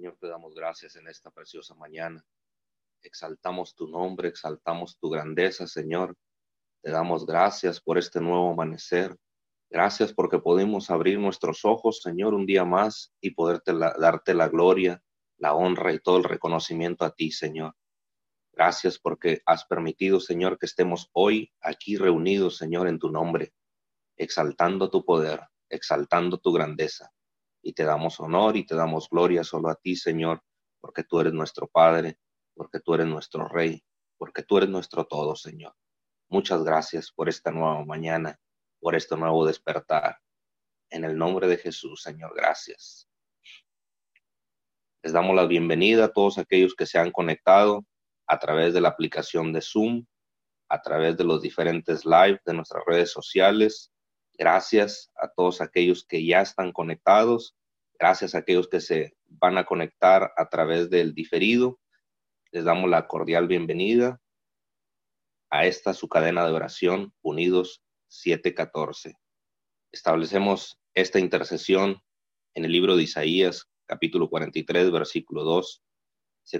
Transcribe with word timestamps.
Señor, 0.00 0.16
te 0.18 0.28
damos 0.28 0.54
gracias 0.54 0.96
en 0.96 1.08
esta 1.08 1.30
preciosa 1.30 1.74
mañana. 1.74 2.24
Exaltamos 3.02 3.74
tu 3.74 3.86
nombre, 3.86 4.28
exaltamos 4.28 4.98
tu 4.98 5.10
grandeza, 5.10 5.66
Señor. 5.66 6.16
Te 6.82 6.90
damos 6.90 7.26
gracias 7.26 7.82
por 7.82 7.98
este 7.98 8.18
nuevo 8.18 8.50
amanecer. 8.50 9.14
Gracias 9.68 10.14
porque 10.14 10.38
podemos 10.38 10.88
abrir 10.88 11.18
nuestros 11.18 11.66
ojos, 11.66 12.00
Señor, 12.00 12.32
un 12.32 12.46
día 12.46 12.64
más 12.64 13.12
y 13.20 13.32
poderte 13.32 13.74
darte 13.74 14.32
la 14.32 14.48
gloria, 14.48 15.02
la 15.36 15.52
honra 15.52 15.92
y 15.92 15.98
todo 15.98 16.16
el 16.16 16.24
reconocimiento 16.24 17.04
a 17.04 17.14
ti, 17.14 17.30
Señor. 17.30 17.74
Gracias 18.54 18.98
porque 18.98 19.42
has 19.44 19.66
permitido, 19.66 20.18
Señor, 20.18 20.58
que 20.58 20.64
estemos 20.64 21.10
hoy 21.12 21.52
aquí 21.60 21.98
reunidos, 21.98 22.56
Señor, 22.56 22.88
en 22.88 22.98
tu 22.98 23.10
nombre, 23.10 23.52
exaltando 24.16 24.88
tu 24.88 25.04
poder, 25.04 25.42
exaltando 25.68 26.38
tu 26.38 26.54
grandeza. 26.54 27.12
Y 27.62 27.72
te 27.72 27.84
damos 27.84 28.18
honor 28.20 28.56
y 28.56 28.64
te 28.64 28.74
damos 28.74 29.08
gloria 29.10 29.44
solo 29.44 29.68
a 29.68 29.74
ti, 29.74 29.96
Señor, 29.96 30.42
porque 30.80 31.04
tú 31.04 31.20
eres 31.20 31.32
nuestro 31.32 31.66
Padre, 31.68 32.18
porque 32.54 32.80
tú 32.80 32.94
eres 32.94 33.06
nuestro 33.06 33.48
Rey, 33.48 33.82
porque 34.16 34.42
tú 34.42 34.58
eres 34.58 34.70
nuestro 34.70 35.04
todo, 35.04 35.36
Señor. 35.36 35.74
Muchas 36.28 36.62
gracias 36.62 37.10
por 37.10 37.28
esta 37.28 37.50
nueva 37.50 37.84
mañana, 37.84 38.38
por 38.80 38.94
este 38.94 39.16
nuevo 39.16 39.44
despertar. 39.46 40.18
En 40.88 41.04
el 41.04 41.16
nombre 41.16 41.46
de 41.46 41.56
Jesús, 41.56 42.02
Señor, 42.02 42.34
gracias. 42.34 43.08
Les 45.02 45.12
damos 45.12 45.34
la 45.34 45.46
bienvenida 45.46 46.04
a 46.04 46.12
todos 46.12 46.36
aquellos 46.38 46.74
que 46.74 46.84
se 46.86 46.98
han 46.98 47.10
conectado 47.10 47.86
a 48.26 48.38
través 48.38 48.74
de 48.74 48.80
la 48.80 48.90
aplicación 48.90 49.52
de 49.52 49.62
Zoom, 49.62 50.04
a 50.68 50.80
través 50.80 51.16
de 51.16 51.24
los 51.24 51.42
diferentes 51.42 52.04
live 52.04 52.40
de 52.44 52.54
nuestras 52.54 52.84
redes 52.86 53.10
sociales. 53.10 53.90
Gracias 54.34 55.10
a 55.16 55.28
todos 55.28 55.60
aquellos 55.60 56.04
que 56.06 56.24
ya 56.24 56.42
están 56.42 56.70
conectados. 56.72 57.56
Gracias 58.00 58.34
a 58.34 58.38
aquellos 58.38 58.66
que 58.66 58.80
se 58.80 59.14
van 59.26 59.58
a 59.58 59.64
conectar 59.64 60.32
a 60.36 60.48
través 60.48 60.88
del 60.88 61.14
diferido. 61.14 61.78
Les 62.50 62.64
damos 62.64 62.88
la 62.88 63.06
cordial 63.06 63.46
bienvenida 63.46 64.18
a 65.50 65.66
esta 65.66 65.92
su 65.92 66.08
cadena 66.08 66.46
de 66.46 66.52
oración, 66.52 67.12
Unidos 67.20 67.82
714. 68.08 69.16
Establecemos 69.92 70.80
esta 70.94 71.20
intercesión 71.20 72.02
en 72.54 72.64
el 72.64 72.72
libro 72.72 72.96
de 72.96 73.02
Isaías, 73.02 73.68
capítulo 73.86 74.30
43, 74.30 74.90
versículo 74.90 75.44
2 75.44 75.82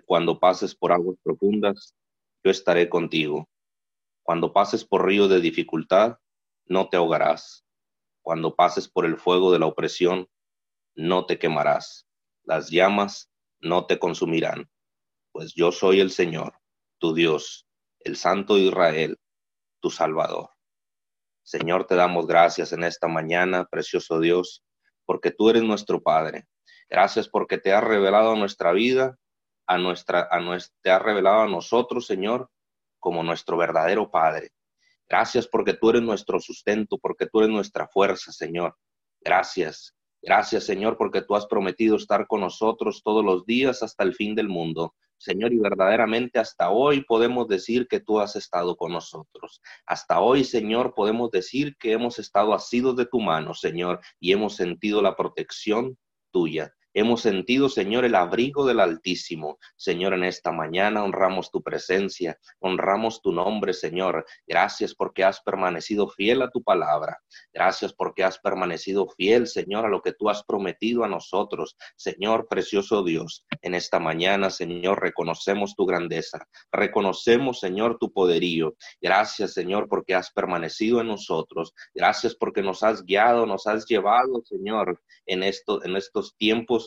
cuando 0.05 0.39
pases 0.39 0.75
por 0.75 0.93
aguas 0.93 1.17
profundas, 1.23 1.95
yo 2.45 2.51
estaré 2.51 2.89
contigo. 2.89 3.49
Cuando 4.23 4.53
pases 4.53 4.85
por 4.85 5.07
río 5.07 5.27
de 5.27 5.41
dificultad, 5.41 6.19
no 6.67 6.89
te 6.89 6.97
ahogarás. 6.97 7.65
Cuando 8.23 8.55
pases 8.55 8.89
por 8.89 9.05
el 9.05 9.17
fuego 9.17 9.51
de 9.53 9.59
la 9.59 9.67
opresión, 9.67 10.29
no 10.95 11.27
te 11.27 11.39
quemarás. 11.39 12.07
Las 12.45 12.71
llamas 12.71 13.31
no 13.61 13.87
te 13.87 13.99
consumirán. 13.99 14.71
Pues 15.33 15.55
yo 15.55 15.73
soy 15.73 16.01
el 16.01 16.11
Señor, 16.11 16.55
tu 16.99 17.15
Dios, 17.15 17.67
el 18.01 18.17
Santo 18.17 18.59
Israel, 18.59 19.19
tu 19.81 19.91
Salvador. 19.91 20.51
Señor, 21.43 21.87
te 21.87 21.95
damos 21.95 22.27
gracias 22.27 22.73
en 22.73 22.85
esta 22.85 23.09
mañana, 23.09 23.65
precioso 23.65 24.21
Dios, 24.21 24.65
porque 25.05 25.31
tú 25.31 25.51
eres 25.51 25.63
nuestro 25.63 26.03
Padre. 26.03 26.47
Gracias 26.89 27.29
porque 27.29 27.59
te 27.59 27.73
has 27.73 27.85
revelado 27.85 28.37
nuestra 28.37 28.73
vida 28.73 29.17
a 29.67 29.79
nuestra, 29.79 30.29
a 30.31 30.41
nuestra, 30.41 30.77
te 30.83 30.91
ha 30.91 30.99
revelado 30.99 31.43
a 31.43 31.49
nosotros, 31.49 32.07
Señor, 32.07 32.51
como 32.99 33.23
nuestro 33.23 33.57
verdadero 33.57 34.11
Padre. 34.11 34.51
Gracias 35.09 35.47
porque 35.49 35.75
tú 35.75 35.91
eres 35.91 36.03
nuestro 36.03 36.39
sustento, 36.41 36.99
porque 36.99 37.27
tú 37.27 37.41
eres 37.41 37.51
nuestra 37.51 37.89
fuerza, 37.89 38.33
Señor. 38.33 38.77
Gracias. 39.21 39.95
Gracias, 40.23 40.65
Señor, 40.65 40.97
porque 40.99 41.23
tú 41.23 41.35
has 41.35 41.47
prometido 41.47 41.97
estar 41.97 42.27
con 42.27 42.43
nosotros 42.43 43.03
todos 43.03 43.25
los 43.25 43.47
días 43.47 43.83
hasta 43.83 44.05
el 44.05 44.15
fin 44.15 44.35
del 44.35 44.49
mundo. 44.49 44.95
Señor, 45.17 45.53
y 45.53 45.59
verdaderamente 45.59 46.39
hasta 46.39 46.71
hoy 46.71 47.03
podemos 47.05 47.47
decir 47.47 47.87
que 47.89 48.01
tú 48.01 48.21
has 48.21 48.37
estado 48.37 48.77
con 48.77 48.93
nosotros. 48.93 49.61
Hasta 49.87 50.21
hoy, 50.21 50.45
Señor, 50.45 50.95
podemos 50.95 51.31
decir 51.31 51.77
que 51.79 51.93
hemos 51.93 52.19
estado 52.19 52.55
asidos 52.55 52.97
de 52.97 53.07
tu 53.07 53.21
mano, 53.21 53.55
Señor, 53.55 54.01
y 54.19 54.33
hemos 54.33 54.57
sentido 54.57 55.03
la 55.03 55.17
protección 55.17 55.99
tuya. 56.31 56.73
Hemos 56.93 57.23
sentido, 57.23 57.69
Señor, 57.69 58.05
el 58.05 58.17
abrigo 58.17 58.67
del 58.67 58.81
Altísimo. 58.81 59.59
Señor, 59.77 60.15
en 60.15 60.25
esta 60.25 60.51
mañana 60.51 61.05
honramos 61.05 61.53
tu 61.53 61.63
presencia, 61.63 62.37
honramos 62.59 63.23
tu 63.23 63.31
nombre, 63.31 63.75
Señor. 63.75 64.27
Gracias 64.45 64.97
porque 64.97 65.23
has 65.23 65.41
permanecido 65.41 66.09
fiel 66.09 66.43
a 66.43 66.51
tu 66.51 66.65
palabra. 66.65 67.21
Gracias 67.55 67.93
porque 67.93 68.25
has 68.25 68.41
permanecido 68.41 69.07
fiel, 69.17 69.47
Señor, 69.47 69.87
a 69.87 69.89
lo 69.89 70.03
que 70.03 70.15
tú 70.15 70.29
has 70.29 70.43
prometido 70.43 71.05
a 71.05 71.09
nosotros. 71.09 71.77
Señor, 71.97 72.49
precioso 72.49 73.05
Dios, 73.05 73.47
en 73.63 73.75
esta 73.77 74.01
mañana, 74.01 74.51
Señor, 74.51 75.01
reconocemos 75.01 75.77
tu 75.77 75.87
grandeza. 75.87 76.45
Reconocemos, 76.73 77.61
Señor, 77.61 77.99
tu 77.99 78.13
poderío. 78.13 78.75
Gracias, 79.01 79.53
Señor, 79.53 79.89
porque 79.89 80.17
has 80.17 80.33
permanecido 80.33 81.01
en 81.01 81.07
nosotros. 81.07 81.73
Gracias 81.95 82.35
porque 82.35 82.63
nos 82.63 82.83
has 82.83 83.05
guiado, 83.05 83.47
nos 83.47 83.69
has 83.69 83.87
llevado, 83.87 84.43
Señor, 84.45 85.01
en, 85.27 85.45
esto, 85.45 85.85
en 85.85 85.95
estos 85.95 86.37
tiempos 86.37 86.80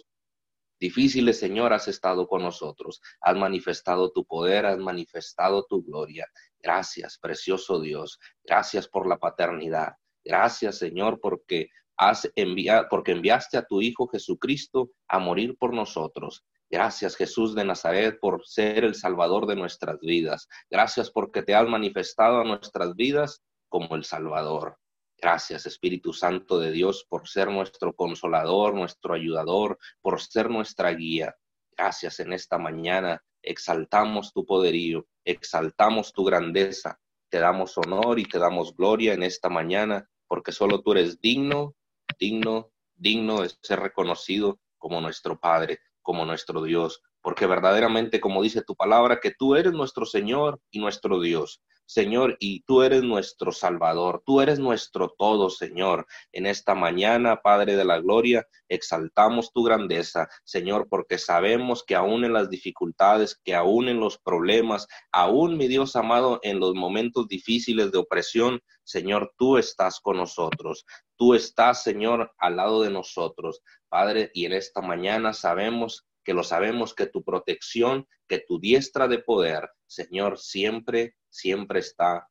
difíciles, 0.79 1.39
Señor, 1.39 1.73
has 1.73 1.87
estado 1.87 2.27
con 2.27 2.41
nosotros. 2.41 3.01
Has 3.21 3.35
manifestado 3.35 4.11
tu 4.11 4.25
poder, 4.25 4.65
has 4.65 4.77
manifestado 4.77 5.65
tu 5.69 5.83
gloria. 5.83 6.27
Gracias, 6.59 7.17
precioso 7.19 7.79
Dios. 7.79 8.19
Gracias 8.43 8.87
por 8.87 9.07
la 9.07 9.17
paternidad. 9.17 9.93
Gracias, 10.23 10.77
Señor, 10.77 11.19
porque 11.21 11.69
has 11.97 12.29
enviado, 12.35 12.87
porque 12.89 13.11
enviaste 13.11 13.57
a 13.57 13.65
tu 13.65 13.81
Hijo 13.81 14.07
Jesucristo 14.07 14.91
a 15.07 15.19
morir 15.19 15.57
por 15.57 15.73
nosotros. 15.73 16.43
Gracias 16.73 17.15
Jesús 17.15 17.53
de 17.53 17.65
Nazaret 17.65 18.17
por 18.19 18.47
ser 18.47 18.83
el 18.83 18.95
Salvador 18.95 19.45
de 19.45 19.55
nuestras 19.55 19.99
vidas. 19.99 20.47
Gracias 20.71 21.11
porque 21.11 21.43
te 21.43 21.53
has 21.53 21.67
manifestado 21.67 22.41
a 22.41 22.43
nuestras 22.43 22.95
vidas 22.95 23.43
como 23.69 23.95
el 23.95 24.03
Salvador. 24.03 24.77
Gracias, 25.23 25.65
Espíritu 25.65 26.11
Santo 26.11 26.59
de 26.59 26.69
Dios, 26.73 27.05
por 27.07 27.29
ser 27.29 27.49
nuestro 27.49 27.95
consolador, 27.95 28.73
nuestro 28.75 29.13
ayudador, 29.13 29.79
por 30.01 30.19
ser 30.19 30.49
nuestra 30.49 30.91
guía. 30.91 31.33
Gracias 31.77 32.19
en 32.19 32.33
esta 32.33 32.57
mañana. 32.57 33.23
Exaltamos 33.41 34.33
tu 34.33 34.45
poderío, 34.45 35.07
exaltamos 35.23 36.11
tu 36.11 36.25
grandeza. 36.25 36.99
Te 37.29 37.39
damos 37.39 37.77
honor 37.77 38.19
y 38.19 38.25
te 38.25 38.37
damos 38.37 38.75
gloria 38.75 39.13
en 39.13 39.23
esta 39.23 39.47
mañana, 39.47 40.09
porque 40.27 40.51
solo 40.51 40.81
tú 40.81 40.91
eres 40.91 41.21
digno, 41.21 41.73
digno, 42.19 42.73
digno 42.93 43.43
de 43.43 43.51
ser 43.61 43.79
reconocido 43.79 44.59
como 44.77 44.99
nuestro 44.99 45.39
Padre, 45.39 45.79
como 46.01 46.25
nuestro 46.25 46.63
Dios, 46.63 47.01
porque 47.21 47.47
verdaderamente, 47.47 48.19
como 48.19 48.43
dice 48.43 48.61
tu 48.61 48.75
palabra, 48.75 49.21
que 49.21 49.31
tú 49.31 49.55
eres 49.55 49.71
nuestro 49.71 50.05
Señor 50.05 50.59
y 50.69 50.79
nuestro 50.79 51.21
Dios. 51.21 51.61
Señor, 51.93 52.37
y 52.39 52.63
tú 52.63 52.81
eres 52.81 53.03
nuestro 53.03 53.51
Salvador, 53.51 54.23
tú 54.25 54.41
eres 54.41 54.57
nuestro 54.57 55.13
todo, 55.15 55.51
Señor. 55.51 56.07
En 56.31 56.47
esta 56.47 56.73
mañana, 56.73 57.43
Padre 57.43 57.75
de 57.75 57.85
la 57.85 57.99
Gloria, 57.99 58.47
exaltamos 58.67 59.53
tu 59.53 59.61
grandeza, 59.61 60.27
Señor, 60.43 60.87
porque 60.89 61.19
sabemos 61.19 61.83
que 61.83 61.93
aún 61.93 62.25
en 62.25 62.33
las 62.33 62.49
dificultades, 62.49 63.39
que 63.43 63.53
aún 63.53 63.89
en 63.89 63.99
los 63.99 64.17
problemas, 64.17 64.87
aún, 65.11 65.55
mi 65.55 65.67
Dios 65.67 65.95
amado, 65.95 66.39
en 66.41 66.59
los 66.59 66.73
momentos 66.73 67.27
difíciles 67.27 67.91
de 67.91 67.99
opresión, 67.99 68.59
Señor, 68.83 69.31
tú 69.37 69.59
estás 69.59 69.99
con 69.99 70.17
nosotros. 70.17 70.87
Tú 71.15 71.35
estás, 71.35 71.83
Señor, 71.83 72.33
al 72.39 72.55
lado 72.55 72.81
de 72.81 72.89
nosotros, 72.89 73.61
Padre, 73.87 74.31
y 74.33 74.45
en 74.45 74.53
esta 74.53 74.81
mañana 74.81 75.31
sabemos 75.31 76.07
que 76.23 76.33
lo 76.33 76.43
sabemos 76.43 76.95
que 76.95 77.05
tu 77.05 77.23
protección, 77.23 78.07
que 78.27 78.39
tu 78.39 78.59
diestra 78.59 79.07
de 79.07 79.19
poder, 79.19 79.69
Señor, 79.85 80.39
siempre, 80.39 81.15
siempre 81.33 81.79
está 81.79 82.29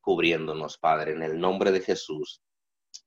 cubriéndonos, 0.00 0.78
Padre, 0.78 1.12
en 1.12 1.22
el 1.22 1.38
nombre 1.38 1.70
de 1.70 1.80
Jesús. 1.80 2.42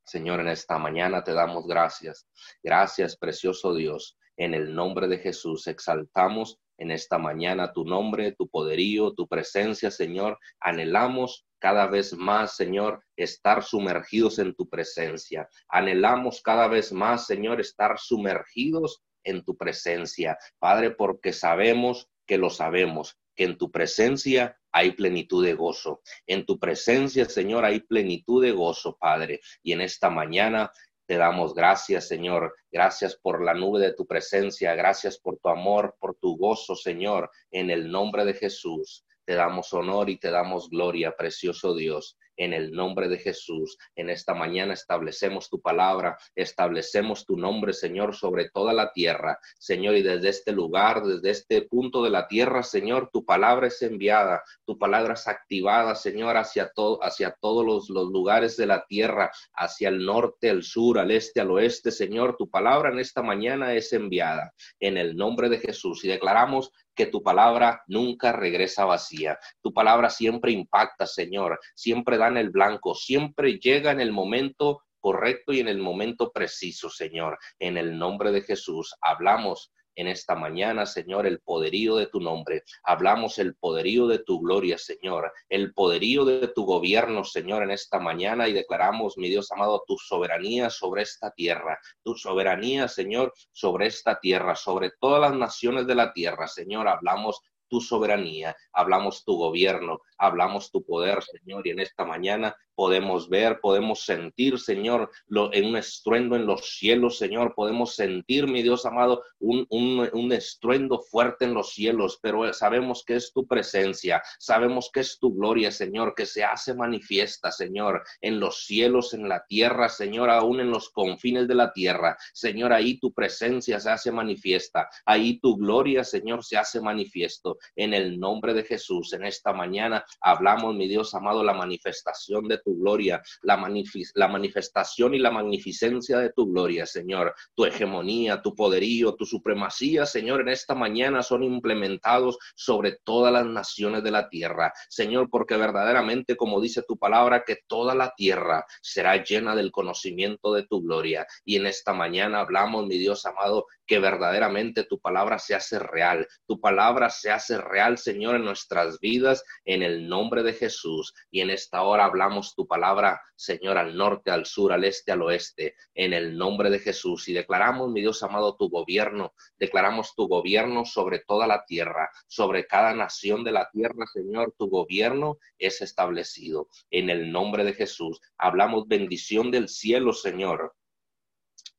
Señor, 0.05 0.39
en 0.39 0.49
esta 0.49 0.77
mañana 0.77 1.23
te 1.23 1.33
damos 1.33 1.65
gracias. 1.65 2.27
Gracias, 2.61 3.17
precioso 3.17 3.73
Dios. 3.73 4.17
En 4.37 4.53
el 4.53 4.73
nombre 4.73 5.07
de 5.07 5.17
Jesús 5.17 5.67
exaltamos 5.67 6.59
en 6.77 6.91
esta 6.91 7.17
mañana 7.17 7.73
tu 7.73 7.83
nombre, 7.83 8.33
tu 8.33 8.47
poderío, 8.49 9.13
tu 9.13 9.27
presencia, 9.27 9.91
Señor. 9.91 10.37
Anhelamos 10.59 11.45
cada 11.59 11.87
vez 11.87 12.13
más, 12.13 12.55
Señor, 12.55 13.03
estar 13.17 13.63
sumergidos 13.63 14.39
en 14.39 14.55
tu 14.55 14.69
presencia. 14.69 15.49
Anhelamos 15.67 16.41
cada 16.41 16.67
vez 16.67 16.93
más, 16.93 17.25
Señor, 17.25 17.59
estar 17.59 17.97
sumergidos 17.99 19.01
en 19.23 19.43
tu 19.43 19.57
presencia, 19.57 20.37
Padre, 20.59 20.91
porque 20.91 21.33
sabemos 21.33 22.07
que 22.29 22.37
lo 22.37 22.51
sabemos, 22.51 23.17
que 23.35 23.45
en 23.45 23.57
tu 23.57 23.71
presencia 23.71 24.55
hay 24.71 24.91
plenitud 24.91 25.43
de 25.43 25.55
gozo. 25.55 26.03
En 26.27 26.45
tu 26.45 26.59
presencia, 26.59 27.25
Señor, 27.25 27.65
hay 27.65 27.79
plenitud 27.79 28.43
de 28.43 28.51
gozo, 28.51 28.95
Padre. 28.99 29.41
Y 29.63 29.71
en 29.71 29.81
esta 29.81 30.11
mañana 30.11 30.71
te 31.07 31.17
damos 31.17 31.55
gracias, 31.55 32.07
Señor. 32.07 32.55
Gracias 32.71 33.15
por 33.15 33.43
la 33.43 33.55
nube 33.55 33.79
de 33.79 33.95
tu 33.95 34.05
presencia. 34.05 34.75
Gracias 34.75 35.17
por 35.17 35.39
tu 35.39 35.49
amor, 35.49 35.95
por 35.99 36.19
tu 36.21 36.37
gozo, 36.37 36.75
Señor. 36.75 37.31
En 37.49 37.71
el 37.71 37.89
nombre 37.89 38.25
de 38.25 38.35
Jesús, 38.35 39.03
te 39.25 39.33
damos 39.33 39.73
honor 39.73 40.11
y 40.11 40.19
te 40.19 40.29
damos 40.29 40.69
gloria, 40.69 41.15
precioso 41.17 41.73
Dios. 41.73 42.15
En 42.39 42.53
el 42.53 42.71
nombre 42.71 43.07
de 43.07 43.19
Jesús. 43.19 43.77
En 43.95 44.09
esta 44.09 44.33
mañana 44.33 44.73
establecemos 44.73 45.49
tu 45.49 45.61
palabra, 45.61 46.17
establecemos 46.35 47.25
tu 47.25 47.37
nombre, 47.37 47.73
Señor, 47.73 48.15
sobre 48.15 48.49
toda 48.49 48.73
la 48.73 48.91
tierra. 48.91 49.37
Señor, 49.59 49.95
y 49.95 50.01
desde 50.01 50.29
este 50.29 50.51
lugar, 50.53 51.03
desde 51.03 51.29
este 51.29 51.61
punto 51.63 52.01
de 52.01 52.09
la 52.09 52.27
tierra, 52.27 52.63
Señor, 52.63 53.09
tu 53.11 53.25
palabra 53.25 53.67
es 53.67 53.81
enviada, 53.81 54.41
tu 54.65 54.77
palabra 54.77 55.13
es 55.13 55.27
activada, 55.27 55.95
Señor, 55.95 56.37
hacia, 56.37 56.71
todo, 56.73 57.03
hacia 57.03 57.35
todos 57.39 57.65
los, 57.65 57.89
los 57.89 58.09
lugares 58.09 58.55
de 58.55 58.65
la 58.65 58.85
tierra, 58.85 59.31
hacia 59.53 59.89
el 59.89 60.05
norte, 60.05 60.49
al 60.49 60.63
sur, 60.63 60.97
al 60.97 61.11
este, 61.11 61.41
al 61.41 61.51
oeste, 61.51 61.91
Señor. 61.91 62.37
Tu 62.37 62.49
palabra 62.49 62.89
en 62.89 62.99
esta 62.99 63.21
mañana 63.21 63.73
es 63.73 63.91
enviada 63.91 64.53
en 64.79 64.97
el 64.97 65.17
nombre 65.17 65.49
de 65.49 65.59
Jesús 65.59 66.05
y 66.05 66.07
declaramos 66.07 66.71
que 66.99 67.05
tu 67.05 67.23
palabra 67.23 67.81
nunca 67.87 68.33
regresa 68.33 68.83
vacía. 68.83 69.39
Tu 69.61 69.71
palabra 69.71 70.09
siempre 70.09 70.51
impacta, 70.51 71.05
Señor, 71.07 71.57
siempre 71.73 72.17
da 72.17 72.27
en 72.27 72.35
el 72.35 72.49
blanco, 72.49 72.93
siempre 72.93 73.57
llega 73.57 73.91
en 73.91 74.01
el 74.01 74.11
momento 74.11 74.81
correcto 74.99 75.53
y 75.53 75.61
en 75.61 75.69
el 75.69 75.77
momento 75.77 76.33
preciso, 76.33 76.89
Señor. 76.89 77.39
En 77.57 77.77
el 77.77 77.97
nombre 77.97 78.33
de 78.33 78.41
Jesús 78.41 78.93
hablamos 78.99 79.71
en 79.99 80.07
esta 80.07 80.35
mañana, 80.35 80.85
Señor, 80.85 81.27
el 81.27 81.39
poderío 81.39 81.95
de 81.95 82.07
tu 82.07 82.19
nombre. 82.19 82.63
Hablamos 82.83 83.37
el 83.37 83.55
poderío 83.55 84.07
de 84.07 84.19
tu 84.19 84.39
gloria, 84.39 84.77
Señor, 84.77 85.31
el 85.49 85.73
poderío 85.73 86.25
de 86.25 86.47
tu 86.47 86.65
gobierno, 86.65 87.23
Señor, 87.23 87.63
en 87.63 87.71
esta 87.71 87.99
mañana 87.99 88.47
y 88.47 88.53
declaramos, 88.53 89.17
mi 89.17 89.29
Dios 89.29 89.51
amado, 89.51 89.83
tu 89.85 89.97
soberanía 89.97 90.69
sobre 90.69 91.01
esta 91.01 91.31
tierra, 91.31 91.79
tu 92.03 92.15
soberanía, 92.15 92.87
Señor, 92.87 93.33
sobre 93.51 93.87
esta 93.87 94.19
tierra, 94.19 94.55
sobre 94.55 94.91
todas 94.99 95.21
las 95.21 95.37
naciones 95.37 95.85
de 95.87 95.95
la 95.95 96.13
tierra, 96.13 96.47
Señor. 96.47 96.87
Hablamos 96.87 97.41
tu 97.69 97.79
soberanía, 97.79 98.55
hablamos 98.73 99.23
tu 99.23 99.37
gobierno, 99.37 100.01
hablamos 100.17 100.71
tu 100.71 100.83
poder, 100.83 101.23
Señor, 101.23 101.65
y 101.65 101.71
en 101.71 101.79
esta 101.79 102.05
mañana 102.05 102.55
podemos 102.75 103.27
ver, 103.27 103.59
podemos 103.59 104.05
sentir, 104.05 104.57
Señor, 104.57 105.11
lo, 105.27 105.53
en 105.53 105.65
un 105.65 105.75
estruendo 105.75 106.37
en 106.37 106.45
los 106.45 106.77
cielos, 106.77 107.17
Señor, 107.17 107.53
podemos 107.53 107.93
sentir, 107.93 108.47
mi 108.47 108.63
Dios 108.63 108.85
amado, 108.85 109.21
un, 109.39 109.65
un, 109.69 110.09
un 110.13 110.31
estruendo 110.31 111.01
fuerte 111.01 111.43
en 111.43 111.53
los 111.53 111.73
cielos, 111.73 112.19
pero 112.21 112.53
sabemos 112.53 113.03
que 113.05 113.15
es 113.15 113.33
tu 113.33 113.45
presencia, 113.45 114.23
sabemos 114.39 114.89
que 114.93 115.01
es 115.01 115.19
tu 115.19 115.33
gloria, 115.35 115.71
Señor, 115.71 116.13
que 116.15 116.25
se 116.25 116.45
hace 116.45 116.73
manifiesta, 116.73 117.51
Señor, 117.51 118.01
en 118.21 118.39
los 118.39 118.65
cielos, 118.65 119.13
en 119.13 119.27
la 119.27 119.45
tierra, 119.45 119.89
Señor, 119.89 120.29
aún 120.29 120.61
en 120.61 120.71
los 120.71 120.89
confines 120.89 121.49
de 121.49 121.55
la 121.55 121.73
tierra, 121.73 122.17
Señor, 122.33 122.71
ahí 122.71 122.97
tu 122.97 123.13
presencia 123.13 123.79
se 123.81 123.89
hace 123.89 124.11
manifiesta, 124.11 124.87
ahí 125.05 125.39
tu 125.41 125.57
gloria, 125.57 126.05
Señor, 126.05 126.45
se 126.45 126.57
hace 126.57 126.79
manifiesto, 126.81 127.57
en 127.75 127.93
el 127.93 128.19
nombre 128.19 128.53
de 128.53 128.63
Jesús, 128.63 129.13
en 129.13 129.25
esta 129.25 129.53
mañana 129.53 130.03
hablamos, 130.21 130.75
mi 130.75 130.87
Dios 130.87 131.13
amado, 131.13 131.43
la 131.43 131.53
manifestación 131.53 132.47
de 132.47 132.59
tu 132.59 132.77
gloria, 132.77 133.21
la, 133.41 133.57
manifestación 133.57 135.13
y 135.13 135.19
la 135.19 135.31
magnificencia 135.31 136.19
de 136.19 136.31
tu 136.31 136.51
gloria, 136.51 136.85
Señor. 136.85 137.33
Tu 137.55 137.65
hegemonía, 137.65 138.41
tu 138.41 138.55
poderío, 138.55 139.15
tu 139.15 139.25
supremacía, 139.25 140.05
Señor, 140.05 140.41
en 140.41 140.49
esta 140.49 140.75
mañana 140.75 141.23
son 141.23 141.43
implementados 141.43 142.37
sobre 142.55 142.97
todas 143.03 143.31
las 143.33 143.45
naciones 143.45 144.03
de 144.03 144.11
la 144.11 144.29
tierra. 144.29 144.73
Señor, 144.89 145.29
porque 145.29 145.57
verdaderamente, 145.57 146.35
como 146.35 146.61
dice 146.61 146.83
tu 146.87 146.97
palabra, 146.97 147.43
que 147.45 147.57
toda 147.67 147.95
la 147.95 148.13
tierra 148.15 148.65
será 148.81 149.23
llena 149.23 149.55
del 149.55 149.71
conocimiento 149.71 150.53
de 150.53 150.63
tu 150.63 150.81
gloria. 150.81 151.25
Y 151.43 151.55
en 151.55 151.65
esta 151.65 151.93
mañana 151.93 152.41
hablamos, 152.41 152.85
mi 152.85 152.97
Dios 152.97 153.25
amado, 153.25 153.65
que 153.85 153.99
verdaderamente 153.99 154.83
tu 154.83 154.99
palabra 154.99 155.39
se 155.39 155.55
hace 155.55 155.79
real. 155.79 156.27
Tu 156.45 156.59
palabra 156.59 157.09
se 157.09 157.31
hace 157.31 157.48
real, 157.57 157.97
Señor, 157.97 158.35
en 158.35 158.45
nuestras 158.45 158.99
vidas, 158.99 159.43
en 159.65 159.83
el 159.83 160.07
nombre 160.07 160.43
de 160.43 160.53
Jesús. 160.53 161.13
Y 161.31 161.41
en 161.41 161.49
esta 161.49 161.81
hora 161.83 162.05
hablamos 162.05 162.55
tu 162.55 162.67
palabra, 162.67 163.21
Señor, 163.35 163.77
al 163.77 163.95
norte, 163.97 164.31
al 164.31 164.45
sur, 164.45 164.71
al 164.71 164.83
este, 164.83 165.11
al 165.11 165.21
oeste, 165.21 165.75
en 165.93 166.13
el 166.13 166.37
nombre 166.37 166.69
de 166.69 166.79
Jesús. 166.79 167.27
Y 167.27 167.33
declaramos, 167.33 167.89
mi 167.89 168.01
Dios 168.01 168.21
amado, 168.23 168.55
tu 168.55 168.69
gobierno, 168.69 169.33
declaramos 169.57 170.13
tu 170.15 170.27
gobierno 170.27 170.85
sobre 170.85 171.19
toda 171.19 171.47
la 171.47 171.65
tierra, 171.65 172.09
sobre 172.27 172.67
cada 172.67 172.93
nación 172.93 173.43
de 173.43 173.51
la 173.51 173.69
tierra, 173.71 174.05
Señor, 174.13 174.53
tu 174.57 174.69
gobierno 174.69 175.37
es 175.57 175.81
establecido. 175.81 176.67
En 176.91 177.09
el 177.09 177.31
nombre 177.31 177.63
de 177.63 177.73
Jesús, 177.73 178.21
hablamos 178.37 178.87
bendición 178.87 179.51
del 179.51 179.69
cielo, 179.69 180.13
Señor 180.13 180.75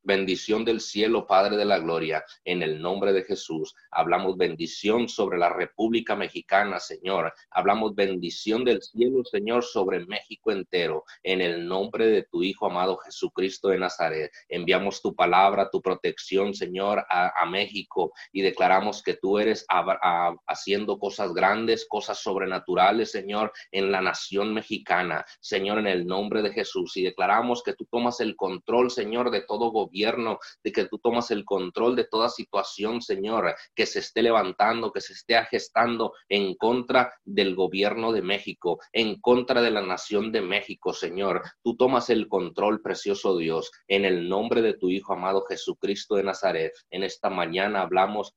bendición 0.03 0.65
del 0.65 0.81
cielo, 0.81 1.27
Padre 1.27 1.57
de 1.57 1.65
la 1.65 1.79
Gloria, 1.79 2.23
en 2.43 2.63
el 2.63 2.81
nombre 2.81 3.13
de 3.13 3.23
Jesús. 3.23 3.75
Hablamos 3.91 4.37
bendición 4.37 5.07
sobre 5.07 5.37
la 5.37 5.49
República 5.49 6.15
Mexicana, 6.15 6.79
Señor. 6.79 7.33
Hablamos 7.51 7.93
bendición 7.95 8.65
del 8.65 8.81
cielo, 8.81 9.23
Señor, 9.23 9.63
sobre 9.63 10.05
México 10.05 10.51
entero, 10.51 11.03
en 11.23 11.41
el 11.41 11.67
nombre 11.67 12.07
de 12.07 12.23
tu 12.23 12.43
Hijo 12.43 12.65
amado 12.65 12.97
Jesucristo 12.97 13.69
de 13.69 13.79
Nazaret. 13.79 14.31
Enviamos 14.49 15.01
tu 15.01 15.15
palabra, 15.15 15.69
tu 15.69 15.81
protección, 15.81 16.53
Señor, 16.53 17.05
a, 17.09 17.31
México 17.51 18.13
y 18.31 18.41
declaramos 18.41 19.03
que 19.03 19.15
tú 19.15 19.37
eres 19.37 19.65
haciendo 20.47 20.97
cosas 20.99 21.33
grandes, 21.33 21.85
cosas 21.89 22.19
sobrenaturales, 22.19 23.11
Señor, 23.11 23.51
en 23.71 23.91
la 23.91 23.99
nación 23.99 24.53
mexicana, 24.53 25.25
Señor, 25.41 25.79
en 25.79 25.87
el 25.87 26.05
nombre 26.05 26.41
de 26.41 26.53
Jesús. 26.53 26.95
Y 26.95 27.03
declaramos 27.03 27.61
que 27.61 27.73
tú 27.73 27.85
tomas 27.85 28.21
el 28.21 28.35
control, 28.37 28.89
Señor, 28.89 29.31
de 29.31 29.41
todo 29.41 29.71
gobierno 29.71 29.90
gobierno, 29.91 30.39
de 30.63 30.71
que 30.71 30.85
tú 30.85 30.97
tomas 30.99 31.31
el 31.31 31.43
control 31.43 31.95
de 31.95 32.05
toda 32.05 32.29
situación, 32.29 33.01
Señor, 33.01 33.53
que 33.75 33.85
se 33.85 33.99
esté 33.99 34.23
levantando, 34.23 34.91
que 34.91 35.01
se 35.01 35.13
esté 35.13 35.35
gestando 35.45 36.13
en 36.29 36.55
contra 36.55 37.13
del 37.25 37.55
gobierno 37.55 38.13
de 38.13 38.21
México, 38.21 38.79
en 38.93 39.19
contra 39.19 39.61
de 39.61 39.71
la 39.71 39.81
nación 39.81 40.31
de 40.31 40.41
México, 40.41 40.93
Señor. 40.93 41.43
Tú 41.61 41.75
tomas 41.75 42.09
el 42.09 42.27
control, 42.27 42.81
precioso 42.81 43.37
Dios, 43.37 43.71
en 43.87 44.05
el 44.05 44.29
nombre 44.29 44.61
de 44.61 44.73
tu 44.73 44.89
Hijo 44.89 45.13
amado 45.13 45.43
Jesucristo 45.47 46.15
de 46.15 46.23
Nazaret. 46.23 46.71
En 46.89 47.03
esta 47.03 47.29
mañana 47.29 47.81
hablamos 47.81 48.33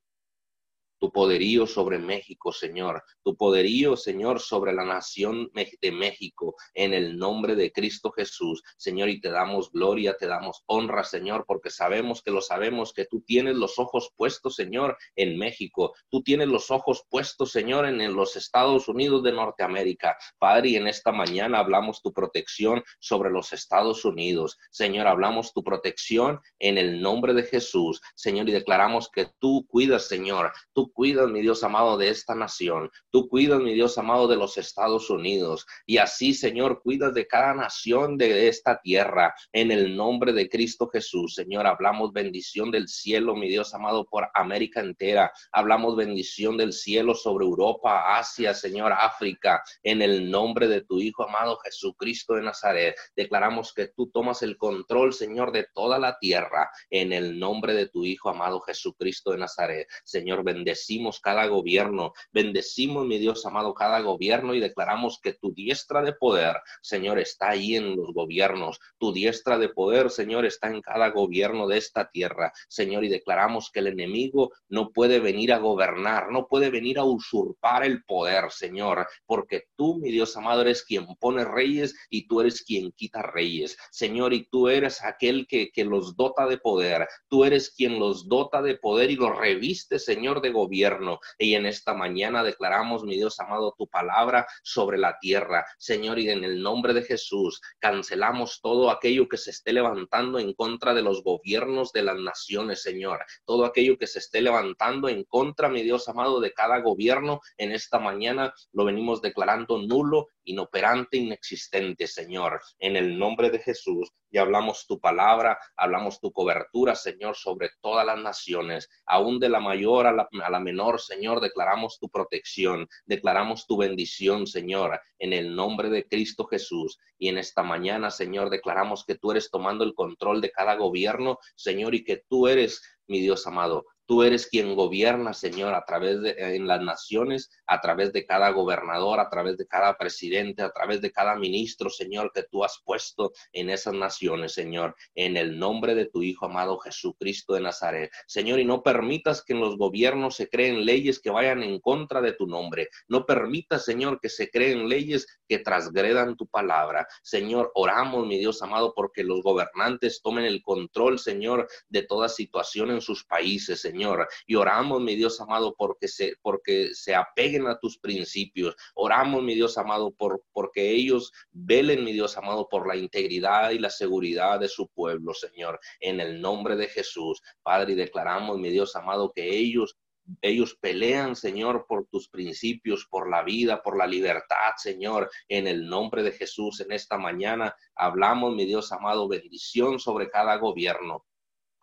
tu 1.05 1.13
poderío 1.13 1.67
sobre 1.67 1.99
México, 1.99 2.51
Señor, 2.51 3.05
tu 3.23 3.37
poderío, 3.37 3.95
Señor, 3.95 4.41
sobre 4.41 4.73
la 4.73 4.87
nación 4.87 5.51
de 5.53 5.93
México, 5.93 6.57
en 6.73 6.95
el 6.95 7.19
nombre 7.19 7.55
de 7.57 7.71
Cristo 7.73 8.11
Jesús, 8.11 8.63
Señor, 8.79 9.11
y 9.11 9.21
te 9.21 9.31
damos 9.31 9.71
gloria, 9.71 10.17
te 10.19 10.27
damos 10.27 10.63
honra, 10.65 11.05
Señor, 11.05 11.45
porque 11.47 11.69
sabemos 11.69 12.23
que 12.23 12.31
lo 12.31 12.41
sabemos, 12.41 12.95
que 12.95 13.05
tú 13.05 13.21
tienes 13.21 13.55
los 13.57 13.79
ojos 13.79 14.13
puestos, 14.17 14.55
Señor, 14.55 14.97
en 15.15 15.37
México, 15.37 15.93
tú 16.09 16.23
tienes 16.23 16.49
los 16.49 16.71
ojos 16.71 17.05
puestos, 17.11 17.53
Señor, 17.53 17.85
en, 17.85 18.15
los 18.15 18.35
Estados 18.37 18.89
Unidos 18.89 19.23
de 19.25 19.33
Norteamérica, 19.33 20.17
Padre, 20.39 20.71
y 20.71 20.77
en 20.77 20.89
esta 20.89 21.13
mañana 21.13 21.59
hablamos 21.59 22.01
tu 22.01 22.15
protección 22.15 22.83
sobre 22.99 23.31
los 23.31 23.53
Estados 23.53 24.07
Unidos, 24.07 24.57
Señor, 24.71 25.07
hablamos 25.07 25.53
tu 25.53 25.63
protección 25.63 26.41
en 26.59 26.79
el 26.79 27.03
nombre 27.03 27.35
de 27.35 27.43
Jesús, 27.43 28.01
Señor, 28.15 28.49
y 28.49 28.53
declaramos 28.53 29.11
que 29.11 29.29
tú 29.39 29.67
cuidas, 29.69 30.09
Señor, 30.09 30.51
tú 30.73 30.94
cuidas, 30.95 31.29
mi 31.29 31.43
Dios 31.43 31.63
amado, 31.65 31.99
de 31.99 32.09
esta 32.09 32.35
nación. 32.35 32.91
Tú 33.11 33.29
cuidas, 33.29 33.61
mi 33.61 33.75
Dios 33.75 33.99
amado, 33.99 34.29
de 34.29 34.37
los 34.37 34.57
Estados 34.57 35.11
Unidos. 35.11 35.67
Y 35.85 35.99
así, 35.99 36.33
Señor, 36.33 36.81
cuidas 36.83 37.13
de 37.13 37.27
cada 37.27 37.53
nación 37.53 38.17
de 38.17 38.49
esta 38.49 38.81
tierra. 38.81 39.35
En 39.53 39.71
el 39.71 39.97
nombre 39.97 40.33
de 40.33 40.49
Cristo 40.49 40.89
Jesús, 40.89 41.35
Señor, 41.35 41.67
hablamos 41.67 42.13
bendición 42.13 42.71
del 42.71 42.89
cielo, 42.89 43.35
mi 43.35 43.49
Dios 43.49 43.75
amado, 43.75 44.07
por 44.07 44.29
América 44.35 44.81
entera. 44.81 45.33
Hablamos 45.53 45.97
bendición 45.97 46.57
del 46.57 46.73
cielo 46.73 47.15
sobre 47.15 47.45
Europa, 47.45 48.17
Asia, 48.17 48.55
Señor, 48.55 48.93
África. 48.93 49.63
En 49.83 50.01
el 50.01 50.31
nombre 50.31 50.69
de 50.69 50.83
tu 50.83 51.01
Hijo 51.01 51.25
amado 51.25 51.59
Jesucristo 51.59 52.35
de 52.35 52.43
Nazaret, 52.43 52.97
declaramos 53.17 53.75
que 53.75 53.89
tú 53.89 54.11
tomas 54.11 54.43
el 54.43 54.57
control, 54.57 55.13
Señor, 55.13 55.51
de 55.51 55.67
toda 55.75 55.99
la 55.99 56.19
tierra. 56.19 56.71
En 56.91 57.13
el 57.13 57.39
nombre 57.39 57.75
de 57.75 57.89
tu 57.89 58.05
Hijo 58.05 58.31
amado 58.31 58.61
Jesucristo 58.61 59.33
de 59.33 59.39
Nazaret. 59.39 59.89
Señor, 60.05 60.45
bendecimos 60.45 60.74
bendecimos 60.75 61.21
cada 61.21 61.47
gobierno, 61.47 62.15
bendecimos, 62.33 63.07
mi 63.07 63.19
Dios 63.19 63.47
amado, 63.47 63.75
cada 63.75 64.01
gobierno 64.01 64.55
y 64.55 64.61
declaramos 64.61 65.21
que 65.23 65.33
tu 65.33 65.55
diestra 65.55 66.03
de 66.03 66.13
poder, 66.13 66.57
Señor, 66.83 67.21
está 67.21 67.51
ahí 67.51 67.77
en 67.77 67.95
los 67.95 68.13
gobiernos. 68.13 68.81
Tu 68.99 69.13
diestra 69.13 69.57
de 69.57 69.69
poder, 69.69 70.11
Señor, 70.11 70.45
está 70.45 70.69
en 70.69 70.81
cada 70.81 71.11
gobierno 71.11 71.69
de 71.69 71.79
esta 71.79 72.11
tierra, 72.11 72.53
Señor, 72.69 73.05
y 73.05 73.09
declaramos 73.09 73.71
que 73.71 73.79
el 73.79 73.87
enemigo 73.87 74.53
no 74.69 74.91
puede 74.91 75.21
venir 75.21 75.53
a 75.53 75.59
gobernar, 75.59 76.33
no 76.33 76.49
puede 76.49 76.71
venir 76.71 76.99
a 76.99 77.05
usurpar 77.05 77.85
el 77.85 78.03
poder, 78.03 78.51
Señor, 78.51 79.07
porque 79.27 79.69
tú, 79.77 79.99
mi 79.99 80.11
Dios 80.11 80.37
amado, 80.37 80.63
eres 80.63 80.83
quien 80.83 81.07
pone 81.21 81.45
reyes 81.45 81.95
y 82.11 82.27
tú 82.27 82.41
eres 82.41 82.63
quien 82.65 82.91
quita 82.91 83.23
reyes, 83.23 83.79
Señor, 83.93 84.33
y 84.33 84.49
tú 84.49 84.67
eres 84.67 85.05
aquel 85.05 85.47
que, 85.47 85.71
que 85.71 85.85
los 85.85 86.17
dota 86.17 86.49
de 86.49 86.59
poder, 86.59 87.07
tú 87.29 87.45
eres 87.45 87.71
quien 87.71 88.01
los 88.01 88.29
dota 88.29 88.61
de 88.61 88.77
poder 88.77 89.13
y 89.13 89.17
los 89.17 89.37
reviste, 89.39 90.01
Señor, 90.01 90.41
de 90.41 90.51
gobierno 90.51 90.64
gobierno. 90.65 91.21
Y 91.39 91.55
en 91.55 91.67
esta 91.67 91.95
mañana 91.95 92.43
declaramos, 92.43 93.05
mi 93.05 93.17
Dios 93.17 93.39
amado, 93.41 93.75
tu 93.77 93.87
palabra 93.87 94.47
sobre 94.63 94.99
la 94.99 95.19
tierra. 95.19 95.65
Señor, 95.79 96.19
y 96.19 96.31
en 96.31 96.45
el 96.45 96.63
nombre 96.63 96.95
de 96.95 97.03
Jesús, 97.03 97.61
cancelamos 97.79 98.61
todo 98.63 98.91
aquello 98.91 99.29
que 99.29 99.37
se 99.37 99.51
esté 99.51 99.73
levantando 99.73 100.39
en 100.39 100.55
contra 100.55 100.95
de 100.95 101.03
los 101.03 101.23
gobiernos 101.23 101.93
de 101.93 102.03
las 102.03 102.17
naciones, 102.17 102.83
Señor. 102.83 103.25
Todo 103.45 103.65
aquello 103.65 103.99
que 103.99 104.07
se 104.07 104.19
esté 104.19 104.41
levantando 104.41 105.09
en 105.09 105.25
contra, 105.25 105.69
mi 105.69 105.83
Dios 105.83 106.09
amado, 106.09 106.41
de 106.41 106.53
cada 106.53 106.81
gobierno, 106.81 107.41
en 107.59 107.73
esta 107.73 107.99
mañana 107.99 108.55
lo 108.73 108.85
venimos 108.85 109.21
declarando 109.21 109.79
nulo, 109.79 110.29
inoperante, 110.45 111.17
inexistente, 111.17 112.07
Señor. 112.07 112.61
En 112.79 112.97
el 112.97 113.19
nombre 113.19 113.51
de 113.51 113.59
Jesús, 113.59 114.11
y 114.31 114.39
hablamos 114.39 114.87
tu 114.89 114.99
palabra, 114.99 115.59
hablamos 115.77 116.21
tu 116.21 116.33
cobertura, 116.33 116.97
Señor, 116.97 117.37
sobre 117.37 117.71
todas 117.81 118.05
las 118.05 118.19
naciones, 118.19 118.89
aún 119.07 119.39
de 119.39 119.49
la 119.49 119.61
mayor 119.61 120.07
a 120.07 120.15
a 120.45 120.51
la 120.51 120.54
menor, 120.61 121.01
Señor, 121.01 121.41
declaramos 121.41 121.99
tu 121.99 122.09
protección, 122.09 122.89
declaramos 123.07 123.67
tu 123.67 123.77
bendición, 123.77 124.47
Señor, 124.47 125.01
en 125.19 125.33
el 125.33 125.55
nombre 125.55 125.91
de 125.91 126.07
Cristo 126.07 126.45
Jesús. 126.45 126.99
Y 127.19 127.29
en 127.29 127.39
esta 127.39 127.63
mañana, 127.63 128.11
Señor, 128.11 128.51
declaramos 128.51 129.05
que 129.05 129.15
tú 129.15 129.31
eres 129.31 129.51
tomando 129.51 129.85
el 129.85 129.95
control 129.95 130.41
de 130.41 130.51
cada 130.51 130.77
gobierno, 130.77 131.39
Señor, 131.57 131.95
y 131.95 132.05
que 132.05 132.23
tú 132.29 132.49
eres, 132.49 132.83
mi 133.07 133.21
Dios 133.21 133.47
amado, 133.47 133.85
Tú 134.07 134.23
eres 134.23 134.47
quien 134.47 134.75
gobierna, 134.75 135.33
Señor, 135.33 135.73
a 135.73 135.83
través 135.87 136.21
de 136.21 136.35
en 136.37 136.67
las 136.67 136.83
naciones, 136.83 137.49
a 137.67 137.81
través 137.81 138.13
de 138.13 138.27
cada 138.27 138.51
gobernador, 138.51 139.19
a 139.19 139.31
través 139.31 139.57
de 139.57 139.67
cada 139.67 139.97
presidente, 139.97 140.61
a 140.61 140.71
través 140.71 141.01
de 141.01 141.11
cada 141.11 141.37
ministro, 141.37 141.89
Señor, 141.89 142.31
que 142.35 142.43
tú 142.43 142.65
has 142.65 142.83
puesto 142.85 143.33
en 143.53 143.71
esas 143.71 143.95
naciones, 143.95 144.53
Señor, 144.53 144.95
en 145.15 145.39
el 145.39 145.59
nombre 145.59 145.95
de 145.95 146.05
tu 146.05 146.23
Hijo 146.23 146.45
amado 146.45 146.79
Jesucristo 146.81 147.55
de 147.55 147.63
Nazaret. 147.63 148.11
Señor, 148.27 148.61
y 148.61 148.67
no 148.67 148.83
permitas 148.83 149.43
que 149.43 149.55
en 149.55 149.61
los 149.61 149.79
gobiernos 149.79 150.37
se 150.37 150.51
creen 150.51 150.85
leyes 150.85 151.19
que 151.19 151.31
vayan 151.31 151.63
en 151.63 151.81
contra 151.81 152.21
de 152.21 152.33
tu 152.33 152.47
nombre. 152.47 152.91
No 153.09 153.25
permitas, 153.25 153.87
Señor, 153.87 154.21
que 154.21 154.29
se 154.29 154.51
creen 154.51 154.87
leyes 154.87 155.27
que 155.49 155.61
transgredan 155.61 156.37
tu 156.37 156.47
palabra. 156.47 157.07
Señor, 157.23 157.73
oramos, 157.75 158.27
mi 158.27 158.39
Dios 158.39 158.61
amado, 158.61 158.93
porque 158.95 159.25
los 159.25 159.43
gobernantes 159.43 160.21
tomen 160.23 160.45
el 160.45 160.61
control, 160.61 161.19
Señor, 161.19 161.69
de 161.89 162.03
toda 162.03 162.29
situación 162.29 162.91
en 162.91 163.01
sus 163.01 163.25
países, 163.25 163.81
Señor 163.81 163.94
Señor. 163.95 164.29
Y 164.47 164.57
oramos, 164.57 165.01
mi 165.01 165.15
Dios 165.15 165.41
amado, 165.41 165.75
porque 165.79 166.09
se, 166.09 166.35
porque 166.43 166.91
se 166.95 167.15
apeguen 167.15 167.69
a 167.69 167.79
tus 167.79 167.99
principios. 167.99 168.75
Oramos, 168.95 169.43
mi 169.43 169.55
Dios 169.55 169.79
amado, 169.79 170.13
por, 170.13 170.43
porque 170.53 170.91
ellos 170.91 171.33
velen, 171.53 172.05
mi 172.05 172.13
Dios 172.13 172.37
amado, 172.37 172.69
por 172.69 172.89
la 172.89 172.97
integridad 172.97 173.71
y 173.71 173.79
la 173.79 173.91
seguridad 173.91 174.59
de 174.59 174.69
su 174.69 174.89
pueblo, 174.89 175.33
Señor. 175.33 175.79
En 176.01 176.19
el 176.19 176.41
nombre 176.41 176.75
de 176.75 176.89
Jesús, 176.89 177.41
Padre, 177.63 177.93
y 177.93 177.97
declaramos, 177.97 178.59
mi 178.59 178.71
Dios 178.71 178.97
amado, 178.97 179.33
que 179.33 179.57
ellos 179.57 179.97
ellos 180.41 180.75
pelean, 180.81 181.37
Señor, 181.37 181.85
por 181.87 182.07
tus 182.07 182.31
principios, 182.31 183.07
por 183.11 183.29
la 183.29 183.43
vida, 183.43 183.83
por 183.83 183.99
la 183.99 184.07
libertad, 184.07 184.73
Señor, 184.79 185.31
en 185.49 185.67
el 185.67 185.87
nombre 185.87 186.23
de 186.23 186.33
Jesús. 186.33 186.81
En 186.81 186.93
esta 186.93 187.19
mañana 187.19 187.77
hablamos, 187.95 188.55
mi 188.55 188.65
Dios 188.65 188.91
amado, 188.91 189.29
bendición 189.29 189.99
sobre 190.01 190.31
cada 190.31 190.57
gobierno. 190.57 191.27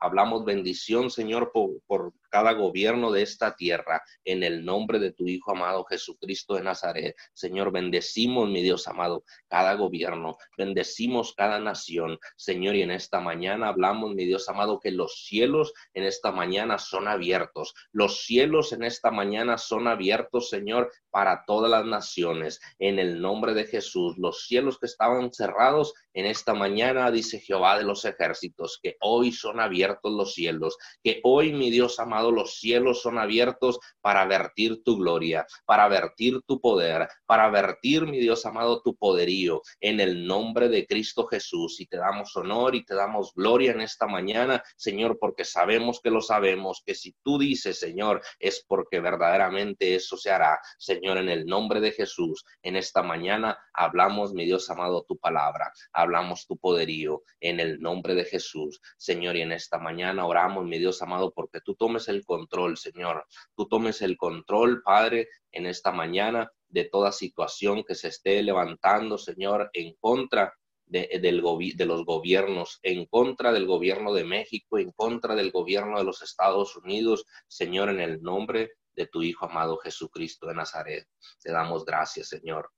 Hablamos 0.01 0.43
bendición, 0.43 1.11
Señor, 1.11 1.51
por, 1.53 1.79
por, 1.85 2.11
cada 2.31 2.53
gobierno 2.53 3.11
de 3.11 3.21
esta 3.21 3.55
tierra, 3.55 4.01
en 4.23 4.43
el 4.43 4.65
nombre 4.65 4.97
de 4.97 5.11
tu 5.11 5.27
Hijo 5.27 5.51
amado 5.51 5.83
Jesucristo 5.83 6.55
de 6.55 6.63
Nazaret. 6.63 7.15
Señor, 7.33 7.71
bendecimos, 7.71 8.49
mi 8.49 8.61
Dios 8.61 8.87
amado, 8.87 9.23
cada 9.47 9.75
gobierno, 9.75 10.37
bendecimos 10.57 11.33
cada 11.35 11.59
nación, 11.59 12.17
Señor, 12.37 12.75
y 12.75 12.81
en 12.81 12.91
esta 12.91 13.19
mañana 13.19 13.67
hablamos, 13.67 14.15
mi 14.15 14.25
Dios 14.25 14.47
amado, 14.49 14.79
que 14.79 14.91
los 14.91 15.25
cielos 15.25 15.73
en 15.93 16.05
esta 16.05 16.31
mañana 16.31 16.77
son 16.77 17.07
abiertos, 17.07 17.73
los 17.91 18.21
cielos 18.21 18.71
en 18.71 18.83
esta 18.83 19.11
mañana 19.11 19.57
son 19.57 19.87
abiertos, 19.87 20.49
Señor, 20.49 20.91
para 21.09 21.43
todas 21.45 21.69
las 21.69 21.85
naciones, 21.85 22.61
en 22.79 22.97
el 22.97 23.21
nombre 23.21 23.53
de 23.53 23.65
Jesús. 23.65 24.17
Los 24.17 24.45
cielos 24.47 24.79
que 24.79 24.85
estaban 24.85 25.33
cerrados 25.33 25.93
en 26.13 26.25
esta 26.25 26.53
mañana, 26.53 27.11
dice 27.11 27.39
Jehová 27.39 27.77
de 27.77 27.83
los 27.83 28.05
ejércitos, 28.05 28.79
que 28.81 28.95
hoy 29.01 29.31
son 29.31 29.59
abiertos 29.59 30.11
los 30.11 30.33
cielos, 30.33 30.77
que 31.03 31.19
hoy, 31.23 31.53
mi 31.53 31.69
Dios 31.69 31.99
amado, 31.99 32.20
los 32.29 32.59
cielos 32.59 33.01
son 33.01 33.17
abiertos 33.17 33.79
para 34.01 34.25
vertir 34.25 34.83
tu 34.83 34.97
gloria, 34.97 35.47
para 35.65 35.87
vertir 35.87 36.41
tu 36.45 36.59
poder, 36.59 37.07
para 37.25 37.49
vertir, 37.49 38.05
mi 38.05 38.19
Dios 38.19 38.45
amado, 38.45 38.81
tu 38.81 38.95
poderío 38.95 39.61
en 39.79 39.99
el 39.99 40.27
nombre 40.27 40.67
de 40.67 40.85
Cristo 40.85 41.25
Jesús. 41.25 41.79
Y 41.79 41.87
te 41.87 41.97
damos 41.97 42.35
honor 42.35 42.75
y 42.75 42.83
te 42.83 42.95
damos 42.95 43.33
gloria 43.33 43.71
en 43.71 43.81
esta 43.81 44.07
mañana, 44.07 44.61
Señor, 44.75 45.17
porque 45.19 45.45
sabemos 45.45 46.01
que 46.01 46.11
lo 46.11 46.21
sabemos, 46.21 46.83
que 46.85 46.95
si 46.95 47.15
tú 47.23 47.39
dices, 47.39 47.79
Señor, 47.79 48.21
es 48.39 48.65
porque 48.67 48.99
verdaderamente 48.99 49.95
eso 49.95 50.17
se 50.17 50.31
hará. 50.31 50.59
Señor, 50.77 51.17
en 51.17 51.29
el 51.29 51.45
nombre 51.45 51.79
de 51.79 51.91
Jesús, 51.91 52.43
en 52.61 52.75
esta 52.75 53.01
mañana 53.01 53.57
hablamos, 53.73 54.33
mi 54.33 54.45
Dios 54.45 54.69
amado, 54.69 55.05
tu 55.07 55.17
palabra, 55.17 55.71
hablamos 55.93 56.45
tu 56.47 56.57
poderío 56.57 57.23
en 57.39 57.59
el 57.59 57.79
nombre 57.79 58.15
de 58.15 58.25
Jesús. 58.25 58.81
Señor, 58.97 59.37
y 59.37 59.41
en 59.41 59.51
esta 59.51 59.77
mañana 59.77 60.25
oramos, 60.25 60.65
mi 60.65 60.79
Dios 60.79 61.01
amado, 61.01 61.31
porque 61.33 61.61
tú 61.61 61.75
tomes 61.75 62.07
el 62.07 62.10
control, 62.25 62.77
Señor. 62.77 63.25
Tú 63.55 63.67
tomes 63.67 64.01
el 64.01 64.17
control, 64.17 64.81
Padre, 64.83 65.29
en 65.51 65.65
esta 65.65 65.91
mañana 65.91 66.51
de 66.67 66.85
toda 66.85 67.11
situación 67.11 67.83
que 67.83 67.95
se 67.95 68.09
esté 68.09 68.41
levantando, 68.43 69.17
Señor, 69.17 69.69
en 69.73 69.95
contra 69.99 70.53
de, 70.85 71.07
del 71.21 71.41
de 71.75 71.85
los 71.85 72.05
gobiernos, 72.05 72.79
en 72.83 73.05
contra 73.05 73.51
del 73.51 73.65
gobierno 73.65 74.13
de 74.13 74.25
México, 74.25 74.77
en 74.77 74.91
contra 74.91 75.35
del 75.35 75.51
gobierno 75.51 75.97
de 75.97 76.03
los 76.03 76.21
Estados 76.21 76.75
Unidos, 76.75 77.25
Señor, 77.47 77.89
en 77.89 78.01
el 78.01 78.21
nombre 78.21 78.71
de 78.93 79.07
tu 79.07 79.23
Hijo 79.23 79.45
amado 79.45 79.77
Jesucristo 79.77 80.47
de 80.47 80.55
Nazaret. 80.55 81.07
Te 81.41 81.51
damos 81.51 81.85
gracias, 81.85 82.29
Señor. 82.29 82.71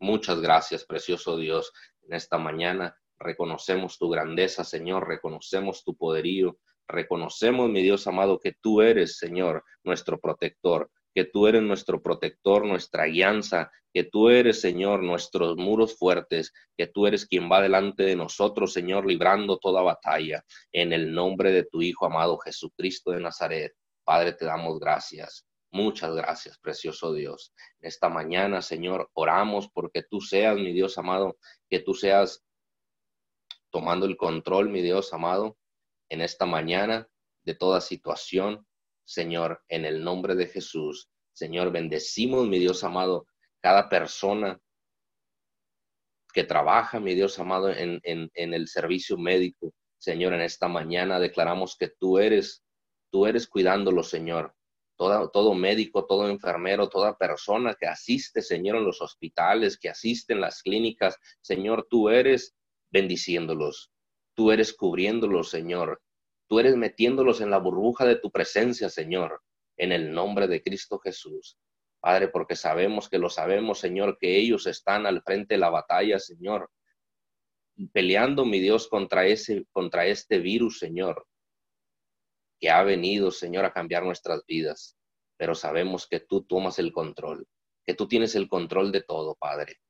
Muchas 0.00 0.40
gracias, 0.40 0.84
precioso 0.84 1.36
Dios, 1.36 1.72
en 2.02 2.14
esta 2.14 2.38
mañana. 2.38 2.96
Reconocemos 3.18 3.98
tu 3.98 4.08
grandeza, 4.08 4.62
Señor, 4.62 5.08
reconocemos 5.08 5.82
tu 5.82 5.96
poderío, 5.96 6.58
Reconocemos, 6.88 7.68
mi 7.68 7.82
Dios 7.82 8.06
amado, 8.06 8.40
que 8.40 8.54
tú 8.60 8.80
eres, 8.80 9.18
Señor, 9.18 9.62
nuestro 9.84 10.18
protector, 10.18 10.90
que 11.14 11.24
tú 11.24 11.46
eres 11.46 11.62
nuestro 11.62 12.00
protector, 12.00 12.64
nuestra 12.64 13.06
guianza, 13.06 13.70
que 13.92 14.04
tú 14.04 14.30
eres, 14.30 14.60
Señor, 14.60 15.02
nuestros 15.02 15.56
muros 15.56 15.96
fuertes, 15.98 16.52
que 16.76 16.86
tú 16.86 17.06
eres 17.06 17.26
quien 17.26 17.50
va 17.50 17.60
delante 17.60 18.04
de 18.04 18.16
nosotros, 18.16 18.72
Señor, 18.72 19.06
librando 19.06 19.58
toda 19.58 19.82
batalla. 19.82 20.44
En 20.72 20.92
el 20.92 21.12
nombre 21.12 21.52
de 21.52 21.64
tu 21.64 21.82
Hijo 21.82 22.06
amado 22.06 22.38
Jesucristo 22.38 23.10
de 23.10 23.20
Nazaret, 23.20 23.72
Padre, 24.04 24.32
te 24.32 24.46
damos 24.46 24.78
gracias. 24.78 25.44
Muchas 25.70 26.14
gracias, 26.14 26.58
precioso 26.58 27.12
Dios. 27.12 27.52
Esta 27.80 28.08
mañana, 28.08 28.62
Señor, 28.62 29.10
oramos 29.12 29.68
porque 29.68 30.02
tú 30.02 30.20
seas, 30.20 30.56
mi 30.56 30.72
Dios 30.72 30.96
amado, 30.96 31.36
que 31.68 31.80
tú 31.80 31.92
seas 31.92 32.42
tomando 33.70 34.06
el 34.06 34.16
control, 34.16 34.70
mi 34.70 34.80
Dios 34.80 35.12
amado, 35.12 35.58
en 36.08 36.20
esta 36.20 36.46
mañana 36.46 37.08
de 37.44 37.54
toda 37.54 37.80
situación, 37.80 38.66
Señor, 39.04 39.62
en 39.68 39.84
el 39.84 40.04
nombre 40.04 40.34
de 40.34 40.46
Jesús. 40.46 41.08
Señor, 41.32 41.70
bendecimos, 41.70 42.46
mi 42.46 42.58
Dios 42.58 42.84
amado, 42.84 43.26
cada 43.60 43.88
persona 43.88 44.60
que 46.32 46.44
trabaja, 46.44 47.00
mi 47.00 47.14
Dios 47.14 47.38
amado, 47.38 47.70
en, 47.70 48.00
en, 48.02 48.54
el 48.54 48.68
servicio 48.68 49.16
médico. 49.16 49.72
Señor, 49.98 50.34
en 50.34 50.42
esta 50.42 50.68
mañana 50.68 51.18
declaramos 51.18 51.76
que 51.76 51.88
tú 51.88 52.18
eres, 52.18 52.62
tú 53.10 53.26
eres 53.26 53.48
cuidándolo, 53.48 54.02
Señor. 54.02 54.54
Todo, 54.96 55.30
todo 55.30 55.54
médico, 55.54 56.06
todo 56.06 56.28
enfermero, 56.28 56.88
toda 56.88 57.16
persona 57.16 57.74
que 57.74 57.86
asiste, 57.86 58.42
Señor, 58.42 58.76
en 58.76 58.84
los 58.84 59.00
hospitales, 59.00 59.78
que 59.78 59.88
asiste 59.88 60.32
en 60.32 60.40
las 60.40 60.62
clínicas, 60.62 61.16
Señor, 61.40 61.86
tú 61.88 62.08
eres 62.08 62.54
bendiciéndolos. 62.90 63.90
Tú 64.38 64.52
eres 64.52 64.72
cubriéndolos, 64.72 65.50
Señor. 65.50 66.00
Tú 66.46 66.60
eres 66.60 66.76
metiéndolos 66.76 67.40
en 67.40 67.50
la 67.50 67.58
burbuja 67.58 68.06
de 68.06 68.14
tu 68.14 68.30
presencia, 68.30 68.88
Señor, 68.88 69.42
en 69.76 69.90
el 69.90 70.12
nombre 70.12 70.46
de 70.46 70.62
Cristo 70.62 71.00
Jesús. 71.00 71.58
Padre, 71.98 72.28
porque 72.28 72.54
sabemos 72.54 73.08
que 73.08 73.18
lo 73.18 73.30
sabemos, 73.30 73.80
Señor, 73.80 74.16
que 74.16 74.38
ellos 74.38 74.68
están 74.68 75.06
al 75.06 75.22
frente 75.24 75.54
de 75.54 75.58
la 75.58 75.70
batalla, 75.70 76.20
Señor, 76.20 76.70
peleando, 77.92 78.44
mi 78.44 78.60
Dios, 78.60 78.86
contra 78.86 79.26
ese, 79.26 79.66
contra 79.72 80.06
este 80.06 80.38
virus, 80.38 80.78
Señor, 80.78 81.26
que 82.60 82.70
ha 82.70 82.84
venido, 82.84 83.32
Señor, 83.32 83.64
a 83.64 83.72
cambiar 83.72 84.04
nuestras 84.04 84.46
vidas. 84.46 84.96
Pero 85.36 85.56
sabemos 85.56 86.06
que 86.06 86.20
tú 86.20 86.44
tomas 86.44 86.78
el 86.78 86.92
control, 86.92 87.44
que 87.84 87.94
tú 87.94 88.06
tienes 88.06 88.36
el 88.36 88.48
control 88.48 88.92
de 88.92 89.02
todo, 89.02 89.34
Padre. 89.34 89.80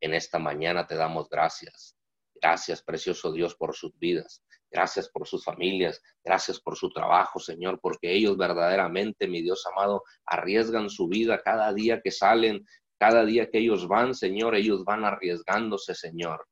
En 0.00 0.12
esta 0.12 0.40
mañana 0.40 0.88
te 0.88 0.96
damos 0.96 1.28
gracias. 1.28 1.94
Gracias, 2.42 2.82
precioso 2.82 3.32
Dios, 3.32 3.54
por 3.54 3.74
sus 3.74 3.96
vidas. 3.98 4.42
Gracias 4.70 5.08
por 5.08 5.28
sus 5.28 5.44
familias. 5.44 6.02
Gracias 6.24 6.60
por 6.60 6.76
su 6.76 6.90
trabajo, 6.90 7.38
Señor, 7.38 7.78
porque 7.80 8.12
ellos 8.12 8.36
verdaderamente, 8.36 9.28
mi 9.28 9.42
Dios 9.42 9.64
amado, 9.72 10.02
arriesgan 10.26 10.90
su 10.90 11.06
vida 11.06 11.40
cada 11.42 11.72
día 11.72 12.00
que 12.02 12.10
salen, 12.10 12.64
cada 12.98 13.24
día 13.24 13.48
que 13.50 13.58
ellos 13.58 13.86
van, 13.86 14.14
Señor, 14.14 14.54
ellos 14.56 14.84
van 14.84 15.04
arriesgándose, 15.04 15.94
Señor. 15.94 16.46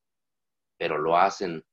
Pero 0.79 0.99
lo 0.99 1.17
hacen 1.17 1.65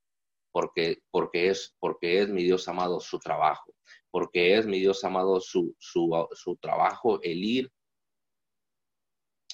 porque, 0.52 1.04
porque, 1.12 1.50
es, 1.50 1.76
porque 1.80 2.22
es, 2.22 2.30
mi 2.30 2.44
Dios 2.44 2.68
amado, 2.68 3.00
su 3.00 3.20
trabajo, 3.20 3.76
porque 4.10 4.58
es, 4.58 4.66
mi 4.66 4.80
Dios 4.80 5.04
amado, 5.04 5.40
su, 5.40 5.76
su, 5.78 6.28
su 6.34 6.56
trabajo 6.58 7.22
el 7.22 7.44
ir 7.44 7.72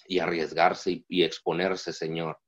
y 0.07 0.19
arriesgarse 0.19 1.03
y, 1.07 1.23
exponerse, 1.23 1.91
Señor. 1.91 2.39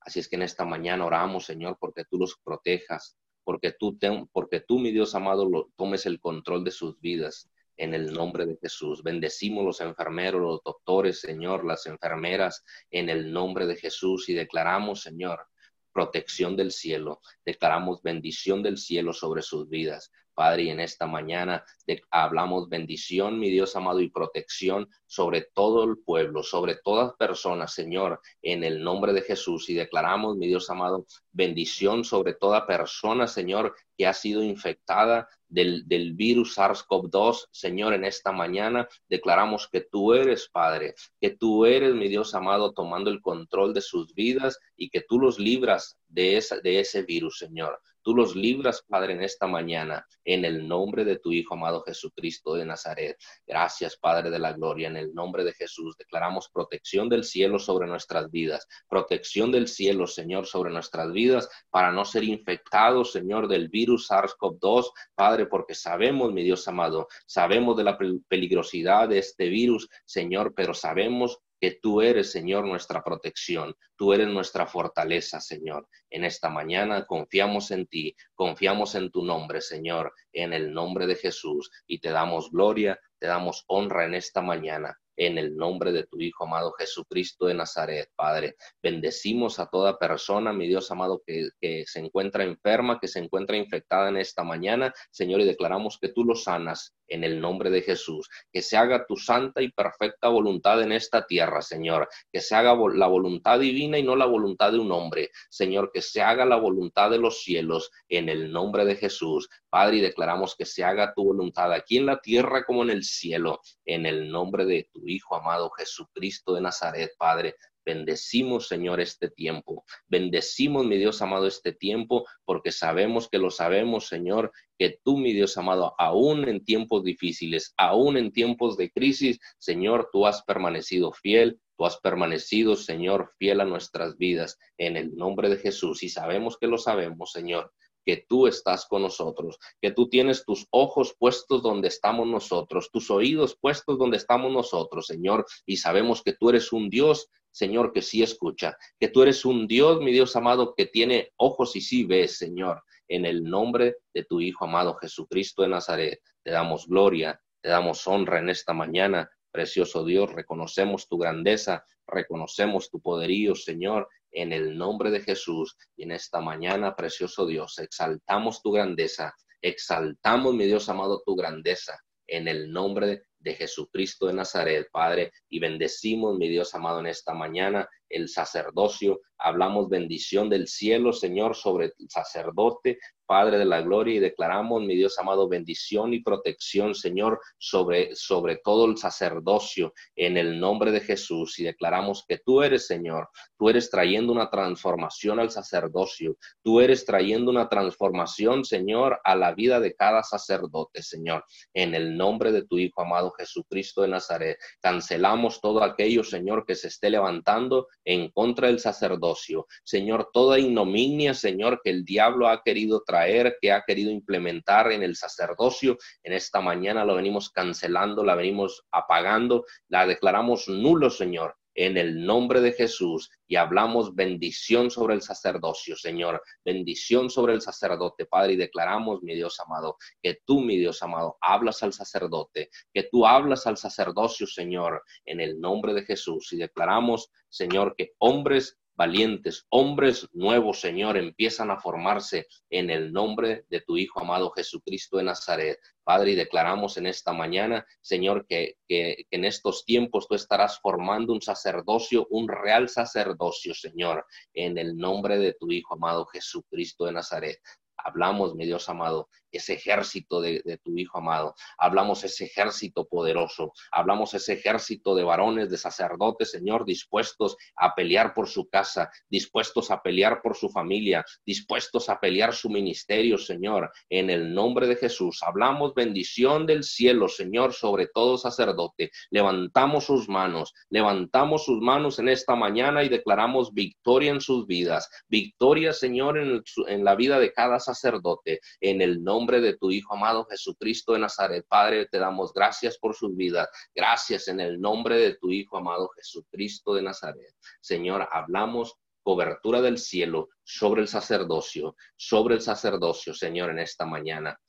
Así 0.00 0.20
es 0.20 0.28
que 0.28 0.36
en 0.36 0.42
esta 0.42 0.64
mañana 0.64 1.04
oramos, 1.04 1.44
Señor, 1.46 1.76
porque 1.78 2.04
tú 2.04 2.18
los 2.18 2.36
protejas, 2.42 3.16
porque 3.44 3.72
tú, 3.72 3.98
porque 4.32 4.60
tú, 4.60 4.78
mi 4.78 4.92
Dios 4.92 5.14
amado, 5.14 5.48
lo, 5.48 5.70
tomes 5.76 6.06
el 6.06 6.20
control 6.20 6.64
de 6.64 6.70
sus 6.70 6.98
vidas 7.00 7.50
en 7.76 7.94
el 7.94 8.12
nombre 8.12 8.46
de 8.46 8.56
Jesús. 8.56 9.02
Bendecimos 9.02 9.64
los 9.64 9.80
enfermeros, 9.80 10.40
los 10.40 10.62
doctores, 10.62 11.20
Señor, 11.20 11.64
las 11.64 11.86
enfermeras, 11.86 12.62
en 12.90 13.08
el 13.08 13.32
nombre 13.32 13.66
de 13.66 13.76
Jesús 13.76 14.28
y 14.28 14.34
declaramos, 14.34 15.02
Señor, 15.02 15.46
protección 15.92 16.56
del 16.56 16.72
cielo, 16.72 17.20
declaramos 17.44 18.02
bendición 18.02 18.62
del 18.62 18.78
cielo 18.78 19.12
sobre 19.12 19.42
sus 19.42 19.68
vidas. 19.68 20.12
Padre, 20.34 20.64
y 20.64 20.70
en 20.70 20.80
esta 20.80 21.06
mañana 21.06 21.64
hablamos 22.10 22.68
bendición, 22.68 23.38
mi 23.38 23.50
Dios 23.50 23.76
amado, 23.76 24.00
y 24.00 24.10
protección 24.10 24.88
sobre 25.06 25.48
todo 25.54 25.84
el 25.84 25.98
pueblo, 25.98 26.42
sobre 26.42 26.76
todas 26.76 27.14
personas, 27.14 27.74
Señor, 27.74 28.20
en 28.42 28.64
el 28.64 28.82
nombre 28.82 29.12
de 29.12 29.22
Jesús. 29.22 29.68
Y 29.68 29.74
declaramos, 29.74 30.36
mi 30.36 30.46
Dios 30.46 30.70
amado, 30.70 31.06
bendición 31.32 32.04
sobre 32.04 32.34
toda 32.34 32.66
persona, 32.66 33.26
Señor, 33.26 33.74
que 33.96 34.06
ha 34.06 34.14
sido 34.14 34.42
infectada 34.42 35.28
del, 35.50 36.14
virus 36.14 36.56
SARS-CoV-2, 36.56 37.48
Señor, 37.50 37.92
en 37.92 38.04
esta 38.04 38.32
mañana 38.32 38.88
declaramos 39.08 39.68
que 39.70 39.82
tú 39.82 40.14
eres, 40.14 40.48
Padre, 40.48 40.94
que 41.20 41.30
tú 41.30 41.66
eres, 41.66 41.94
mi 41.94 42.08
Dios 42.08 42.34
amado, 42.34 42.72
tomando 42.72 43.10
el 43.10 43.20
control 43.20 43.74
de 43.74 43.80
sus 43.80 44.14
vidas 44.14 44.58
y 44.76 44.90
que 44.90 45.02
tú 45.02 45.18
los 45.18 45.38
libras 45.38 45.98
de 46.08 46.38
ese 46.38 47.02
virus, 47.02 47.38
Señor. 47.38 47.80
Tú 48.02 48.14
los 48.14 48.34
libras, 48.34 48.82
Padre, 48.88 49.12
en 49.12 49.22
esta 49.22 49.46
mañana, 49.46 50.06
en 50.24 50.44
el 50.44 50.66
nombre 50.66 51.04
de 51.04 51.18
tu 51.18 51.32
Hijo 51.32 51.54
amado 51.54 51.82
Jesucristo 51.82 52.54
de 52.54 52.64
Nazaret. 52.64 53.16
Gracias, 53.46 53.96
Padre 53.96 54.30
de 54.30 54.38
la 54.38 54.52
Gloria, 54.52 54.88
en 54.88 54.96
el 54.96 55.12
nombre 55.12 55.44
de 55.44 55.52
Jesús. 55.52 55.96
Declaramos 55.98 56.48
protección 56.52 57.08
del 57.08 57.24
cielo 57.24 57.58
sobre 57.58 57.86
nuestras 57.86 58.30
vidas, 58.30 58.66
protección 58.88 59.52
del 59.52 59.68
cielo, 59.68 60.06
Señor, 60.06 60.46
sobre 60.46 60.70
nuestras 60.70 61.12
vidas, 61.12 61.48
para 61.70 61.92
no 61.92 62.04
ser 62.04 62.24
infectados, 62.24 63.12
Señor, 63.12 63.48
del 63.48 63.68
virus 63.68 64.10
SARS-CoV-2, 64.10 64.90
Padre, 65.14 65.46
porque 65.46 65.74
sabemos, 65.74 66.32
mi 66.32 66.42
Dios 66.42 66.66
amado, 66.68 67.08
sabemos 67.26 67.76
de 67.76 67.84
la 67.84 67.98
peligrosidad 68.28 69.08
de 69.08 69.18
este 69.18 69.48
virus, 69.48 69.88
Señor, 70.04 70.54
pero 70.54 70.74
sabemos 70.74 71.38
que 71.60 71.78
tú 71.80 72.00
eres, 72.00 72.32
Señor, 72.32 72.66
nuestra 72.66 73.02
protección, 73.02 73.74
tú 73.96 74.12
eres 74.12 74.28
nuestra 74.28 74.66
fortaleza, 74.66 75.40
Señor. 75.40 75.86
En 76.08 76.24
esta 76.24 76.48
mañana 76.48 77.06
confiamos 77.06 77.70
en 77.70 77.86
ti, 77.86 78.16
confiamos 78.34 78.94
en 78.94 79.10
tu 79.10 79.22
nombre, 79.22 79.60
Señor, 79.60 80.12
en 80.32 80.52
el 80.52 80.72
nombre 80.72 81.06
de 81.06 81.16
Jesús, 81.16 81.70
y 81.86 82.00
te 82.00 82.10
damos 82.10 82.50
gloria, 82.50 82.98
te 83.18 83.26
damos 83.26 83.64
honra 83.68 84.06
en 84.06 84.14
esta 84.14 84.40
mañana 84.40 84.96
en 85.20 85.36
el 85.36 85.54
nombre 85.54 85.92
de 85.92 86.06
tu 86.06 86.18
Hijo 86.18 86.44
amado 86.44 86.72
Jesucristo 86.72 87.44
de 87.44 87.52
Nazaret, 87.52 88.08
Padre. 88.16 88.56
Bendecimos 88.82 89.58
a 89.58 89.66
toda 89.66 89.98
persona, 89.98 90.50
mi 90.54 90.66
Dios 90.66 90.90
amado, 90.90 91.22
que, 91.26 91.50
se 91.86 92.00
encuentra 92.00 92.44
enferma, 92.44 92.98
que 92.98 93.06
se 93.06 93.18
encuentra 93.18 93.58
infectada 93.58 94.08
en 94.08 94.16
esta 94.16 94.44
mañana, 94.44 94.94
Señor, 95.10 95.42
y 95.42 95.44
declaramos 95.44 95.98
que 96.00 96.08
tú 96.08 96.24
lo 96.24 96.34
sanas 96.34 96.94
en 97.10 97.24
el 97.24 97.40
nombre 97.40 97.68
de 97.68 97.82
Jesús. 97.82 98.28
Que 98.50 98.62
se 98.62 98.78
haga 98.78 99.04
tu 99.06 99.16
santa 99.16 99.60
y 99.60 99.70
perfecta 99.70 100.28
voluntad 100.28 100.82
en 100.82 100.92
esta 100.92 101.26
tierra, 101.26 101.60
Señor. 101.60 102.08
Que 102.32 102.40
se 102.40 102.54
haga 102.54 102.74
la 102.94 103.06
voluntad 103.06 103.58
divina 103.58 103.98
y 103.98 104.02
no 104.02 104.16
la 104.16 104.26
voluntad 104.26 104.72
de 104.72 104.78
un 104.78 104.90
hombre. 104.92 105.30
Señor, 105.50 105.90
que 105.92 106.00
se 106.00 106.22
haga 106.22 106.46
la 106.46 106.56
voluntad 106.56 107.10
de 107.10 107.18
los 107.18 107.42
cielos 107.42 107.90
en 108.08 108.28
el 108.28 108.50
nombre 108.50 108.84
de 108.84 108.96
Jesús. 108.96 109.48
Padre, 109.68 109.98
y 109.98 110.00
declaramos 110.00 110.56
que 110.56 110.64
se 110.64 110.84
haga 110.84 111.12
tu 111.14 111.24
voluntad 111.24 111.72
aquí 111.72 111.98
en 111.98 112.06
la 112.06 112.20
tierra 112.20 112.64
como 112.64 112.82
en 112.82 112.90
el 112.90 113.04
cielo, 113.04 113.60
en 113.84 114.06
el 114.06 114.30
nombre 114.30 114.64
de 114.64 114.88
tu 114.92 115.06
Hijo 115.06 115.36
amado 115.36 115.70
Jesucristo 115.70 116.54
de 116.54 116.60
Nazaret, 116.60 117.12
Padre. 117.18 117.56
Bendecimos, 117.90 118.68
Señor, 118.68 119.00
este 119.00 119.28
tiempo. 119.28 119.84
Bendecimos, 120.06 120.86
mi 120.86 120.96
Dios 120.96 121.20
amado, 121.22 121.48
este 121.48 121.72
tiempo, 121.72 122.24
porque 122.44 122.70
sabemos 122.70 123.28
que 123.28 123.38
lo 123.38 123.50
sabemos, 123.50 124.06
Señor, 124.06 124.52
que 124.78 125.00
tú, 125.02 125.16
mi 125.16 125.32
Dios 125.32 125.56
amado, 125.56 125.96
aún 125.98 126.48
en 126.48 126.64
tiempos 126.64 127.02
difíciles, 127.02 127.74
aún 127.76 128.16
en 128.16 128.30
tiempos 128.30 128.76
de 128.76 128.92
crisis, 128.92 129.40
Señor, 129.58 130.08
tú 130.12 130.24
has 130.24 130.44
permanecido 130.44 131.10
fiel, 131.10 131.60
tú 131.76 131.84
has 131.84 131.96
permanecido, 131.96 132.76
Señor, 132.76 133.32
fiel 133.40 133.60
a 133.60 133.64
nuestras 133.64 134.16
vidas, 134.16 134.56
en 134.78 134.96
el 134.96 135.16
nombre 135.16 135.48
de 135.48 135.56
Jesús. 135.56 136.04
Y 136.04 136.10
sabemos 136.10 136.58
que 136.58 136.68
lo 136.68 136.78
sabemos, 136.78 137.32
Señor 137.32 137.72
que 138.04 138.24
tú 138.28 138.46
estás 138.46 138.86
con 138.86 139.02
nosotros, 139.02 139.58
que 139.80 139.90
tú 139.90 140.08
tienes 140.08 140.44
tus 140.44 140.66
ojos 140.70 141.14
puestos 141.18 141.62
donde 141.62 141.88
estamos 141.88 142.26
nosotros, 142.26 142.90
tus 142.90 143.10
oídos 143.10 143.56
puestos 143.60 143.98
donde 143.98 144.16
estamos 144.16 144.50
nosotros, 144.50 145.06
Señor, 145.06 145.44
y 145.66 145.76
sabemos 145.76 146.22
que 146.22 146.32
tú 146.32 146.48
eres 146.48 146.72
un 146.72 146.88
Dios 146.88 147.28
Señor, 147.50 147.92
que 147.92 148.02
sí 148.02 148.22
escucha, 148.22 148.76
que 148.98 149.08
tú 149.08 149.22
eres 149.22 149.44
un 149.44 149.66
Dios, 149.66 150.00
mi 150.00 150.12
Dios 150.12 150.36
amado, 150.36 150.74
que 150.74 150.86
tiene 150.86 151.32
ojos 151.36 151.76
y 151.76 151.80
sí 151.80 152.04
ves, 152.04 152.38
Señor, 152.38 152.82
en 153.08 153.26
el 153.26 153.42
nombre 153.44 153.96
de 154.14 154.24
tu 154.24 154.40
Hijo 154.40 154.64
amado 154.64 154.94
Jesucristo 154.94 155.62
de 155.62 155.68
Nazaret. 155.68 156.20
Te 156.42 156.50
damos 156.50 156.86
gloria, 156.86 157.40
te 157.60 157.70
damos 157.70 158.06
honra 158.06 158.38
en 158.38 158.48
esta 158.50 158.72
mañana, 158.72 159.28
precioso 159.50 160.04
Dios, 160.04 160.32
reconocemos 160.32 161.08
tu 161.08 161.18
grandeza, 161.18 161.84
reconocemos 162.06 162.90
tu 162.90 163.00
poderío, 163.00 163.54
Señor, 163.54 164.08
en 164.30 164.52
el 164.52 164.78
nombre 164.78 165.10
de 165.10 165.20
Jesús. 165.20 165.76
Y 165.96 166.04
en 166.04 166.12
esta 166.12 166.40
mañana, 166.40 166.94
precioso 166.94 167.46
Dios, 167.46 167.78
exaltamos 167.78 168.62
tu 168.62 168.72
grandeza, 168.72 169.34
exaltamos, 169.60 170.54
mi 170.54 170.66
Dios 170.66 170.88
amado, 170.88 171.22
tu 171.26 171.34
grandeza 171.34 172.00
en 172.30 172.48
el 172.48 172.72
nombre 172.72 173.24
de 173.38 173.54
Jesucristo 173.54 174.26
de 174.26 174.34
Nazaret, 174.34 174.88
Padre, 174.92 175.32
y 175.48 175.58
bendecimos, 175.58 176.36
mi 176.36 176.48
Dios 176.48 176.74
amado, 176.74 177.00
en 177.00 177.06
esta 177.06 177.34
mañana 177.34 177.88
el 178.10 178.28
sacerdocio. 178.28 179.20
Hablamos 179.38 179.88
bendición 179.88 180.50
del 180.50 180.68
cielo, 180.68 181.12
Señor, 181.12 181.56
sobre 181.56 181.86
el 181.86 182.10
sacerdote, 182.10 182.98
Padre 183.24 183.58
de 183.58 183.64
la 183.64 183.80
gloria, 183.80 184.16
y 184.16 184.18
declaramos, 184.18 184.82
mi 184.82 184.96
Dios 184.96 185.16
amado, 185.18 185.48
bendición 185.48 186.12
y 186.12 186.20
protección, 186.20 186.96
Señor, 186.96 187.40
sobre, 187.58 188.16
sobre 188.16 188.56
todo 188.56 188.86
el 188.86 188.98
sacerdocio, 188.98 189.94
en 190.16 190.36
el 190.36 190.58
nombre 190.58 190.90
de 190.90 191.00
Jesús, 191.00 191.58
y 191.60 191.62
declaramos 191.62 192.24
que 192.26 192.38
tú 192.44 192.60
eres, 192.60 192.88
Señor, 192.88 193.28
tú 193.56 193.68
eres 193.70 193.88
trayendo 193.88 194.32
una 194.32 194.50
transformación 194.50 195.38
al 195.38 195.50
sacerdocio, 195.50 196.36
tú 196.62 196.80
eres 196.80 197.04
trayendo 197.04 197.52
una 197.52 197.68
transformación, 197.68 198.64
Señor, 198.64 199.20
a 199.22 199.36
la 199.36 199.54
vida 199.54 199.78
de 199.78 199.94
cada 199.94 200.24
sacerdote, 200.24 201.02
Señor, 201.02 201.44
en 201.72 201.94
el 201.94 202.16
nombre 202.16 202.50
de 202.50 202.66
tu 202.66 202.78
Hijo 202.78 203.00
amado 203.00 203.30
Jesucristo 203.38 204.02
de 204.02 204.08
Nazaret. 204.08 204.58
Cancelamos 204.80 205.60
todo 205.60 205.84
aquello, 205.84 206.24
Señor, 206.24 206.66
que 206.66 206.74
se 206.74 206.88
esté 206.88 207.10
levantando 207.10 207.86
en 208.04 208.30
contra 208.30 208.68
del 208.68 208.80
sacerdocio. 208.80 209.66
Señor, 209.84 210.30
toda 210.32 210.58
ignominia, 210.58 211.34
Señor, 211.34 211.80
que 211.82 211.90
el 211.90 212.04
diablo 212.04 212.48
ha 212.48 212.62
querido 212.62 213.02
traer, 213.04 213.56
que 213.60 213.72
ha 213.72 213.82
querido 213.86 214.10
implementar 214.10 214.92
en 214.92 215.02
el 215.02 215.16
sacerdocio, 215.16 215.98
en 216.22 216.32
esta 216.32 216.60
mañana 216.60 217.04
lo 217.04 217.16
venimos 217.16 217.50
cancelando, 217.50 218.24
la 218.24 218.34
venimos 218.34 218.84
apagando, 218.90 219.64
la 219.88 220.06
declaramos 220.06 220.68
nulo, 220.68 221.10
Señor 221.10 221.59
en 221.86 221.96
el 221.96 222.26
nombre 222.26 222.60
de 222.60 222.72
Jesús 222.72 223.30
y 223.46 223.56
hablamos 223.56 224.14
bendición 224.14 224.90
sobre 224.90 225.14
el 225.14 225.22
sacerdocio, 225.22 225.96
Señor, 225.96 226.42
bendición 226.62 227.30
sobre 227.30 227.54
el 227.54 227.62
sacerdote, 227.62 228.26
Padre, 228.26 228.52
y 228.52 228.56
declaramos, 228.56 229.22
mi 229.22 229.34
Dios 229.34 229.58
amado, 229.60 229.96
que 230.22 230.40
tú, 230.44 230.60
mi 230.60 230.76
Dios 230.76 231.02
amado, 231.02 231.38
hablas 231.40 231.82
al 231.82 231.94
sacerdote, 231.94 232.68
que 232.92 233.08
tú 233.10 233.26
hablas 233.26 233.66
al 233.66 233.78
sacerdocio, 233.78 234.46
Señor, 234.46 235.02
en 235.24 235.40
el 235.40 235.58
nombre 235.58 235.94
de 235.94 236.04
Jesús, 236.04 236.52
y 236.52 236.58
declaramos, 236.58 237.30
Señor, 237.48 237.94
que 237.96 238.12
hombres 238.18 238.78
valientes, 239.00 239.64
hombres 239.70 240.28
nuevos, 240.34 240.78
Señor, 240.78 241.16
empiezan 241.16 241.70
a 241.70 241.80
formarse 241.80 242.46
en 242.68 242.90
el 242.90 243.14
nombre 243.14 243.64
de 243.70 243.80
tu 243.80 243.96
Hijo 243.96 244.20
amado 244.20 244.50
Jesucristo 244.50 245.16
de 245.16 245.22
Nazaret. 245.22 245.78
Padre, 246.04 246.32
y 246.32 246.34
declaramos 246.34 246.98
en 246.98 247.06
esta 247.06 247.32
mañana, 247.32 247.86
Señor, 248.02 248.44
que, 248.46 248.74
que, 248.86 249.24
en 249.30 249.46
estos 249.46 249.86
tiempos 249.86 250.28
tú 250.28 250.34
estarás 250.34 250.78
formando 250.80 251.32
un 251.32 251.40
sacerdocio, 251.40 252.26
un 252.28 252.46
real 252.46 252.90
sacerdocio, 252.90 253.72
Señor, 253.72 254.26
en 254.52 254.76
el 254.76 254.98
nombre 254.98 255.38
de 255.38 255.54
tu 255.54 255.72
Hijo 255.72 255.94
amado 255.94 256.26
Jesucristo 256.26 257.06
de 257.06 257.12
Nazaret. 257.12 257.58
Hablamos, 257.96 258.54
mi 258.54 258.66
Dios 258.66 258.86
amado, 258.90 259.30
ese 259.52 259.74
ejército 259.74 260.40
de, 260.40 260.80
tu 260.82 260.96
Hijo 260.96 261.18
amado. 261.18 261.54
Hablamos 261.78 262.24
ese 262.24 262.44
ejército 262.44 263.06
poderoso. 263.06 263.72
Hablamos 263.90 264.34
ese 264.34 264.54
ejército 264.54 265.14
de 265.14 265.24
varones, 265.24 265.70
de 265.70 265.76
sacerdotes, 265.76 266.50
Señor, 266.50 266.84
dispuestos 266.84 267.56
a 267.76 267.94
pelear 267.94 268.34
por 268.34 268.48
su 268.48 268.68
casa, 268.68 269.10
dispuestos 269.28 269.90
a 269.90 270.02
pelear 270.02 270.42
por 270.42 270.56
su 270.56 270.68
familia, 270.68 271.24
dispuestos 271.44 272.08
a 272.08 272.20
pelear 272.20 272.52
su 272.54 272.68
ministerio, 272.68 273.38
Señor. 273.38 273.90
En 274.08 274.30
el 274.30 274.54
nombre 274.54 274.86
de 274.86 274.96
Jesús, 274.96 275.42
hablamos 275.42 275.94
bendición 275.94 276.66
del 276.66 276.84
cielo, 276.84 277.28
Señor, 277.28 277.72
sobre 277.72 278.06
todo 278.06 278.38
sacerdote. 278.38 279.10
Levantamos 279.30 280.04
sus 280.04 280.28
manos, 280.28 280.74
levantamos 280.88 281.64
sus 281.64 281.80
manos 281.80 282.18
en 282.18 282.28
esta 282.28 282.54
mañana 282.54 283.02
y 283.04 283.08
declaramos 283.08 283.72
victoria 283.72 284.30
en 284.32 284.40
sus 284.40 284.66
vidas. 284.66 285.08
Victoria, 285.28 285.92
Señor, 285.92 286.38
en, 286.38 286.62
en 286.88 287.04
la 287.04 287.14
vida 287.14 287.38
de 287.38 287.52
cada 287.52 287.80
sacerdote. 287.80 288.60
En 288.80 289.00
el 289.00 289.22
nombre 289.22 289.39
nombre 289.40 289.62
de 289.62 289.78
tu 289.78 289.90
Hijo 289.90 290.14
amado 290.14 290.44
Jesucristo 290.50 291.14
de 291.14 291.20
Nazaret. 291.20 291.64
Padre, 291.66 292.04
te 292.04 292.18
damos 292.18 292.52
gracias 292.52 292.98
por 292.98 293.14
su 293.14 293.30
vida. 293.30 293.70
Gracias 293.94 294.48
en 294.48 294.60
el 294.60 294.78
nombre 294.78 295.16
de 295.16 295.36
tu 295.36 295.50
Hijo 295.50 295.78
amado 295.78 296.10
Jesucristo 296.14 296.92
de 296.92 297.00
Nazaret. 297.00 297.54
Señor, 297.80 298.28
hablamos 298.30 298.96
cobertura 299.22 299.80
del 299.80 299.96
cielo 299.96 300.50
sobre 300.62 301.00
el 301.00 301.08
sacerdocio, 301.08 301.96
sobre 302.16 302.56
el 302.56 302.60
sacerdocio, 302.60 303.32
Señor, 303.32 303.70
en 303.70 303.78
esta 303.78 304.04
mañana. 304.04 304.60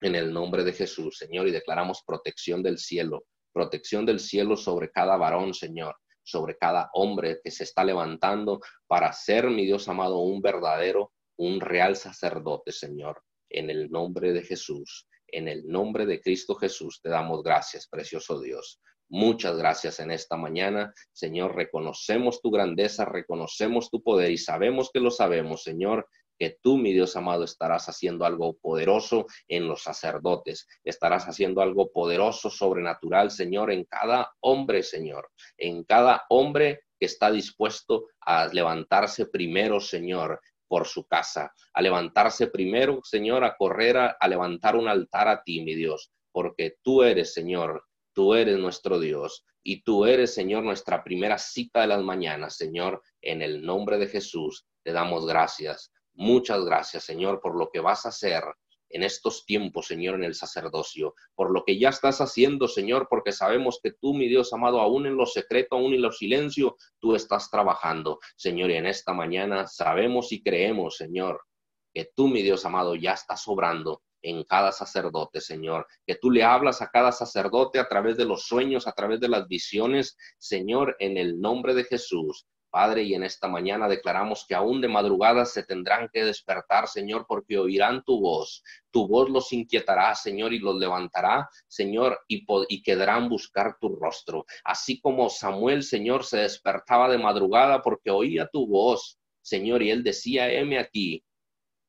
En 0.00 0.14
el 0.14 0.32
nombre 0.32 0.64
de 0.64 0.72
Jesús, 0.72 1.18
Señor, 1.18 1.46
y 1.46 1.50
declaramos 1.50 2.02
protección 2.06 2.62
del 2.62 2.78
cielo, 2.78 3.24
protección 3.52 4.06
del 4.06 4.18
cielo 4.18 4.56
sobre 4.56 4.90
cada 4.90 5.18
varón, 5.18 5.52
Señor, 5.52 5.94
sobre 6.22 6.56
cada 6.56 6.88
hombre 6.94 7.38
que 7.44 7.50
se 7.50 7.64
está 7.64 7.84
levantando 7.84 8.60
para 8.86 9.12
ser, 9.12 9.50
mi 9.50 9.66
Dios 9.66 9.86
amado, 9.88 10.20
un 10.20 10.40
verdadero 10.40 11.12
un 11.40 11.58
real 11.58 11.96
sacerdote, 11.96 12.70
Señor, 12.70 13.22
en 13.48 13.70
el 13.70 13.90
nombre 13.90 14.34
de 14.34 14.42
Jesús, 14.42 15.06
en 15.26 15.48
el 15.48 15.66
nombre 15.66 16.04
de 16.04 16.20
Cristo 16.20 16.54
Jesús, 16.54 17.00
te 17.02 17.08
damos 17.08 17.42
gracias, 17.42 17.88
precioso 17.88 18.38
Dios. 18.42 18.78
Muchas 19.08 19.56
gracias 19.56 20.00
en 20.00 20.10
esta 20.10 20.36
mañana, 20.36 20.92
Señor. 21.12 21.56
Reconocemos 21.56 22.42
tu 22.42 22.50
grandeza, 22.50 23.06
reconocemos 23.06 23.88
tu 23.88 24.02
poder 24.02 24.30
y 24.30 24.36
sabemos 24.36 24.90
que 24.92 25.00
lo 25.00 25.10
sabemos, 25.10 25.62
Señor, 25.62 26.06
que 26.38 26.58
tú, 26.62 26.76
mi 26.76 26.92
Dios 26.92 27.16
amado, 27.16 27.44
estarás 27.44 27.88
haciendo 27.88 28.26
algo 28.26 28.58
poderoso 28.58 29.24
en 29.48 29.66
los 29.66 29.82
sacerdotes, 29.82 30.66
estarás 30.84 31.24
haciendo 31.24 31.62
algo 31.62 31.90
poderoso, 31.90 32.50
sobrenatural, 32.50 33.30
Señor, 33.30 33.72
en 33.72 33.84
cada 33.84 34.30
hombre, 34.40 34.82
Señor, 34.82 35.30
en 35.56 35.84
cada 35.84 36.22
hombre 36.28 36.80
que 36.98 37.06
está 37.06 37.30
dispuesto 37.30 38.08
a 38.20 38.46
levantarse 38.48 39.24
primero, 39.24 39.80
Señor, 39.80 40.38
por 40.70 40.86
su 40.86 41.04
casa, 41.04 41.52
a 41.74 41.82
levantarse 41.82 42.46
primero, 42.46 43.00
Señor, 43.02 43.42
a 43.42 43.56
correr 43.56 43.96
a, 43.96 44.28
levantar 44.28 44.76
un 44.76 44.86
altar 44.86 45.26
a 45.26 45.42
ti, 45.42 45.62
mi 45.62 45.74
Dios, 45.74 46.12
porque 46.30 46.76
tú 46.80 47.02
eres, 47.02 47.34
Señor, 47.34 47.82
tú 48.14 48.34
eres 48.34 48.56
nuestro 48.56 49.00
Dios. 49.00 49.44
Y 49.64 49.82
tú 49.82 50.06
eres, 50.06 50.32
Señor, 50.32 50.62
nuestra 50.62 51.02
primera 51.02 51.38
cita 51.38 51.80
de 51.80 51.88
las 51.88 52.02
mañanas, 52.02 52.56
Señor, 52.56 53.02
en 53.20 53.42
el 53.42 53.62
nombre 53.62 53.98
de 53.98 54.06
Jesús, 54.06 54.64
te 54.84 54.92
damos 54.92 55.26
gracias. 55.26 55.92
Muchas 56.14 56.64
gracias, 56.64 57.02
Señor, 57.02 57.40
por 57.40 57.58
lo 57.58 57.68
que 57.72 57.80
vas 57.80 58.06
a 58.06 58.10
hacer 58.10 58.44
en 58.90 59.02
estos 59.02 59.44
tiempos, 59.46 59.86
Señor, 59.86 60.16
en 60.16 60.24
el 60.24 60.34
sacerdocio, 60.34 61.14
por 61.34 61.52
lo 61.52 61.64
que 61.64 61.78
ya 61.78 61.88
estás 61.88 62.20
haciendo, 62.20 62.68
Señor, 62.68 63.06
porque 63.08 63.32
sabemos 63.32 63.80
que 63.82 63.92
tú, 63.92 64.14
mi 64.14 64.28
Dios 64.28 64.52
amado, 64.52 64.80
aún 64.80 65.06
en 65.06 65.16
lo 65.16 65.26
secreto, 65.26 65.76
aún 65.76 65.94
en 65.94 66.02
lo 66.02 66.12
silencio, 66.12 66.76
tú 66.98 67.14
estás 67.14 67.50
trabajando, 67.50 68.18
Señor, 68.36 68.70
y 68.70 68.74
en 68.74 68.86
esta 68.86 69.12
mañana 69.12 69.66
sabemos 69.66 70.32
y 70.32 70.42
creemos, 70.42 70.96
Señor, 70.96 71.40
que 71.94 72.10
tú, 72.14 72.28
mi 72.28 72.42
Dios 72.42 72.64
amado, 72.64 72.94
ya 72.94 73.12
estás 73.12 73.46
obrando 73.46 74.02
en 74.22 74.44
cada 74.44 74.72
sacerdote, 74.72 75.40
Señor, 75.40 75.86
que 76.06 76.16
tú 76.16 76.30
le 76.30 76.44
hablas 76.44 76.82
a 76.82 76.90
cada 76.90 77.12
sacerdote 77.12 77.78
a 77.78 77.88
través 77.88 78.16
de 78.16 78.24
los 78.24 78.44
sueños, 78.44 78.86
a 78.86 78.92
través 78.92 79.20
de 79.20 79.28
las 79.28 79.46
visiones, 79.48 80.16
Señor, 80.38 80.96
en 80.98 81.16
el 81.16 81.40
nombre 81.40 81.74
de 81.74 81.84
Jesús. 81.84 82.46
Padre, 82.70 83.02
y 83.02 83.14
en 83.14 83.24
esta 83.24 83.48
mañana 83.48 83.88
declaramos 83.88 84.46
que 84.48 84.54
aún 84.54 84.80
de 84.80 84.88
madrugada 84.88 85.44
se 85.44 85.64
tendrán 85.64 86.08
que 86.12 86.24
despertar, 86.24 86.88
Señor, 86.88 87.26
porque 87.28 87.58
oirán 87.58 88.02
tu 88.04 88.20
voz. 88.20 88.62
Tu 88.90 89.06
voz 89.06 89.28
los 89.28 89.52
inquietará, 89.52 90.14
Señor, 90.14 90.52
y 90.52 90.58
los 90.60 90.76
levantará, 90.76 91.48
Señor, 91.68 92.20
y, 92.28 92.44
y 92.68 92.82
quedarán 92.82 93.28
buscar 93.28 93.76
tu 93.80 93.96
rostro. 93.96 94.46
Así 94.64 95.00
como 95.00 95.28
Samuel, 95.28 95.82
Señor, 95.82 96.24
se 96.24 96.38
despertaba 96.38 97.08
de 97.08 97.18
madrugada 97.18 97.82
porque 97.82 98.10
oía 98.10 98.48
tu 98.52 98.66
voz, 98.66 99.18
Señor, 99.42 99.82
y 99.82 99.90
él 99.90 100.02
decía, 100.02 100.50
heme 100.52 100.78
aquí, 100.78 101.24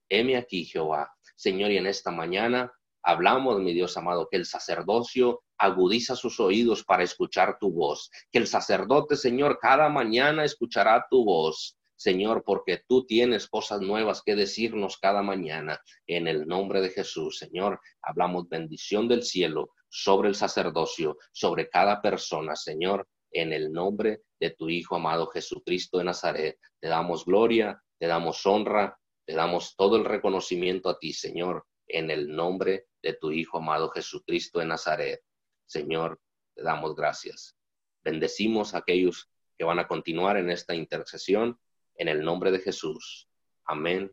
heme 0.09 0.37
aquí, 0.37 0.65
Jehová. 0.65 1.11
Señor, 1.35 1.71
y 1.71 1.77
en 1.77 1.87
esta 1.87 2.11
mañana 2.11 2.71
hablamos, 3.03 3.59
mi 3.59 3.73
Dios 3.73 3.97
amado, 3.97 4.27
que 4.29 4.37
el 4.37 4.45
sacerdocio 4.45 5.43
agudiza 5.57 6.15
sus 6.15 6.39
oídos 6.39 6.83
para 6.83 7.03
escuchar 7.03 7.57
tu 7.59 7.71
voz. 7.71 8.09
Que 8.31 8.39
el 8.39 8.47
sacerdote, 8.47 9.15
Señor, 9.15 9.59
cada 9.59 9.89
mañana 9.89 10.43
escuchará 10.43 11.05
tu 11.09 11.23
voz. 11.23 11.77
Señor, 11.95 12.43
porque 12.43 12.81
tú 12.87 13.05
tienes 13.05 13.47
cosas 13.47 13.79
nuevas 13.79 14.23
que 14.25 14.35
decirnos 14.35 14.97
cada 14.97 15.21
mañana. 15.21 15.79
En 16.07 16.27
el 16.27 16.47
nombre 16.47 16.81
de 16.81 16.89
Jesús, 16.89 17.37
Señor, 17.37 17.79
hablamos 18.01 18.49
bendición 18.49 19.07
del 19.07 19.21
cielo 19.21 19.69
sobre 19.87 20.29
el 20.29 20.35
sacerdocio, 20.35 21.17
sobre 21.31 21.69
cada 21.69 22.01
persona, 22.01 22.55
Señor, 22.55 23.07
en 23.31 23.53
el 23.53 23.71
nombre 23.71 24.23
de 24.39 24.49
tu 24.49 24.67
Hijo 24.67 24.95
amado 24.95 25.27
Jesucristo 25.27 25.99
de 25.99 26.05
Nazaret. 26.05 26.57
Te 26.79 26.87
damos 26.87 27.23
gloria, 27.23 27.79
te 27.99 28.07
damos 28.07 28.43
honra, 28.47 28.97
te 29.25 29.33
damos 29.33 29.75
todo 29.75 29.95
el 29.97 30.05
reconocimiento 30.05 30.89
a 30.89 30.97
ti, 30.97 31.13
Señor, 31.13 31.65
en 31.87 32.09
el 32.09 32.29
nombre 32.35 32.87
de 33.01 33.13
tu 33.13 33.31
Hijo 33.31 33.57
amado 33.57 33.89
Jesucristo 33.89 34.59
de 34.59 34.65
Nazaret. 34.65 35.21
Señor, 35.65 36.19
te 36.53 36.63
damos 36.63 36.95
gracias. 36.95 37.55
Bendecimos 38.03 38.73
a 38.73 38.79
aquellos 38.79 39.29
que 39.57 39.63
van 39.63 39.79
a 39.79 39.87
continuar 39.87 40.37
en 40.37 40.49
esta 40.49 40.73
intercesión 40.73 41.59
en 41.95 42.07
el 42.07 42.23
nombre 42.23 42.51
de 42.51 42.59
Jesús. 42.59 43.29
Amén. 43.65 44.11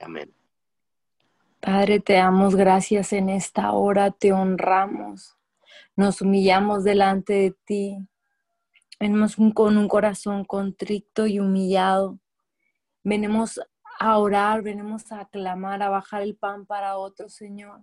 Amén. 0.00 0.34
Padre, 1.60 2.00
te 2.00 2.14
damos 2.14 2.56
gracias 2.56 3.12
en 3.12 3.28
esta 3.28 3.70
hora, 3.70 4.10
te 4.10 4.32
honramos, 4.32 5.36
nos 5.94 6.20
humillamos 6.20 6.82
delante 6.82 7.34
de 7.34 7.54
ti, 7.64 8.08
venimos 8.98 9.36
con 9.54 9.76
un 9.76 9.86
corazón 9.86 10.44
contrito 10.44 11.28
y 11.28 11.38
humillado, 11.38 12.18
venimos 13.04 13.60
a 14.00 14.18
orar, 14.18 14.62
venimos 14.62 15.12
a 15.12 15.24
clamar, 15.26 15.84
a 15.84 15.88
bajar 15.88 16.22
el 16.22 16.34
pan 16.34 16.66
para 16.66 16.96
otro, 16.96 17.28
Señor. 17.28 17.82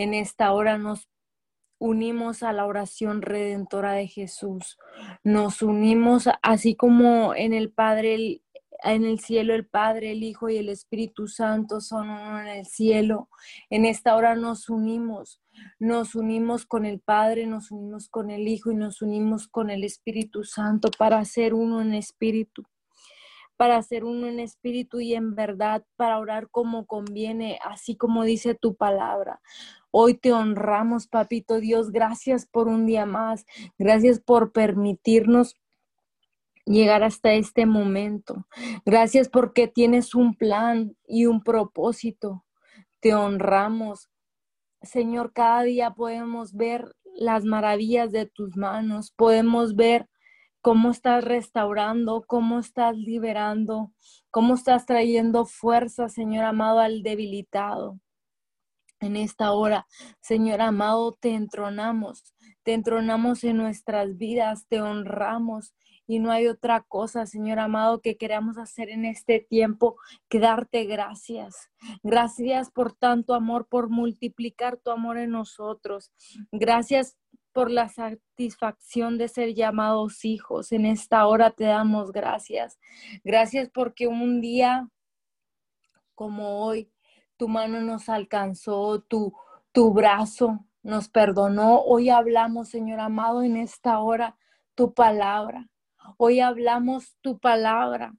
En 0.00 0.14
esta 0.14 0.54
hora 0.54 0.78
nos 0.78 1.10
unimos 1.78 2.42
a 2.42 2.54
la 2.54 2.64
oración 2.64 3.20
redentora 3.20 3.92
de 3.92 4.06
Jesús. 4.06 4.78
Nos 5.24 5.60
unimos 5.60 6.26
así 6.40 6.74
como 6.74 7.34
en 7.34 7.52
el 7.52 7.70
Padre, 7.70 8.40
en 8.82 9.04
el 9.04 9.20
cielo 9.20 9.52
el 9.52 9.66
Padre, 9.66 10.12
el 10.12 10.22
Hijo 10.22 10.48
y 10.48 10.56
el 10.56 10.70
Espíritu 10.70 11.28
Santo 11.28 11.82
son 11.82 12.08
uno 12.08 12.40
en 12.40 12.46
el 12.46 12.64
cielo. 12.64 13.28
En 13.68 13.84
esta 13.84 14.16
hora 14.16 14.36
nos 14.36 14.70
unimos. 14.70 15.42
Nos 15.78 16.14
unimos 16.14 16.64
con 16.64 16.86
el 16.86 17.00
Padre, 17.00 17.46
nos 17.46 17.70
unimos 17.70 18.08
con 18.08 18.30
el 18.30 18.48
Hijo 18.48 18.72
y 18.72 18.76
nos 18.76 19.02
unimos 19.02 19.48
con 19.48 19.68
el 19.68 19.84
Espíritu 19.84 20.44
Santo 20.44 20.90
para 20.96 21.22
ser 21.26 21.52
uno 21.52 21.82
en 21.82 21.92
espíritu 21.92 22.62
para 23.60 23.82
ser 23.82 24.04
uno 24.04 24.26
en 24.26 24.40
espíritu 24.40 25.00
y 25.00 25.12
en 25.12 25.34
verdad, 25.34 25.84
para 25.96 26.18
orar 26.18 26.48
como 26.48 26.86
conviene, 26.86 27.58
así 27.62 27.94
como 27.94 28.24
dice 28.24 28.54
tu 28.54 28.74
palabra. 28.74 29.42
Hoy 29.90 30.14
te 30.14 30.32
honramos, 30.32 31.08
papito 31.08 31.60
Dios. 31.60 31.92
Gracias 31.92 32.46
por 32.46 32.68
un 32.68 32.86
día 32.86 33.04
más. 33.04 33.44
Gracias 33.78 34.18
por 34.18 34.52
permitirnos 34.52 35.56
llegar 36.64 37.02
hasta 37.02 37.34
este 37.34 37.66
momento. 37.66 38.46
Gracias 38.86 39.28
porque 39.28 39.68
tienes 39.68 40.14
un 40.14 40.34
plan 40.36 40.96
y 41.06 41.26
un 41.26 41.42
propósito. 41.42 42.46
Te 42.98 43.14
honramos. 43.14 44.08
Señor, 44.80 45.34
cada 45.34 45.64
día 45.64 45.90
podemos 45.90 46.54
ver 46.54 46.96
las 47.14 47.44
maravillas 47.44 48.10
de 48.10 48.24
tus 48.24 48.56
manos. 48.56 49.12
Podemos 49.14 49.76
ver 49.76 50.08
cómo 50.60 50.90
estás 50.90 51.24
restaurando, 51.24 52.24
cómo 52.26 52.58
estás 52.58 52.96
liberando, 52.96 53.92
cómo 54.30 54.54
estás 54.54 54.86
trayendo 54.86 55.46
fuerza, 55.46 56.08
Señor 56.08 56.44
amado, 56.44 56.80
al 56.80 57.02
debilitado. 57.02 57.98
En 59.00 59.16
esta 59.16 59.52
hora, 59.52 59.86
Señor 60.20 60.60
amado, 60.60 61.16
te 61.18 61.34
entronamos, 61.34 62.34
te 62.62 62.74
entronamos 62.74 63.44
en 63.44 63.56
nuestras 63.56 64.18
vidas, 64.18 64.66
te 64.68 64.82
honramos 64.82 65.74
y 66.06 66.18
no 66.18 66.32
hay 66.32 66.48
otra 66.48 66.82
cosa, 66.82 67.24
Señor 67.24 67.60
amado, 67.60 68.00
que 68.02 68.16
queramos 68.16 68.58
hacer 68.58 68.90
en 68.90 69.04
este 69.04 69.38
tiempo 69.38 69.96
que 70.28 70.40
darte 70.40 70.84
gracias. 70.84 71.70
Gracias 72.02 72.70
por 72.70 72.92
tanto 72.92 73.32
amor, 73.32 73.68
por 73.68 73.88
multiplicar 73.88 74.76
tu 74.76 74.90
amor 74.90 75.18
en 75.18 75.30
nosotros. 75.30 76.10
Gracias 76.50 77.16
por 77.52 77.70
la 77.70 77.88
satisfacción 77.88 79.18
de 79.18 79.28
ser 79.28 79.54
llamados 79.54 80.24
hijos. 80.24 80.72
En 80.72 80.86
esta 80.86 81.26
hora 81.26 81.50
te 81.50 81.64
damos 81.64 82.12
gracias. 82.12 82.78
Gracias 83.24 83.68
porque 83.72 84.06
un 84.06 84.40
día 84.40 84.88
como 86.14 86.64
hoy 86.64 86.92
tu 87.36 87.48
mano 87.48 87.80
nos 87.80 88.08
alcanzó, 88.08 89.00
tu, 89.00 89.32
tu 89.72 89.92
brazo 89.92 90.66
nos 90.82 91.08
perdonó. 91.08 91.80
Hoy 91.80 92.10
hablamos, 92.10 92.68
Señor 92.68 93.00
amado, 93.00 93.42
en 93.42 93.56
esta 93.56 93.98
hora 94.00 94.36
tu 94.74 94.94
palabra. 94.94 95.68
Hoy 96.16 96.40
hablamos 96.40 97.16
tu 97.20 97.38
palabra. 97.38 98.14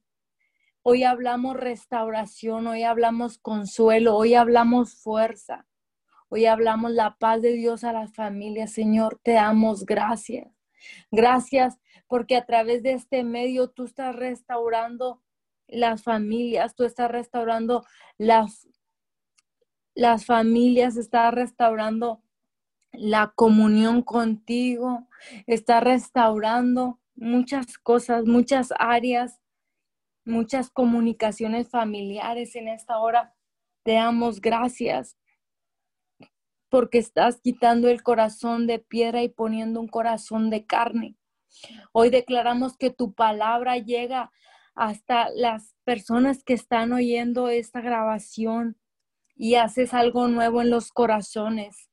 Hoy 0.83 1.03
hablamos 1.03 1.57
restauración, 1.57 2.65
hoy 2.65 2.83
hablamos 2.83 3.37
consuelo, 3.37 4.15
hoy 4.15 4.33
hablamos 4.33 4.95
fuerza. 4.95 5.67
Hoy 6.33 6.45
hablamos 6.45 6.91
la 6.91 7.17
paz 7.17 7.41
de 7.41 7.51
Dios 7.51 7.83
a 7.83 7.91
las 7.91 8.13
familias. 8.13 8.71
Señor, 8.71 9.19
te 9.21 9.33
damos 9.33 9.85
gracias. 9.85 10.47
Gracias 11.11 11.77
porque 12.07 12.37
a 12.37 12.45
través 12.45 12.83
de 12.83 12.93
este 12.93 13.25
medio 13.25 13.69
tú 13.69 13.83
estás 13.83 14.15
restaurando 14.15 15.21
las 15.67 16.03
familias, 16.03 16.73
tú 16.73 16.85
estás 16.85 17.11
restaurando 17.11 17.83
las, 18.17 18.65
las 19.93 20.25
familias, 20.25 20.95
estás 20.95 21.33
restaurando 21.33 22.23
la 22.93 23.33
comunión 23.35 24.01
contigo, 24.01 25.09
estás 25.47 25.83
restaurando 25.83 27.01
muchas 27.13 27.77
cosas, 27.77 28.23
muchas 28.23 28.69
áreas, 28.79 29.41
muchas 30.23 30.69
comunicaciones 30.69 31.69
familiares 31.69 32.55
en 32.55 32.69
esta 32.69 32.99
hora. 32.99 33.35
Te 33.83 33.95
damos 33.95 34.39
gracias 34.39 35.17
porque 36.71 36.99
estás 36.99 37.41
quitando 37.41 37.89
el 37.89 38.01
corazón 38.01 38.65
de 38.65 38.79
piedra 38.79 39.21
y 39.21 39.27
poniendo 39.29 39.81
un 39.81 39.89
corazón 39.89 40.49
de 40.49 40.65
carne. 40.65 41.17
Hoy 41.91 42.09
declaramos 42.09 42.77
que 42.77 42.89
tu 42.89 43.13
palabra 43.13 43.77
llega 43.77 44.31
hasta 44.73 45.29
las 45.35 45.75
personas 45.83 46.45
que 46.45 46.53
están 46.53 46.93
oyendo 46.93 47.49
esta 47.49 47.81
grabación 47.81 48.77
y 49.35 49.55
haces 49.55 49.93
algo 49.93 50.29
nuevo 50.29 50.61
en 50.61 50.69
los 50.69 50.93
corazones. 50.93 51.89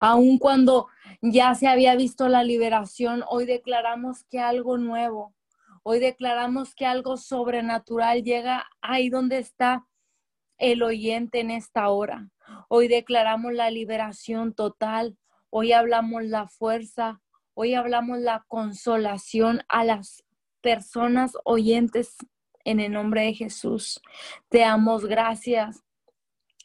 Aun 0.00 0.38
cuando 0.38 0.88
ya 1.22 1.54
se 1.54 1.66
había 1.66 1.96
visto 1.96 2.28
la 2.28 2.44
liberación, 2.44 3.24
hoy 3.26 3.46
declaramos 3.46 4.22
que 4.24 4.38
algo 4.38 4.76
nuevo, 4.76 5.34
hoy 5.82 5.98
declaramos 5.98 6.74
que 6.74 6.84
algo 6.84 7.16
sobrenatural 7.16 8.22
llega 8.22 8.66
ahí 8.82 9.08
donde 9.08 9.38
está 9.38 9.86
el 10.60 10.82
oyente 10.82 11.40
en 11.40 11.50
esta 11.50 11.88
hora. 11.88 12.30
Hoy 12.68 12.86
declaramos 12.86 13.52
la 13.52 13.70
liberación 13.70 14.52
total, 14.52 15.16
hoy 15.48 15.72
hablamos 15.72 16.24
la 16.24 16.46
fuerza, 16.46 17.20
hoy 17.54 17.74
hablamos 17.74 18.18
la 18.18 18.44
consolación 18.46 19.62
a 19.68 19.84
las 19.84 20.22
personas 20.60 21.32
oyentes 21.44 22.16
en 22.64 22.78
el 22.78 22.92
nombre 22.92 23.22
de 23.22 23.34
Jesús. 23.34 24.00
Te 24.48 24.58
damos 24.58 25.06
gracias. 25.06 25.82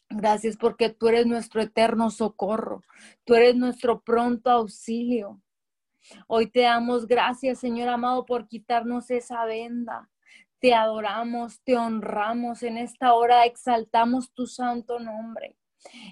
Gracias 0.09 0.55
porque 0.57 0.89
tú 0.89 1.07
eres 1.07 1.25
nuestro 1.25 1.61
eterno 1.61 2.11
socorro. 2.11 2.83
Tú 3.23 3.33
eres 3.33 3.55
nuestro 3.55 4.01
pronto 4.01 4.51
auxilio. 4.51 5.41
Hoy 6.27 6.47
te 6.47 6.61
damos 6.61 7.07
gracias, 7.07 7.59
Señor 7.59 7.89
amado, 7.89 8.25
por 8.25 8.47
quitarnos 8.47 9.09
esa 9.09 9.45
venda. 9.45 10.09
Te 10.65 10.73
adoramos, 10.73 11.61
te 11.61 11.77
honramos. 11.77 12.63
En 12.63 12.79
esta 12.79 13.13
hora 13.13 13.45
exaltamos 13.45 14.33
tu 14.33 14.47
santo 14.47 14.97
nombre. 14.97 15.59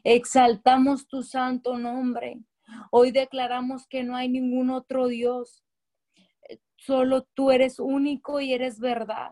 Exaltamos 0.04 1.08
tu 1.08 1.24
santo 1.24 1.80
nombre. 1.80 2.40
Hoy 2.92 3.10
declaramos 3.10 3.88
que 3.88 4.04
no 4.04 4.16
hay 4.16 4.30
ningún 4.30 4.70
otro 4.70 5.08
Dios. 5.08 5.64
Solo 6.76 7.24
tú 7.34 7.50
eres 7.50 7.80
único 7.80 8.42
y 8.42 8.54
eres 8.54 8.80
verdad. 8.80 9.32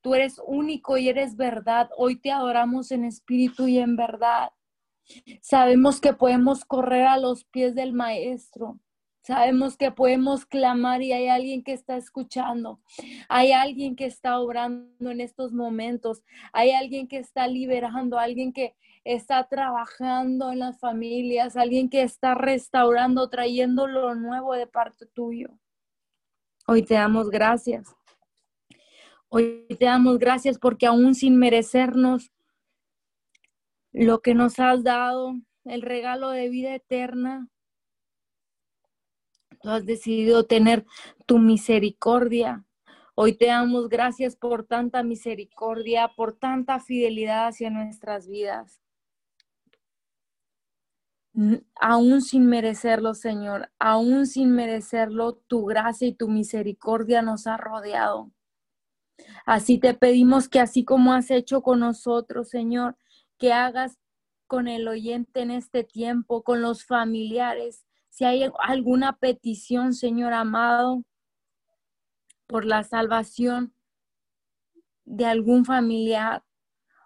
Tú 0.00 0.16
eres 0.16 0.40
único 0.44 0.96
y 0.98 1.08
eres 1.08 1.36
verdad. 1.36 1.88
Hoy 1.96 2.16
te 2.16 2.32
adoramos 2.32 2.90
en 2.90 3.04
espíritu 3.04 3.68
y 3.68 3.78
en 3.78 3.94
verdad. 3.94 4.50
Sabemos 5.42 6.00
que 6.00 6.12
podemos 6.12 6.64
correr 6.64 7.06
a 7.06 7.18
los 7.18 7.44
pies 7.44 7.76
del 7.76 7.92
Maestro. 7.92 8.80
Sabemos 9.22 9.76
que 9.76 9.92
podemos 9.92 10.46
clamar 10.46 11.02
y 11.02 11.12
hay 11.12 11.28
alguien 11.28 11.62
que 11.62 11.72
está 11.72 11.96
escuchando. 11.96 12.80
Hay 13.28 13.52
alguien 13.52 13.94
que 13.94 14.06
está 14.06 14.40
obrando 14.40 15.10
en 15.10 15.20
estos 15.20 15.52
momentos. 15.52 16.22
Hay 16.52 16.70
alguien 16.70 17.06
que 17.06 17.18
está 17.18 17.46
liberando, 17.46 18.18
alguien 18.18 18.52
que 18.52 18.74
está 19.04 19.46
trabajando 19.48 20.52
en 20.52 20.60
las 20.60 20.78
familias, 20.78 21.56
alguien 21.56 21.90
que 21.90 22.02
está 22.02 22.34
restaurando, 22.34 23.28
trayendo 23.28 23.86
lo 23.86 24.14
nuevo 24.14 24.54
de 24.54 24.66
parte 24.66 25.06
tuyo. 25.06 25.50
Hoy 26.66 26.82
te 26.82 26.94
damos 26.94 27.30
gracias. 27.30 27.94
Hoy 29.28 29.66
te 29.78 29.84
damos 29.84 30.18
gracias 30.18 30.58
porque 30.58 30.86
aún 30.86 31.14
sin 31.14 31.36
merecernos 31.36 32.32
lo 33.92 34.20
que 34.22 34.34
nos 34.34 34.58
has 34.58 34.82
dado, 34.82 35.34
el 35.64 35.82
regalo 35.82 36.30
de 36.30 36.48
vida 36.48 36.74
eterna, 36.74 37.48
tú 39.60 39.70
has 39.70 39.84
decidido 39.84 40.44
tener 40.44 40.86
tu 41.26 41.38
misericordia. 41.38 42.64
Hoy 43.14 43.34
te 43.34 43.46
damos 43.46 43.88
gracias 43.88 44.36
por 44.36 44.64
tanta 44.64 45.02
misericordia, 45.02 46.12
por 46.16 46.32
tanta 46.32 46.80
fidelidad 46.80 47.48
hacia 47.48 47.70
nuestras 47.70 48.28
vidas. 48.28 48.80
Aún 51.80 52.22
sin 52.22 52.46
merecerlo, 52.46 53.14
Señor, 53.14 53.70
aún 53.78 54.26
sin 54.26 54.52
merecerlo, 54.52 55.34
tu 55.34 55.64
gracia 55.66 56.08
y 56.08 56.14
tu 56.14 56.28
misericordia 56.28 57.22
nos 57.22 57.46
ha 57.46 57.56
rodeado. 57.56 58.32
Así 59.44 59.78
te 59.78 59.94
pedimos 59.94 60.48
que 60.48 60.60
así 60.60 60.84
como 60.84 61.12
has 61.12 61.30
hecho 61.30 61.62
con 61.62 61.80
nosotros, 61.80 62.48
Señor, 62.48 62.96
que 63.38 63.52
hagas 63.52 63.98
con 64.46 64.66
el 64.66 64.88
oyente 64.88 65.42
en 65.42 65.50
este 65.50 65.84
tiempo, 65.84 66.42
con 66.42 66.62
los 66.62 66.84
familiares, 66.84 67.84
si 68.10 68.24
hay 68.24 68.50
alguna 68.58 69.16
petición, 69.16 69.94
Señor 69.94 70.32
amado, 70.34 71.04
por 72.46 72.64
la 72.64 72.82
salvación 72.82 73.72
de 75.04 75.24
algún 75.24 75.64
familiar, 75.64 76.44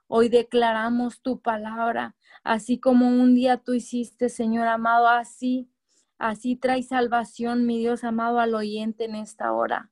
hoy 0.09 0.31
declaramos 0.31 1.21
tu 1.21 1.41
palabra, 1.41 2.17
así 2.43 2.81
como 2.81 3.09
un 3.09 3.35
día 3.35 3.59
tú 3.59 3.75
hiciste, 3.75 4.31
Señor 4.31 4.67
amado, 4.67 5.07
así, 5.09 5.71
así 6.19 6.57
trae 6.57 6.83
salvación, 6.83 7.67
mi 7.67 7.79
Dios 7.79 8.03
amado, 8.03 8.41
al 8.41 8.55
oyente 8.55 9.05
en 9.05 9.15
esta 9.15 9.53
hora. 9.53 9.91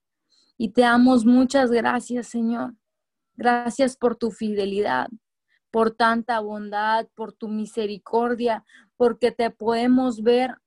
Y 0.57 0.70
te 0.70 0.83
damos 0.83 1.27
muchas 1.27 1.70
gracias, 1.70 2.29
Señor. 2.29 2.75
Gracias 3.37 3.96
por 3.96 4.16
tu 4.16 4.31
fidelidad, 4.31 5.09
por 5.70 5.90
tanta 5.90 6.40
bondad, 6.40 7.09
por 7.14 7.33
tu 7.33 7.48
misericordia, 7.48 8.64
porque 8.96 9.33
te 9.33 9.51
podemos 9.51 10.22
ver 10.22 10.62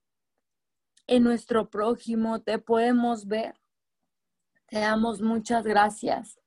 en 1.08 1.24
nuestro 1.24 1.70
prójimo, 1.70 2.42
te 2.42 2.60
podemos 2.60 3.28
ver. 3.28 3.56
Te 4.68 4.80
damos 4.80 5.22
muchas 5.22 5.64
gracias. 5.64 6.40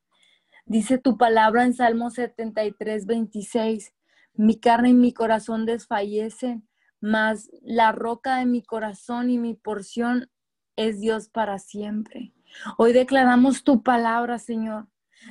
Dice 0.66 0.98
tu 0.98 1.16
palabra 1.16 1.64
en 1.64 1.74
Salmo 1.74 2.10
73, 2.10 3.06
26, 3.06 3.94
mi 4.34 4.60
carne 4.60 4.90
y 4.90 4.94
mi 4.94 5.12
corazón 5.12 5.64
desfallecen, 5.64 6.68
mas 7.00 7.48
la 7.62 7.92
roca 7.92 8.36
de 8.36 8.46
mi 8.46 8.62
corazón 8.62 9.30
y 9.30 9.38
mi 9.38 9.54
porción 9.54 10.30
es 10.76 11.00
Dios 11.00 11.28
para 11.28 11.58
siempre. 11.58 12.34
Hoy 12.76 12.92
declaramos 12.92 13.64
tu 13.64 13.82
palabra, 13.82 14.38
Señor. 14.38 14.88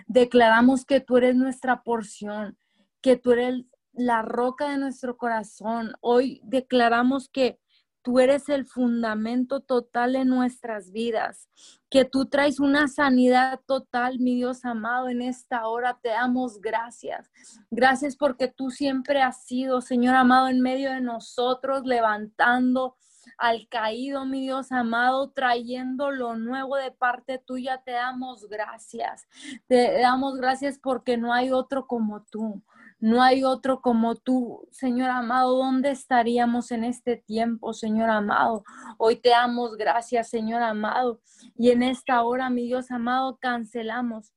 Declaramos 0.07 0.85
que 0.85 0.99
tú 0.99 1.17
eres 1.17 1.35
nuestra 1.35 1.83
porción, 1.83 2.57
que 3.01 3.15
tú 3.15 3.31
eres 3.31 3.65
la 3.93 4.21
roca 4.21 4.69
de 4.69 4.77
nuestro 4.77 5.17
corazón. 5.17 5.93
Hoy 6.01 6.41
declaramos 6.43 7.29
que 7.29 7.59
tú 8.07 8.21
eres 8.21 8.47
el 8.47 8.65
fundamento 8.65 9.59
total 9.59 10.13
de 10.13 10.23
nuestras 10.23 10.93
vidas, 10.93 11.49
que 11.89 12.05
tú 12.05 12.27
traes 12.27 12.57
una 12.57 12.87
sanidad 12.87 13.59
total, 13.67 14.19
mi 14.19 14.35
Dios 14.35 14.63
amado, 14.63 15.09
en 15.09 15.21
esta 15.21 15.67
hora 15.67 15.99
te 16.01 16.07
damos 16.07 16.61
gracias. 16.61 17.29
Gracias 17.69 18.15
porque 18.15 18.47
tú 18.47 18.71
siempre 18.71 19.21
has 19.21 19.43
sido, 19.43 19.81
Señor 19.81 20.15
amado, 20.15 20.47
en 20.47 20.61
medio 20.61 20.89
de 20.89 21.01
nosotros, 21.01 21.81
levantando 21.83 22.95
al 23.37 23.67
caído, 23.67 24.23
mi 24.23 24.39
Dios 24.39 24.71
amado, 24.71 25.31
trayendo 25.31 26.09
lo 26.09 26.37
nuevo 26.37 26.77
de 26.77 26.91
parte 26.91 27.39
tuya. 27.39 27.81
Te 27.83 27.91
damos 27.91 28.47
gracias. 28.47 29.27
Te 29.67 29.99
damos 29.99 30.37
gracias 30.37 30.79
porque 30.79 31.17
no 31.17 31.33
hay 31.33 31.51
otro 31.51 31.87
como 31.87 32.23
tú. 32.23 32.63
No 32.99 33.21
hay 33.21 33.43
otro 33.43 33.81
como 33.81 34.15
tú, 34.15 34.67
Señor 34.71 35.11
amado. 35.11 35.55
¿Dónde 35.57 35.91
estaríamos 35.91 36.71
en 36.71 36.83
este 36.83 37.15
tiempo, 37.15 37.73
Señor 37.73 38.09
amado? 38.09 38.63
Hoy 38.97 39.17
te 39.17 39.29
damos 39.29 39.77
gracias, 39.77 40.29
Señor 40.29 40.63
amado. 40.63 41.21
Y 41.55 41.69
en 41.69 41.83
esta 41.83 42.23
hora, 42.23 42.49
mi 42.49 42.63
Dios 42.63 42.89
amado, 42.89 43.37
cancelamos 43.39 44.33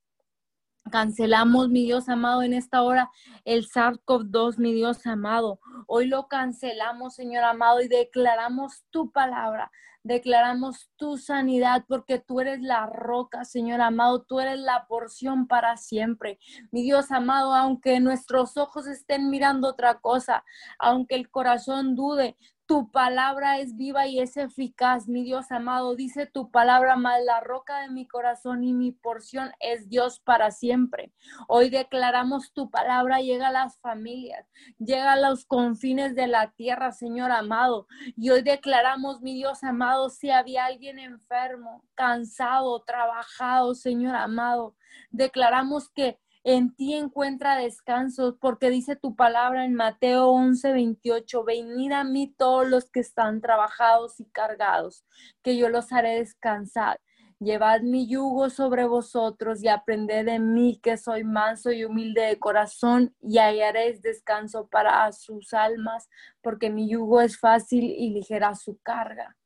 Cancelamos, 0.88 1.68
mi 1.68 1.84
Dios 1.84 2.08
amado, 2.08 2.42
en 2.42 2.52
esta 2.52 2.82
hora 2.82 3.10
el 3.44 3.68
SARS-CoV-2, 3.68 4.58
mi 4.58 4.72
Dios 4.72 5.06
amado. 5.06 5.60
Hoy 5.86 6.06
lo 6.06 6.26
cancelamos, 6.26 7.14
Señor 7.14 7.44
amado, 7.44 7.80
y 7.80 7.88
declaramos 7.88 8.84
tu 8.90 9.12
palabra. 9.12 9.70
Declaramos 10.02 10.90
tu 10.96 11.18
sanidad 11.18 11.84
porque 11.86 12.18
tú 12.18 12.40
eres 12.40 12.62
la 12.62 12.86
roca, 12.86 13.44
Señor 13.44 13.82
amado. 13.82 14.22
Tú 14.22 14.40
eres 14.40 14.58
la 14.58 14.86
porción 14.88 15.46
para 15.46 15.76
siempre. 15.76 16.38
Mi 16.72 16.82
Dios 16.82 17.10
amado, 17.12 17.54
aunque 17.54 18.00
nuestros 18.00 18.56
ojos 18.56 18.86
estén 18.86 19.28
mirando 19.28 19.68
otra 19.68 20.00
cosa, 20.00 20.42
aunque 20.78 21.14
el 21.16 21.30
corazón 21.30 21.94
dude, 21.94 22.38
tu 22.70 22.88
palabra 22.92 23.58
es 23.58 23.74
viva 23.76 24.06
y 24.06 24.20
es 24.20 24.36
eficaz, 24.36 25.08
mi 25.08 25.24
Dios 25.24 25.50
amado. 25.50 25.96
Dice 25.96 26.26
tu 26.26 26.52
palabra, 26.52 26.94
más 26.94 27.20
la 27.24 27.40
roca 27.40 27.80
de 27.80 27.90
mi 27.90 28.06
corazón 28.06 28.62
y 28.62 28.72
mi 28.72 28.92
porción 28.92 29.50
es 29.58 29.88
Dios 29.88 30.20
para 30.20 30.52
siempre. 30.52 31.12
Hoy 31.48 31.68
declaramos 31.68 32.52
tu 32.52 32.70
palabra, 32.70 33.22
llega 33.22 33.48
a 33.48 33.50
las 33.50 33.80
familias, 33.80 34.46
llega 34.78 35.14
a 35.14 35.20
los 35.20 35.46
confines 35.46 36.14
de 36.14 36.28
la 36.28 36.52
tierra, 36.52 36.92
Señor 36.92 37.32
amado. 37.32 37.88
Y 38.16 38.30
hoy 38.30 38.42
declaramos, 38.42 39.20
mi 39.20 39.34
Dios 39.34 39.64
amado, 39.64 40.08
si 40.08 40.30
había 40.30 40.66
alguien 40.66 41.00
enfermo, 41.00 41.84
cansado, 41.96 42.84
trabajado, 42.84 43.74
Señor 43.74 44.14
amado, 44.14 44.76
declaramos 45.10 45.88
que 45.88 46.20
en 46.42 46.74
ti 46.74 46.94
encuentra 46.94 47.56
descanso, 47.56 48.38
porque 48.40 48.70
dice 48.70 48.96
tu 48.96 49.14
palabra 49.14 49.64
en 49.64 49.74
Mateo 49.74 50.28
11, 50.28 50.72
28, 50.72 51.44
venid 51.44 51.92
a 51.92 52.04
mí 52.04 52.34
todos 52.36 52.66
los 52.66 52.90
que 52.90 53.00
están 53.00 53.40
trabajados 53.40 54.20
y 54.20 54.24
cargados, 54.26 55.04
que 55.42 55.56
yo 55.56 55.68
los 55.68 55.92
haré 55.92 56.16
descansar. 56.16 56.98
Llevad 57.38 57.80
mi 57.80 58.06
yugo 58.06 58.50
sobre 58.50 58.86
vosotros 58.86 59.62
y 59.62 59.68
aprended 59.68 60.26
de 60.26 60.38
mí 60.38 60.78
que 60.82 60.96
soy 60.98 61.24
manso 61.24 61.72
y 61.72 61.84
humilde 61.84 62.22
de 62.22 62.38
corazón 62.38 63.14
y 63.20 63.38
hallaréis 63.38 64.02
descanso 64.02 64.68
para 64.68 65.10
sus 65.12 65.54
almas, 65.54 66.08
porque 66.42 66.68
mi 66.68 66.90
yugo 66.90 67.20
es 67.20 67.38
fácil 67.38 67.84
y 67.84 68.10
ligera 68.10 68.54
su 68.54 68.78
carga. 68.82 69.36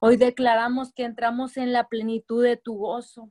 Hoy 0.00 0.16
declaramos 0.16 0.92
que 0.92 1.04
entramos 1.04 1.56
en 1.56 1.72
la 1.72 1.88
plenitud 1.88 2.44
de 2.44 2.56
tu 2.56 2.76
gozo 2.76 3.30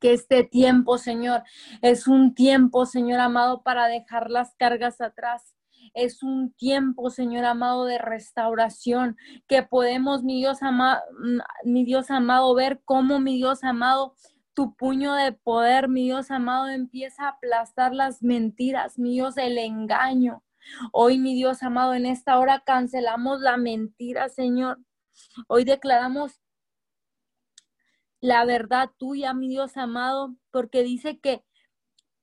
que 0.00 0.12
este 0.12 0.44
tiempo, 0.44 0.98
Señor, 0.98 1.42
es 1.82 2.08
un 2.08 2.34
tiempo, 2.34 2.86
Señor 2.86 3.20
amado, 3.20 3.62
para 3.62 3.86
dejar 3.86 4.30
las 4.30 4.54
cargas 4.56 5.00
atrás. 5.00 5.54
Es 5.94 6.22
un 6.22 6.52
tiempo, 6.52 7.10
Señor 7.10 7.44
amado, 7.44 7.84
de 7.84 7.98
restauración, 7.98 9.16
que 9.46 9.62
podemos, 9.62 10.22
mi 10.22 10.38
Dios, 10.38 10.62
amado, 10.62 11.02
mi 11.64 11.84
Dios 11.84 12.10
amado, 12.10 12.54
ver 12.54 12.80
cómo, 12.84 13.20
mi 13.20 13.36
Dios 13.36 13.64
amado, 13.64 14.14
tu 14.54 14.74
puño 14.76 15.14
de 15.14 15.32
poder, 15.32 15.88
mi 15.88 16.04
Dios 16.04 16.30
amado, 16.30 16.68
empieza 16.68 17.24
a 17.24 17.28
aplastar 17.30 17.94
las 17.94 18.22
mentiras, 18.22 18.98
mi 18.98 19.12
Dios, 19.12 19.36
el 19.36 19.58
engaño. 19.58 20.42
Hoy, 20.92 21.18
mi 21.18 21.34
Dios 21.34 21.62
amado, 21.62 21.94
en 21.94 22.06
esta 22.06 22.38
hora 22.38 22.62
cancelamos 22.64 23.40
la 23.40 23.56
mentira, 23.56 24.28
Señor. 24.28 24.78
Hoy 25.48 25.64
declaramos 25.64 26.39
la 28.20 28.44
verdad 28.44 28.90
tuya, 28.98 29.34
mi 29.34 29.48
Dios 29.48 29.76
amado, 29.76 30.34
porque 30.50 30.82
dice 30.82 31.18
que 31.18 31.44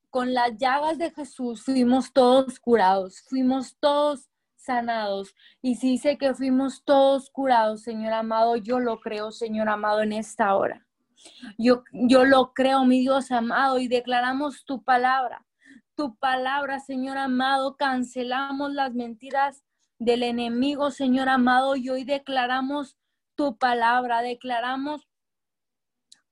con 0.10 0.34
las 0.34 0.58
llagas 0.58 0.98
de 0.98 1.12
Jesús 1.12 1.64
fuimos 1.64 2.14
todos 2.14 2.60
curados, 2.60 3.22
fuimos 3.28 3.78
todos 3.80 4.30
sanados. 4.56 5.34
Y 5.62 5.76
si 5.76 5.92
dice 5.92 6.18
que 6.18 6.34
fuimos 6.34 6.84
todos 6.84 7.30
curados, 7.30 7.84
Señor 7.84 8.14
amado, 8.14 8.58
yo 8.58 8.80
lo 8.80 9.00
creo, 9.00 9.32
Señor 9.32 9.70
amado, 9.70 10.02
en 10.02 10.14
esta 10.14 10.56
hora. 10.56 10.86
Yo, 11.58 11.84
yo 11.92 12.26
lo 12.26 12.54
creo, 12.54 12.86
mi 12.86 13.00
Dios 13.00 13.32
amado, 13.32 13.80
y 13.80 13.88
declaramos 13.88 14.66
tu 14.66 14.84
palabra. 14.84 15.46
Tu 15.96 16.16
palabra, 16.18 16.80
Señor 16.80 17.18
amado, 17.18 17.76
cancelamos 17.76 18.72
las 18.74 18.94
mentiras 18.94 19.64
del 19.98 20.22
enemigo, 20.22 20.92
Señor 20.92 21.28
amado, 21.28 21.76
y 21.76 21.90
hoy 21.90 22.04
declaramos 22.04 22.98
tu 23.36 23.58
palabra, 23.58 24.22
declaramos 24.22 25.08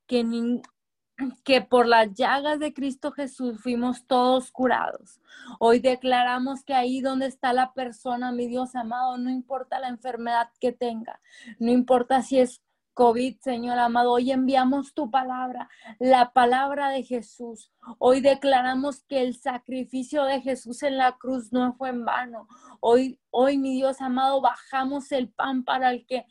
que, 0.08 1.62
por 1.62 1.88
las 1.88 2.14
llagas 2.14 2.60
de 2.60 2.74
Cristo 2.74 3.12
Jesús 3.12 3.62
fuimos 3.62 4.06
todos 4.06 4.52
curados. 4.52 5.20
Hoy 5.60 5.80
declaramos 5.80 6.64
que 6.64 6.74
ahí 6.74 7.02
donde 7.02 7.28
está 7.28 7.54
la 7.54 7.74
persona, 7.74 8.32
mi 8.32 8.48
Dios 8.48 8.76
amado, 8.76 9.18
no 9.18 9.30
importa 9.30 9.80
la 9.80 9.90
enfermedad 9.90 10.50
que 10.60 10.72
tenga, 10.72 11.20
no 11.60 11.72
importa 11.72 12.22
si 12.22 12.40
es 12.40 12.62
COVID, 12.96 13.40
Señor 13.42 13.78
amado. 13.78 14.14
Hoy 14.14 14.32
enviamos 14.32 14.94
tu 14.94 15.12
palabra, 15.12 15.70
la 16.00 16.32
palabra 16.32 16.90
de 16.90 17.04
Jesús. 17.04 17.72
Hoy 18.00 18.22
declaramos 18.22 19.04
que 19.04 19.22
el 19.22 19.36
sacrificio 19.36 20.24
de 20.24 20.40
Jesús 20.42 20.82
en 20.82 20.98
la 20.98 21.18
cruz 21.18 21.52
no 21.52 21.74
fue 21.74 21.90
en 21.90 22.06
vano. 22.06 22.48
Hoy, 22.80 23.20
hoy, 23.32 23.58
mi 23.58 23.74
Dios 23.74 24.00
amado, 24.00 24.40
bajamos 24.40 25.12
el 25.12 25.30
pan 25.30 25.66
para 25.66 25.92
el 25.92 26.06
que, 26.06 26.26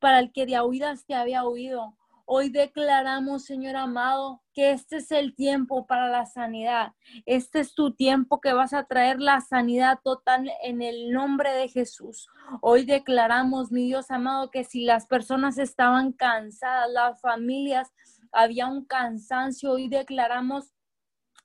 para 0.00 0.18
el 0.18 0.32
que 0.32 0.46
de 0.46 0.58
oídas 0.58 1.06
te 1.06 1.14
había 1.14 1.44
oído. 1.44 1.96
Hoy 2.32 2.48
declaramos, 2.48 3.44
Señor 3.44 3.74
amado, 3.74 4.40
que 4.54 4.70
este 4.70 4.98
es 4.98 5.10
el 5.10 5.34
tiempo 5.34 5.88
para 5.88 6.06
la 6.06 6.26
sanidad. 6.26 6.92
Este 7.26 7.58
es 7.58 7.74
tu 7.74 7.92
tiempo 7.92 8.40
que 8.40 8.52
vas 8.52 8.72
a 8.72 8.84
traer 8.84 9.18
la 9.18 9.40
sanidad 9.40 9.98
total 10.04 10.48
en 10.62 10.80
el 10.80 11.10
nombre 11.10 11.50
de 11.50 11.66
Jesús. 11.66 12.28
Hoy 12.62 12.84
declaramos, 12.84 13.72
mi 13.72 13.86
Dios 13.86 14.12
amado, 14.12 14.48
que 14.52 14.62
si 14.62 14.84
las 14.84 15.08
personas 15.08 15.58
estaban 15.58 16.12
cansadas, 16.12 16.88
las 16.92 17.20
familias, 17.20 17.90
había 18.30 18.68
un 18.68 18.84
cansancio, 18.84 19.72
hoy 19.72 19.88
declaramos 19.88 20.72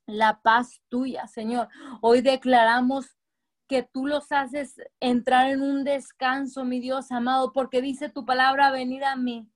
la 0.05 0.39
paz 0.43 0.83
tuya, 0.87 1.25
Señor. 1.25 1.67
Hoy 1.99 2.21
declaramos 2.21 3.17
que 3.67 3.81
tú 3.81 4.05
los 4.05 4.31
haces 4.31 4.75
entrar 4.99 5.49
en 5.49 5.63
un 5.63 5.83
descanso, 5.83 6.63
mi 6.63 6.79
Dios 6.79 7.11
amado, 7.11 7.53
porque 7.53 7.81
dice 7.81 8.07
tu 8.07 8.23
palabra, 8.23 8.69
venir 8.69 9.03
a 9.03 9.15
mí 9.15 9.49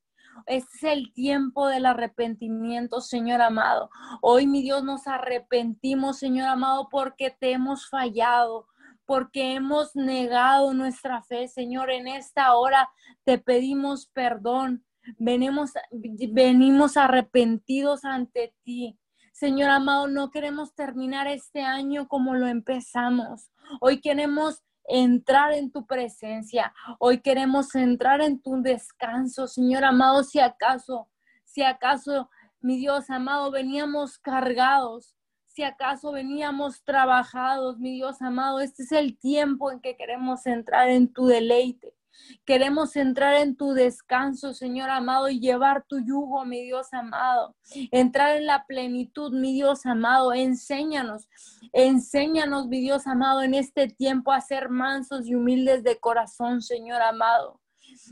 es 0.45 0.65
el 0.83 1.13
tiempo 1.13 1.67
del 1.67 1.85
arrepentimiento, 1.85 3.01
Señor 3.01 3.41
amado. 3.41 3.89
Hoy, 4.21 4.47
mi 4.47 4.61
Dios, 4.61 4.83
nos 4.83 5.07
arrepentimos, 5.07 6.17
Señor 6.17 6.47
amado, 6.47 6.89
porque 6.89 7.31
te 7.31 7.51
hemos 7.51 7.89
fallado 7.89 8.67
porque 9.09 9.55
hemos 9.55 9.95
negado 9.95 10.71
nuestra 10.75 11.23
fe, 11.23 11.47
Señor. 11.47 11.89
En 11.89 12.07
esta 12.07 12.53
hora 12.53 12.91
te 13.23 13.39
pedimos 13.39 14.05
perdón. 14.13 14.85
Venimos, 15.17 15.71
venimos 15.91 16.95
arrepentidos 16.95 18.05
ante 18.05 18.53
ti. 18.61 18.99
Señor 19.33 19.71
amado, 19.71 20.07
no 20.07 20.29
queremos 20.29 20.75
terminar 20.75 21.25
este 21.25 21.63
año 21.63 22.07
como 22.07 22.35
lo 22.35 22.45
empezamos. 22.45 23.49
Hoy 23.81 23.99
queremos 23.99 24.61
entrar 24.89 25.53
en 25.53 25.71
tu 25.71 25.85
presencia. 25.85 26.73
Hoy 26.97 27.21
queremos 27.21 27.73
entrar 27.75 28.21
en 28.21 28.41
tu 28.41 28.61
descanso, 28.61 29.47
Señor 29.47 29.85
amado, 29.85 30.23
si 30.23 30.39
acaso, 30.39 31.07
si 31.45 31.61
acaso, 31.61 32.29
mi 32.59 32.77
Dios 32.77 33.09
amado, 33.09 33.51
veníamos 33.51 34.17
cargados, 34.17 35.15
si 35.45 35.63
acaso 35.63 36.11
veníamos 36.11 36.83
trabajados, 36.83 37.77
mi 37.79 37.93
Dios 37.95 38.21
amado, 38.21 38.59
este 38.59 38.83
es 38.83 38.91
el 38.91 39.17
tiempo 39.17 39.71
en 39.71 39.79
que 39.79 39.95
queremos 39.95 40.45
entrar 40.45 40.89
en 40.89 41.11
tu 41.11 41.27
deleite. 41.27 41.95
Queremos 42.45 42.95
entrar 42.95 43.35
en 43.35 43.55
tu 43.55 43.73
descanso, 43.73 44.53
Señor 44.53 44.89
amado, 44.89 45.29
y 45.29 45.39
llevar 45.39 45.85
tu 45.87 45.99
yugo, 45.99 46.45
mi 46.45 46.63
Dios 46.63 46.93
amado. 46.93 47.55
Entrar 47.91 48.37
en 48.37 48.45
la 48.45 48.65
plenitud, 48.65 49.33
mi 49.33 49.53
Dios 49.53 49.85
amado. 49.85 50.33
Enséñanos, 50.33 51.27
enséñanos, 51.73 52.67
mi 52.67 52.79
Dios 52.81 53.07
amado, 53.07 53.41
en 53.41 53.53
este 53.53 53.87
tiempo 53.87 54.31
a 54.31 54.41
ser 54.41 54.69
mansos 54.69 55.27
y 55.27 55.35
humildes 55.35 55.83
de 55.83 55.99
corazón, 55.99 56.61
Señor 56.61 57.01
amado. 57.01 57.61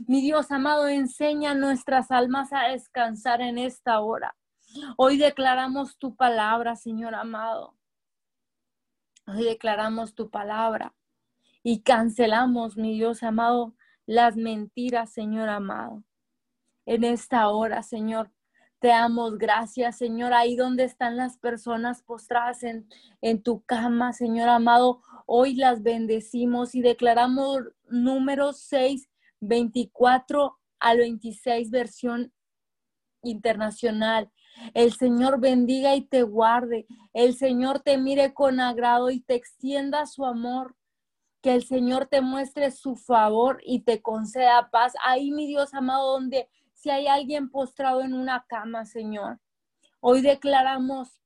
Mi 0.06 0.20
Dios 0.20 0.50
amado, 0.50 0.88
enseña 0.88 1.54
nuestras 1.54 2.10
almas 2.10 2.52
a 2.52 2.68
descansar 2.68 3.40
en 3.40 3.58
esta 3.58 4.00
hora. 4.00 4.36
Hoy 4.96 5.16
declaramos 5.16 5.98
tu 5.98 6.14
palabra, 6.14 6.76
Señor 6.76 7.14
amado. 7.14 7.74
Hoy 9.26 9.44
declaramos 9.44 10.14
tu 10.14 10.30
palabra 10.30 10.94
y 11.62 11.82
cancelamos, 11.82 12.76
mi 12.76 12.94
Dios 12.94 13.22
amado, 13.22 13.74
las 14.08 14.36
mentiras, 14.36 15.12
Señor 15.12 15.50
amado. 15.50 16.02
En 16.86 17.04
esta 17.04 17.50
hora, 17.50 17.82
Señor, 17.82 18.32
te 18.78 18.88
damos 18.88 19.36
gracias, 19.36 19.98
Señor, 19.98 20.32
ahí 20.32 20.56
donde 20.56 20.84
están 20.84 21.18
las 21.18 21.36
personas 21.36 22.02
postradas 22.02 22.62
en, 22.62 22.88
en 23.20 23.42
tu 23.42 23.62
cama, 23.64 24.14
Señor 24.14 24.48
amado. 24.48 25.02
Hoy 25.26 25.56
las 25.56 25.82
bendecimos 25.82 26.74
y 26.74 26.80
declaramos 26.80 27.64
número 27.90 28.54
6, 28.54 29.10
24 29.40 30.58
al 30.80 30.98
26, 30.98 31.70
versión 31.70 32.32
internacional. 33.22 34.32
El 34.72 34.94
Señor 34.94 35.38
bendiga 35.38 35.94
y 35.96 36.00
te 36.00 36.22
guarde. 36.22 36.86
El 37.12 37.36
Señor 37.36 37.80
te 37.80 37.98
mire 37.98 38.32
con 38.32 38.58
agrado 38.58 39.10
y 39.10 39.20
te 39.20 39.34
extienda 39.34 40.06
su 40.06 40.24
amor 40.24 40.77
que 41.48 41.54
el 41.54 41.64
Señor 41.64 42.08
te 42.08 42.20
muestre 42.20 42.70
su 42.70 42.94
favor 42.94 43.62
y 43.64 43.80
te 43.80 44.02
conceda 44.02 44.68
paz. 44.70 44.92
Ahí, 45.02 45.30
mi 45.30 45.46
Dios 45.46 45.72
amado, 45.72 46.12
donde 46.12 46.46
si 46.74 46.90
hay 46.90 47.06
alguien 47.06 47.48
postrado 47.48 48.02
en 48.02 48.12
una 48.12 48.44
cama, 48.46 48.84
Señor, 48.84 49.40
hoy 49.98 50.20
declaramos 50.20 51.22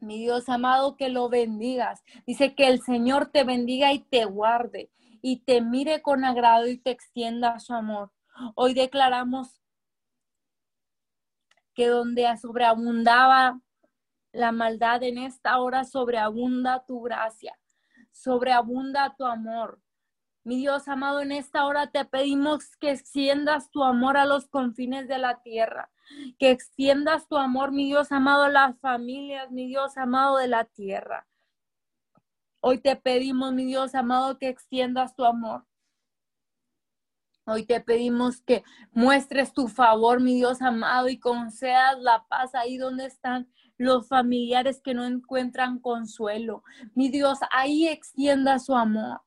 Mi 0.00 0.18
Dios 0.18 0.50
amado, 0.50 0.98
que 0.98 1.08
lo 1.08 1.30
bendigas. 1.30 2.02
Dice 2.26 2.54
que 2.54 2.68
el 2.68 2.82
Señor 2.82 3.30
te 3.30 3.42
bendiga 3.42 3.90
y 3.94 4.00
te 4.00 4.26
guarde 4.26 4.90
y 5.22 5.44
te 5.44 5.62
mire 5.62 6.02
con 6.02 6.22
agrado 6.22 6.66
y 6.66 6.76
te 6.76 6.90
extienda 6.90 7.58
su 7.58 7.72
amor. 7.72 8.12
Hoy 8.54 8.74
declaramos 8.74 9.62
que 11.72 11.86
donde 11.86 12.28
sobreabundaba 12.36 13.62
la 14.30 14.52
maldad 14.52 15.02
en 15.04 15.16
esta 15.16 15.58
hora, 15.58 15.84
sobreabunda 15.84 16.84
tu 16.84 17.00
gracia, 17.00 17.58
sobreabunda 18.12 19.14
tu 19.16 19.24
amor. 19.24 19.80
Mi 20.44 20.56
Dios 20.56 20.88
amado, 20.88 21.20
en 21.20 21.32
esta 21.32 21.64
hora 21.66 21.90
te 21.90 22.04
pedimos 22.04 22.76
que 22.76 22.90
extiendas 22.90 23.70
tu 23.70 23.84
amor 23.84 24.16
a 24.16 24.26
los 24.26 24.48
confines 24.48 25.06
de 25.06 25.18
la 25.18 25.40
tierra, 25.42 25.90
que 26.38 26.50
extiendas 26.50 27.28
tu 27.28 27.36
amor, 27.36 27.70
mi 27.70 27.86
Dios 27.86 28.10
amado, 28.10 28.44
a 28.44 28.48
las 28.48 28.78
familias, 28.80 29.50
mi 29.52 29.68
Dios 29.68 29.96
amado 29.96 30.38
de 30.38 30.48
la 30.48 30.64
tierra. 30.64 31.28
Hoy 32.60 32.78
te 32.78 32.96
pedimos, 32.96 33.52
mi 33.52 33.64
Dios 33.64 33.94
amado, 33.94 34.38
que 34.38 34.48
extiendas 34.48 35.14
tu 35.14 35.24
amor. 35.24 35.64
Hoy 37.44 37.64
te 37.64 37.80
pedimos 37.80 38.40
que 38.40 38.62
muestres 38.92 39.52
tu 39.52 39.66
favor, 39.66 40.20
mi 40.20 40.34
Dios 40.36 40.62
amado, 40.62 41.08
y 41.08 41.18
concedas 41.18 42.00
la 42.00 42.24
paz 42.28 42.54
ahí 42.54 42.78
donde 42.78 43.06
están 43.06 43.48
los 43.78 44.08
familiares 44.08 44.80
que 44.82 44.94
no 44.94 45.04
encuentran 45.04 45.78
consuelo. 45.78 46.62
Mi 46.94 47.08
Dios, 47.08 47.38
ahí 47.50 47.88
extienda 47.88 48.58
su 48.58 48.74
amor. 48.74 49.20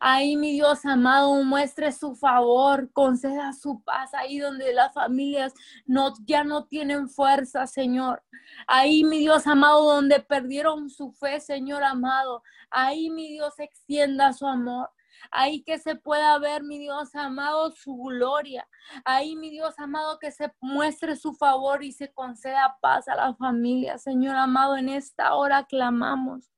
Ahí, 0.00 0.36
mi 0.36 0.52
Dios 0.52 0.84
amado, 0.84 1.42
muestre 1.44 1.90
su 1.92 2.14
favor, 2.14 2.92
conceda 2.92 3.52
su 3.52 3.82
paz 3.82 4.14
ahí 4.14 4.38
donde 4.38 4.72
las 4.72 4.92
familias 4.94 5.52
no, 5.86 6.14
ya 6.24 6.44
no 6.44 6.66
tienen 6.66 7.08
fuerza, 7.08 7.66
Señor. 7.66 8.22
Ahí, 8.66 9.02
mi 9.04 9.18
Dios 9.18 9.46
amado, 9.46 9.94
donde 9.94 10.20
perdieron 10.20 10.88
su 10.88 11.12
fe, 11.12 11.40
Señor 11.40 11.82
amado. 11.82 12.42
Ahí, 12.70 13.10
mi 13.10 13.32
Dios, 13.32 13.58
extienda 13.58 14.32
su 14.32 14.46
amor. 14.46 14.90
Ahí 15.30 15.62
que 15.62 15.78
se 15.78 15.94
pueda 15.94 16.38
ver, 16.38 16.62
mi 16.62 16.78
Dios 16.78 17.14
amado, 17.14 17.70
su 17.72 17.96
gloria. 17.96 18.68
Ahí, 19.04 19.36
mi 19.36 19.50
Dios 19.50 19.78
amado, 19.78 20.18
que 20.18 20.30
se 20.30 20.52
muestre 20.60 21.16
su 21.16 21.34
favor 21.34 21.84
y 21.84 21.92
se 21.92 22.12
conceda 22.12 22.76
paz 22.80 23.08
a 23.08 23.14
la 23.14 23.34
familia. 23.34 23.98
Señor 23.98 24.36
amado, 24.36 24.76
en 24.76 24.88
esta 24.88 25.34
hora 25.34 25.64
clamamos. 25.64 26.50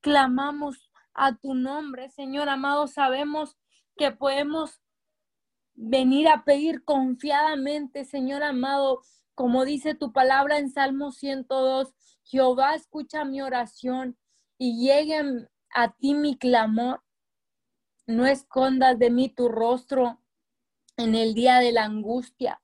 Clamamos 0.00 0.90
a 1.14 1.34
tu 1.36 1.54
nombre, 1.54 2.10
Señor 2.10 2.48
amado. 2.48 2.86
Sabemos 2.86 3.56
que 3.96 4.10
podemos 4.10 4.80
venir 5.74 6.28
a 6.28 6.44
pedir 6.44 6.84
confiadamente, 6.84 8.04
Señor 8.04 8.42
amado, 8.42 9.00
como 9.34 9.64
dice 9.64 9.94
tu 9.94 10.12
palabra 10.12 10.58
en 10.58 10.70
Salmo 10.70 11.10
102. 11.10 11.94
Jehová 12.24 12.74
escucha 12.74 13.24
mi 13.24 13.42
oración 13.42 14.16
y 14.58 14.84
llegue 14.84 15.48
a 15.74 15.92
ti 15.92 16.14
mi 16.14 16.36
clamor. 16.36 17.02
No 18.06 18.26
escondas 18.26 18.98
de 18.98 19.10
mí 19.10 19.30
tu 19.30 19.48
rostro 19.48 20.20
en 20.96 21.14
el 21.14 21.34
día 21.34 21.58
de 21.58 21.72
la 21.72 21.84
angustia. 21.84 22.60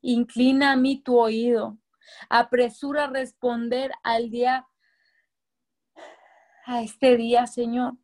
Inclina 0.00 0.72
a 0.72 0.76
mí 0.76 1.02
tu 1.02 1.18
oído. 1.18 1.78
Apresura 2.30 3.04
a 3.04 3.08
responder 3.08 3.92
al 4.02 4.30
día 4.30 4.66
a 6.64 6.82
este 6.82 7.16
día, 7.16 7.46
Señor. 7.46 7.94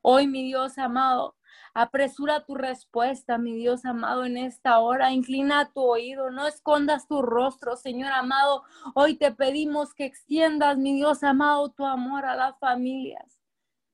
Hoy, 0.00 0.26
mi 0.26 0.44
Dios 0.44 0.78
amado, 0.78 1.36
apresura 1.74 2.44
tu 2.44 2.54
respuesta, 2.54 3.38
mi 3.38 3.56
Dios 3.56 3.84
amado, 3.84 4.24
en 4.24 4.36
esta 4.36 4.78
hora. 4.78 5.12
Inclina 5.12 5.72
tu 5.72 5.80
oído, 5.80 6.30
no 6.30 6.46
escondas 6.46 7.08
tu 7.08 7.22
rostro, 7.22 7.76
Señor 7.76 8.12
amado. 8.12 8.62
Hoy 8.94 9.16
te 9.16 9.32
pedimos 9.32 9.94
que 9.94 10.04
extiendas, 10.04 10.78
mi 10.78 10.94
Dios 10.94 11.24
amado, 11.24 11.70
tu 11.70 11.84
amor 11.86 12.24
a 12.24 12.36
las 12.36 12.58
familias, 12.58 13.33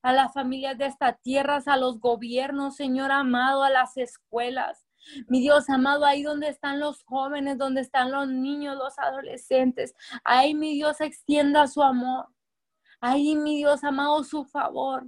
a 0.03 0.13
las 0.13 0.33
familias 0.33 0.79
de 0.79 0.87
esta 0.87 1.13
tierra, 1.15 1.61
a 1.65 1.77
los 1.77 2.01
gobiernos, 2.01 2.77
Señor 2.77 3.11
amado, 3.13 3.63
a 3.63 3.71
las 3.71 3.97
escuelas. 3.97 4.87
Mi 5.29 5.41
Dios 5.41 5.69
amado, 5.71 6.05
ahí 6.05 6.23
donde 6.23 6.49
están 6.49 6.79
los 6.79 7.03
jóvenes, 7.05 7.59
donde 7.59 7.81
están 7.81 8.13
los 8.13 8.29
niños, 8.29 8.77
los 8.77 8.99
adolescentes, 8.99 9.95
ahí 10.25 10.55
mi 10.55 10.75
Dios 10.75 11.01
extienda 11.01 11.67
su 11.67 11.83
amor. 11.83 12.29
Ahí, 13.01 13.35
mi 13.35 13.57
Dios 13.57 13.83
amado, 13.83 14.23
su 14.25 14.45
favor. 14.45 15.07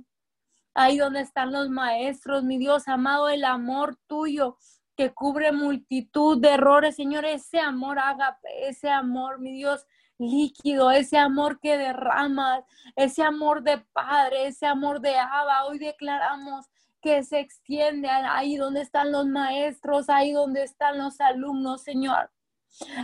Ahí 0.75 0.97
donde 0.97 1.21
están 1.21 1.53
los 1.53 1.69
maestros, 1.69 2.43
mi 2.43 2.57
Dios 2.57 2.89
amado, 2.89 3.29
el 3.29 3.45
amor 3.45 3.99
tuyo 4.07 4.57
que 4.97 5.13
cubre 5.13 5.53
multitud 5.53 6.41
de 6.41 6.51
errores, 6.51 6.97
Señor, 6.97 7.27
ese 7.27 7.61
amor 7.61 7.99
ágape, 7.99 8.69
ese 8.69 8.89
amor, 8.89 9.41
mi 9.41 9.53
Dios, 9.53 9.87
líquido, 10.23 10.91
ese 10.91 11.19
amor 11.19 11.61
que 11.61 11.77
derramas, 11.77 12.65
ese 12.97 13.23
amor 13.23 13.63
de 13.63 13.79
Padre, 13.93 14.47
ese 14.47 14.67
amor 14.67 15.01
de 15.01 15.17
Abba. 15.17 15.67
Hoy 15.67 15.79
declaramos 15.79 16.67
que 17.01 17.25
se 17.25 17.41
extiende 17.41 18.09
ahí 18.09 18.57
donde 18.57 18.81
están 18.81 19.13
los 19.13 19.27
maestros, 19.27 20.09
ahí 20.09 20.33
donde 20.33 20.63
están 20.63 20.99
los 20.99 21.21
alumnos, 21.21 21.83
Señor. 21.83 22.31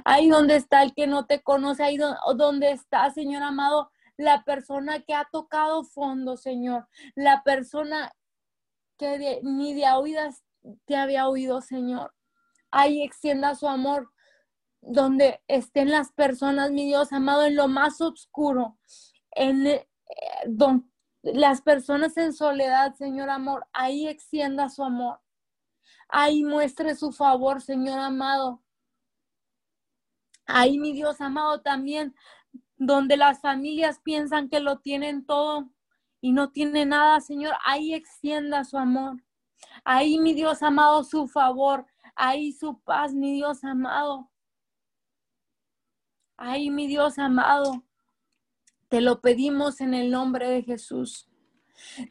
Ahí 0.05 0.29
donde 0.29 0.57
está 0.57 0.83
el 0.83 0.95
que 0.95 1.07
no 1.07 1.27
te 1.27 1.43
conoce, 1.43 1.83
ahí 1.83 1.99
donde 1.99 2.71
está, 2.71 3.11
Señor 3.11 3.43
amado, 3.43 3.91
la 4.17 4.45
persona 4.45 5.01
que 5.01 5.15
ha 5.15 5.29
tocado 5.31 5.85
fondo, 5.85 6.37
Señor, 6.37 6.89
la 7.15 7.43
persona 7.43 8.13
que 8.97 9.41
ni 9.43 9.75
de 9.75 9.91
oídas 9.93 10.43
te 10.87 10.97
había 10.97 11.29
oído, 11.29 11.61
Señor. 11.61 12.15
Ahí 12.71 13.03
extienda 13.03 13.55
su 13.55 13.69
amor 13.69 14.11
donde 14.81 15.43
estén 15.49 15.91
las 15.91 16.13
personas, 16.13 16.71
mi 16.71 16.87
Dios 16.87 17.13
amado, 17.13 17.45
en 17.45 17.57
lo 17.57 17.69
más 17.69 18.01
oscuro, 18.01 18.79
en 19.33 19.67
eh, 19.67 19.89
las 21.23 21.63
personas 21.63 22.17
en 22.17 22.33
soledad, 22.33 22.95
Señor 22.95 23.31
amor, 23.31 23.67
ahí 23.73 24.07
extienda 24.09 24.69
su 24.69 24.85
amor. 24.85 25.21
Ahí 26.09 26.43
muestre 26.43 26.95
su 26.95 27.13
favor, 27.13 27.61
Señor 27.61 27.99
amado. 27.99 28.63
Ahí, 30.47 30.79
mi 30.79 30.93
Dios 30.93 31.21
amado, 31.21 31.61
también 31.61 32.15
donde 32.77 33.17
las 33.17 33.41
familias 33.41 34.01
piensan 34.03 34.49
que 34.49 34.61
lo 34.61 34.79
tienen 34.79 35.27
todo 35.27 35.69
y 36.21 36.33
no 36.33 36.51
tiene 36.51 36.87
nada, 36.87 37.21
Señor, 37.21 37.55
ahí 37.65 37.93
extienda 37.93 38.65
su 38.65 38.79
amor. 38.79 39.23
Ahí, 39.85 40.19
mi 40.19 40.33
Dios 40.33 40.63
amado, 40.63 41.05
su 41.05 41.29
favor. 41.29 41.87
Ahí 42.15 42.53
su 42.53 42.81
paz, 42.81 43.15
mi 43.15 43.35
Dios 43.35 43.63
amado. 43.63 44.31
Ahí, 46.39 46.71
mi 46.71 46.87
Dios 46.87 47.19
amado. 47.19 47.83
Te 48.89 49.01
lo 49.01 49.21
pedimos 49.21 49.81
en 49.81 49.93
el 49.93 50.11
nombre 50.11 50.49
de 50.49 50.63
Jesús. 50.63 51.29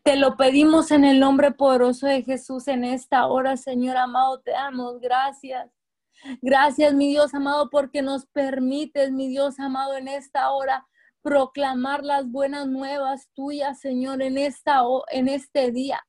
Te 0.03 0.17
lo 0.17 0.36
pedimos 0.36 0.91
en 0.91 1.05
el 1.05 1.19
nombre 1.19 1.51
poderoso 1.51 2.07
de 2.07 2.23
Jesús 2.23 2.67
en 2.67 2.84
esta 2.84 3.25
hora, 3.28 3.55
Señor 3.55 3.95
amado. 3.95 4.41
Te 4.41 4.51
damos 4.51 4.99
gracias. 4.99 5.71
Gracias, 6.41 6.93
mi 6.93 7.07
Dios 7.07 7.34
amado, 7.34 7.69
porque 7.69 8.01
nos 8.01 8.25
permites, 8.25 9.11
mi 9.11 9.30
Dios 9.30 9.61
amado, 9.61 9.95
en 9.95 10.09
esta 10.09 10.51
hora 10.51 10.86
proclamar 11.21 12.03
las 12.03 12.30
buenas 12.30 12.67
nuevas 12.67 13.30
tuyas, 13.34 13.80
Señor, 13.80 14.21
en 14.21 14.38
esta 14.38 14.82
en 15.09 15.30
este 15.30 15.71
día. 15.71 16.05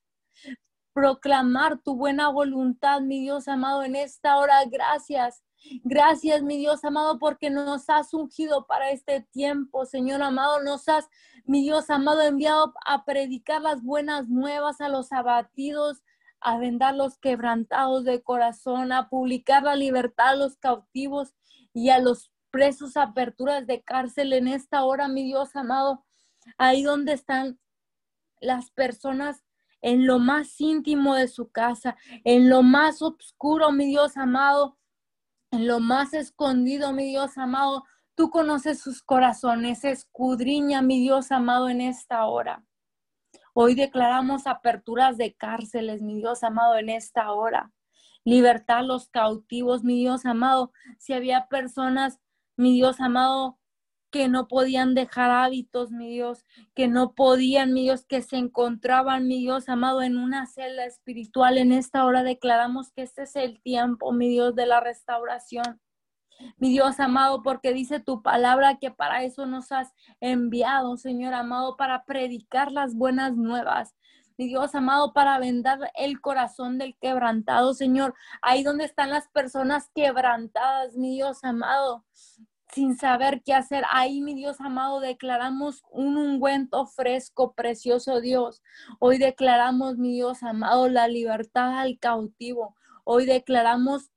Proclamar 0.93 1.79
tu 1.79 1.95
buena 1.95 2.31
voluntad, 2.31 3.01
mi 3.01 3.21
Dios 3.21 3.47
amado, 3.47 3.85
en 3.85 3.95
esta 3.95 4.39
hora. 4.39 4.65
Gracias. 4.67 5.43
Gracias, 5.85 6.43
mi 6.43 6.59
Dios 6.59 6.85
amado, 6.85 7.19
porque 7.19 7.51
nos 7.51 7.89
has 7.91 8.15
ungido 8.15 8.67
para 8.67 8.91
este 8.91 9.21
tiempo, 9.33 9.85
Señor 9.87 10.23
amado. 10.23 10.63
Nos 10.63 10.89
has, 10.89 11.09
mi 11.45 11.63
Dios 11.63 11.91
amado, 11.91 12.23
enviado 12.23 12.75
a 12.87 13.05
predicar 13.05 13.63
las 13.63 13.83
buenas 13.83 14.29
nuevas 14.29 14.81
a 14.81 14.89
los 14.89 15.13
abatidos, 15.13 16.03
a 16.41 16.59
vendar 16.59 16.95
los 16.95 17.19
quebrantados 17.19 18.05
de 18.05 18.23
corazón, 18.23 18.93
a 18.93 19.09
publicar 19.09 19.63
la 19.63 19.77
libertad 19.77 20.29
a 20.29 20.37
los 20.37 20.57
cautivos 20.57 21.35
y 21.73 21.91
a 21.91 21.99
los 21.99 22.33
presos, 22.51 22.97
aperturas 22.97 23.67
de 23.67 23.83
cárcel 23.83 24.33
en 24.33 24.49
esta 24.49 24.85
hora, 24.85 25.09
mi 25.09 25.25
Dios 25.25 25.55
amado, 25.55 26.05
ahí 26.57 26.83
donde 26.83 27.13
están 27.13 27.59
las 28.41 28.71
personas 28.71 29.45
en 29.81 30.07
lo 30.07 30.19
más 30.19 30.61
íntimo 30.61 31.15
de 31.15 31.29
su 31.29 31.51
casa, 31.51 31.97
en 32.25 32.49
lo 32.49 32.63
más 32.63 33.03
oscuro, 33.03 33.71
mi 33.71 33.87
Dios 33.87 34.17
amado, 34.17 34.77
en 35.51 35.67
lo 35.67 35.81
más 35.81 36.13
escondido, 36.15 36.93
mi 36.93 37.07
Dios 37.07 37.39
amado. 37.39 37.85
Tú 38.15 38.31
conoces 38.31 38.81
sus 38.81 39.03
corazones, 39.03 39.85
escudriña, 39.85 40.83
mi 40.83 41.01
Dios 41.01 41.31
amado, 41.31 41.69
en 41.69 41.81
esta 41.81 42.27
hora. 42.27 42.65
Hoy 43.55 43.75
declaramos 43.75 44.47
aperturas 44.47 45.17
de 45.17 45.35
cárceles, 45.35 46.03
mi 46.03 46.17
Dios 46.17 46.43
amado, 46.43 46.77
en 46.77 46.91
esta 46.91 47.33
hora. 47.33 47.73
Libertad 48.25 48.79
a 48.79 48.83
los 48.83 49.09
cautivos, 49.09 49.85
mi 49.85 49.99
Dios 49.99 50.27
amado. 50.27 50.73
Si 50.99 51.13
había 51.13 51.49
personas, 51.49 52.19
mi 52.57 52.75
Dios 52.75 53.01
amado, 53.01 53.58
que 54.11 54.29
no 54.29 54.49
podían 54.49 54.95
dejar 54.95 55.31
hábitos, 55.31 55.91
mi 55.91 56.09
Dios, 56.09 56.45
que 56.75 56.89
no 56.89 57.15
podían, 57.15 57.73
mi 57.73 57.83
Dios, 57.83 58.05
que 58.07 58.23
se 58.23 58.37
encontraban, 58.37 59.27
mi 59.27 59.39
Dios 59.41 59.69
amado, 59.69 60.03
en 60.03 60.17
una 60.17 60.47
celda 60.47 60.85
espiritual. 60.85 61.59
En 61.59 61.73
esta 61.73 62.05
hora 62.05 62.23
declaramos 62.23 62.91
que 62.93 63.03
este 63.03 63.23
es 63.23 63.37
el 63.37 63.61
tiempo, 63.61 64.13
mi 64.13 64.29
Dios, 64.29 64.55
de 64.55 64.67
la 64.67 64.81
restauración. 64.81 65.81
mi 66.57 66.71
Dios 66.71 67.01
amado, 67.01 67.43
porque 67.43 67.73
dice 67.73 68.01
tu 68.01 68.23
palabra 68.23 68.79
que 68.79 68.91
para 68.91 69.25
eso 69.25 69.47
nos 69.47 69.73
has 69.73 69.93
enviado, 70.21 70.97
Señor 70.97 71.35
amado, 71.35 71.77
para 71.77 72.05
predicar 72.05 72.73
las 72.73 72.95
buenas 72.95 73.37
nuevas. 73.37 73.95
Mi 74.37 74.47
Dios 74.47 74.75
amado, 74.77 75.13
para 75.13 75.39
vendar 75.41 75.91
el 75.97 76.21
corazón 76.21 76.79
del 76.79 76.97
quebrantado, 76.99 77.75
Señor. 77.75 78.15
Ahí 78.41 78.63
donde 78.63 78.85
están 78.85 79.11
las 79.11 79.29
personas 79.29 79.91
quebrantadas, 79.95 80.97
mi 80.97 81.17
Dios 81.17 81.43
amado 81.43 82.05
sin 82.73 82.97
saber 82.97 83.43
qué 83.45 83.55
hacer. 83.55 83.85
Ahí, 83.91 84.21
mi 84.21 84.35
Dios 84.35 84.61
amado, 84.61 85.01
declaramos 85.01 85.83
un 85.91 86.17
ungüento 86.17 86.87
fresco, 86.87 87.55
precioso 87.55 88.21
Dios. 88.21 88.63
Hoy 88.99 89.19
declaramos, 89.19 89.97
mi 89.97 90.15
Dios 90.15 90.43
amado, 90.43 90.89
la 90.89 91.09
libertad 91.09 91.79
al 91.79 91.99
cautivo. 91.99 92.77
Hoy 93.05 93.27
declaramos 93.27 94.11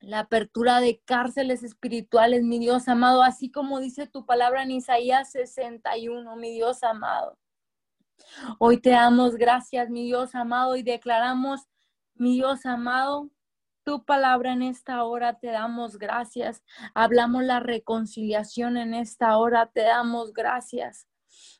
la 0.00 0.20
apertura 0.20 0.80
de 0.80 1.00
cárceles 1.04 1.62
espirituales, 1.62 2.42
mi 2.42 2.58
Dios 2.58 2.88
amado, 2.88 3.22
así 3.22 3.50
como 3.50 3.78
dice 3.78 4.08
tu 4.08 4.26
palabra 4.26 4.64
en 4.64 4.72
Isaías 4.72 5.30
61, 5.30 6.36
mi 6.36 6.50
Dios 6.52 6.82
amado. 6.82 7.38
Hoy 8.58 8.78
te 8.80 8.90
damos 8.90 9.36
gracias, 9.36 9.88
mi 9.90 10.04
Dios 10.04 10.34
amado, 10.34 10.74
y 10.76 10.82
declaramos, 10.82 11.68
mi 12.14 12.34
Dios 12.34 12.66
amado, 12.66 13.30
tu 13.84 14.04
palabra 14.04 14.52
en 14.52 14.62
esta 14.62 15.04
hora, 15.04 15.38
te 15.38 15.48
damos 15.48 15.98
gracias. 15.98 16.62
Hablamos 16.94 17.44
la 17.44 17.60
reconciliación 17.60 18.76
en 18.76 18.94
esta 18.94 19.36
hora, 19.38 19.70
te 19.72 19.82
damos 19.82 20.32
gracias. 20.32 21.06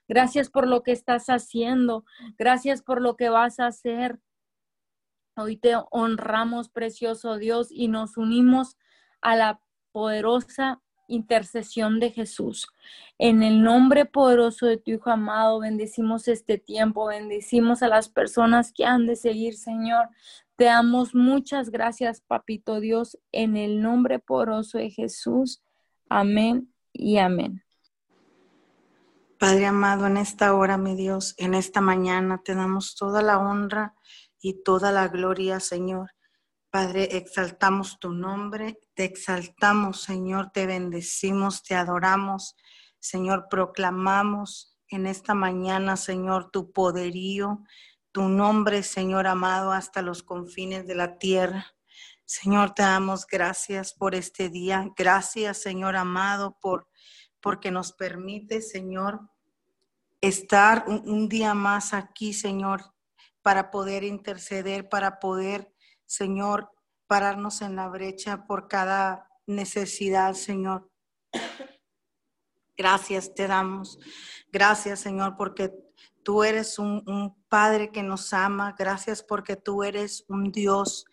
Gracias 0.08 0.50
por 0.50 0.68
lo 0.68 0.82
que 0.82 0.92
estás 0.92 1.26
haciendo. 1.26 2.04
Gracias 2.38 2.82
por 2.82 3.00
lo 3.00 3.16
que 3.16 3.28
vas 3.28 3.60
a 3.60 3.66
hacer. 3.66 4.20
Hoy 5.36 5.56
te 5.56 5.74
honramos, 5.90 6.68
precioso 6.68 7.38
Dios, 7.38 7.68
y 7.70 7.88
nos 7.88 8.16
unimos 8.16 8.76
a 9.22 9.36
la 9.36 9.60
poderosa 9.92 10.82
intercesión 11.12 12.00
de 12.00 12.10
Jesús. 12.10 12.68
En 13.18 13.42
el 13.42 13.62
nombre 13.62 14.04
poderoso 14.04 14.66
de 14.66 14.78
tu 14.78 14.90
Hijo 14.92 15.10
amado, 15.10 15.60
bendecimos 15.60 16.28
este 16.28 16.58
tiempo, 16.58 17.06
bendecimos 17.06 17.82
a 17.82 17.88
las 17.88 18.08
personas 18.08 18.72
que 18.72 18.84
han 18.84 19.06
de 19.06 19.16
seguir, 19.16 19.56
Señor. 19.56 20.08
Te 20.56 20.64
damos 20.64 21.14
muchas 21.14 21.70
gracias, 21.70 22.20
Papito 22.20 22.80
Dios, 22.80 23.18
en 23.32 23.56
el 23.56 23.80
nombre 23.82 24.18
poderoso 24.18 24.78
de 24.78 24.90
Jesús. 24.90 25.62
Amén 26.08 26.72
y 26.92 27.18
amén. 27.18 27.62
Padre 29.38 29.66
amado, 29.66 30.06
en 30.06 30.18
esta 30.18 30.54
hora, 30.54 30.78
mi 30.78 30.94
Dios, 30.94 31.34
en 31.36 31.54
esta 31.54 31.80
mañana, 31.80 32.40
te 32.44 32.54
damos 32.54 32.94
toda 32.94 33.22
la 33.22 33.38
honra 33.38 33.94
y 34.40 34.62
toda 34.62 34.92
la 34.92 35.08
gloria, 35.08 35.58
Señor. 35.58 36.10
Padre, 36.72 37.18
exaltamos 37.18 38.00
tu 38.00 38.10
nombre, 38.12 38.80
te 38.94 39.04
exaltamos, 39.04 40.00
Señor, 40.00 40.52
te 40.52 40.64
bendecimos, 40.64 41.62
te 41.62 41.74
adoramos, 41.74 42.56
Señor, 42.98 43.48
proclamamos 43.50 44.78
en 44.88 45.06
esta 45.06 45.34
mañana, 45.34 45.98
Señor, 45.98 46.50
tu 46.50 46.72
poderío, 46.72 47.62
tu 48.10 48.22
nombre, 48.22 48.82
Señor 48.82 49.26
amado, 49.26 49.70
hasta 49.72 50.00
los 50.00 50.22
confines 50.22 50.86
de 50.86 50.94
la 50.94 51.18
tierra. 51.18 51.66
Señor, 52.24 52.72
te 52.74 52.82
damos 52.82 53.26
gracias 53.26 53.92
por 53.92 54.14
este 54.14 54.48
día. 54.48 54.90
Gracias, 54.96 55.58
Señor 55.58 55.94
amado, 55.94 56.56
por 56.58 56.88
porque 57.42 57.70
nos 57.70 57.92
permite, 57.92 58.62
Señor, 58.62 59.20
estar 60.22 60.84
un, 60.86 61.28
día 61.28 61.52
más 61.52 61.92
aquí, 61.92 62.32
Señor, 62.32 62.94
para 63.42 63.70
poder 63.70 64.04
interceder, 64.04 64.88
para 64.88 65.18
poder, 65.18 65.74
Señor, 66.12 66.70
pararnos 67.06 67.62
en 67.62 67.76
la 67.76 67.88
brecha 67.88 68.46
por 68.46 68.68
cada 68.68 69.30
necesidad, 69.46 70.34
Señor. 70.34 70.90
Gracias 72.76 73.34
te 73.34 73.46
damos. 73.46 73.98
Gracias, 74.50 75.00
Señor, 75.00 75.36
porque 75.36 75.72
Tú 76.22 76.44
eres 76.44 76.78
un, 76.78 77.34
Padre 77.48 77.90
que 77.90 78.02
nos 78.02 78.32
ama. 78.32 78.74
Gracias 78.78 79.22
porque 79.22 79.56
tú 79.56 79.82
eres 79.82 80.24
un 80.28 80.52
Dios, 80.52 81.04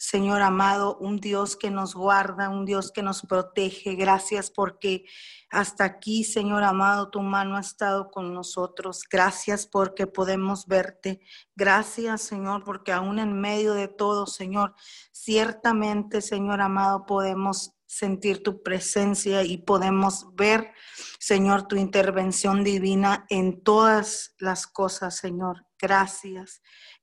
Señor 0.00 0.40
amado, 0.40 0.96
un 0.96 1.18
Dios 1.20 1.58
que 1.58 1.70
nos 1.70 1.94
guarda, 1.94 2.48
un 2.48 2.64
Dios 2.64 2.90
que 2.90 3.02
nos 3.02 3.20
protege. 3.20 3.96
Gracias 3.96 4.50
porque 4.50 5.04
hasta 5.50 5.84
aquí, 5.84 6.24
Señor 6.24 6.62
amado, 6.62 7.10
tu 7.10 7.20
mano 7.20 7.58
ha 7.58 7.60
estado 7.60 8.10
con 8.10 8.32
nosotros. 8.32 9.02
Gracias 9.10 9.66
porque 9.66 10.06
podemos 10.06 10.66
verte. 10.66 11.20
Gracias, 11.54 12.22
Señor, 12.22 12.64
porque 12.64 12.92
aún 12.92 13.18
en 13.18 13.38
medio 13.38 13.74
de 13.74 13.88
todo, 13.88 14.26
Señor, 14.26 14.74
ciertamente, 15.12 16.22
Señor 16.22 16.62
amado, 16.62 17.04
podemos 17.04 17.74
sentir 17.84 18.42
tu 18.42 18.62
presencia 18.62 19.42
y 19.42 19.58
podemos 19.58 20.34
ver, 20.34 20.72
Señor, 21.18 21.68
tu 21.68 21.76
intervención 21.76 22.64
divina 22.64 23.26
en 23.28 23.62
todas 23.62 24.34
las 24.38 24.66
cosas, 24.66 25.18
Señor. 25.18 25.66
Gracias. 25.78 26.62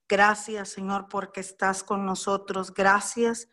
Gracias, 0.10 0.70
Señor, 0.70 1.08
porque 1.10 1.41
estás 1.41 1.84
con 1.84 2.05
nosotros. 2.05 2.74
Gracias, 2.74 3.49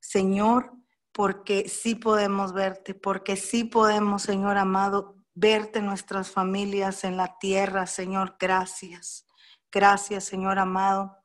Señor, 0.00 0.72
porque 1.12 1.68
sí 1.68 1.94
podemos 1.94 2.52
verte, 2.52 2.94
porque 2.94 3.36
sí 3.36 3.64
podemos, 3.64 4.22
Señor 4.22 4.58
amado, 4.58 5.16
verte 5.34 5.82
nuestras 5.82 6.30
familias 6.30 7.04
en 7.04 7.16
la 7.16 7.38
tierra, 7.38 7.86
Señor. 7.86 8.36
Gracias. 8.38 9.26
Gracias, 9.70 10.24
Señor 10.24 10.58
amado. 10.58 11.18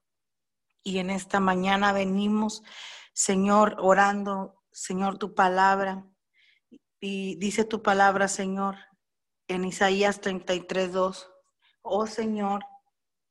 Y 0.83 0.99
en 0.99 1.09
esta 1.09 1.39
mañana 1.39 1.91
venimos, 1.91 2.63
Señor, 3.13 3.75
orando 3.79 4.57
Señor, 4.77 5.17
tu 5.17 5.33
palabra. 5.33 6.05
Y 7.01 7.35
dice 7.37 7.65
tu 7.65 7.81
palabra, 7.81 8.27
Señor, 8.27 8.75
en 9.47 9.65
Isaías 9.65 10.21
33, 10.21 10.93
2. 10.93 11.31
Oh 11.81 12.05
Señor, 12.05 12.63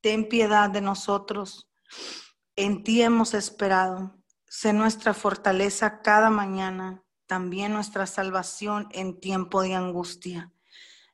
ten 0.06 0.28
piedad 0.28 0.70
de 0.70 0.80
nosotros. 0.80 1.68
En 2.54 2.84
ti 2.84 3.02
hemos 3.02 3.34
esperado. 3.34 4.14
Sé 4.46 4.72
nuestra 4.72 5.14
fortaleza 5.14 6.00
cada 6.00 6.30
mañana, 6.30 7.02
también 7.26 7.72
nuestra 7.72 8.06
salvación 8.06 8.86
en 8.92 9.18
tiempo 9.18 9.62
de 9.62 9.74
angustia. 9.74 10.52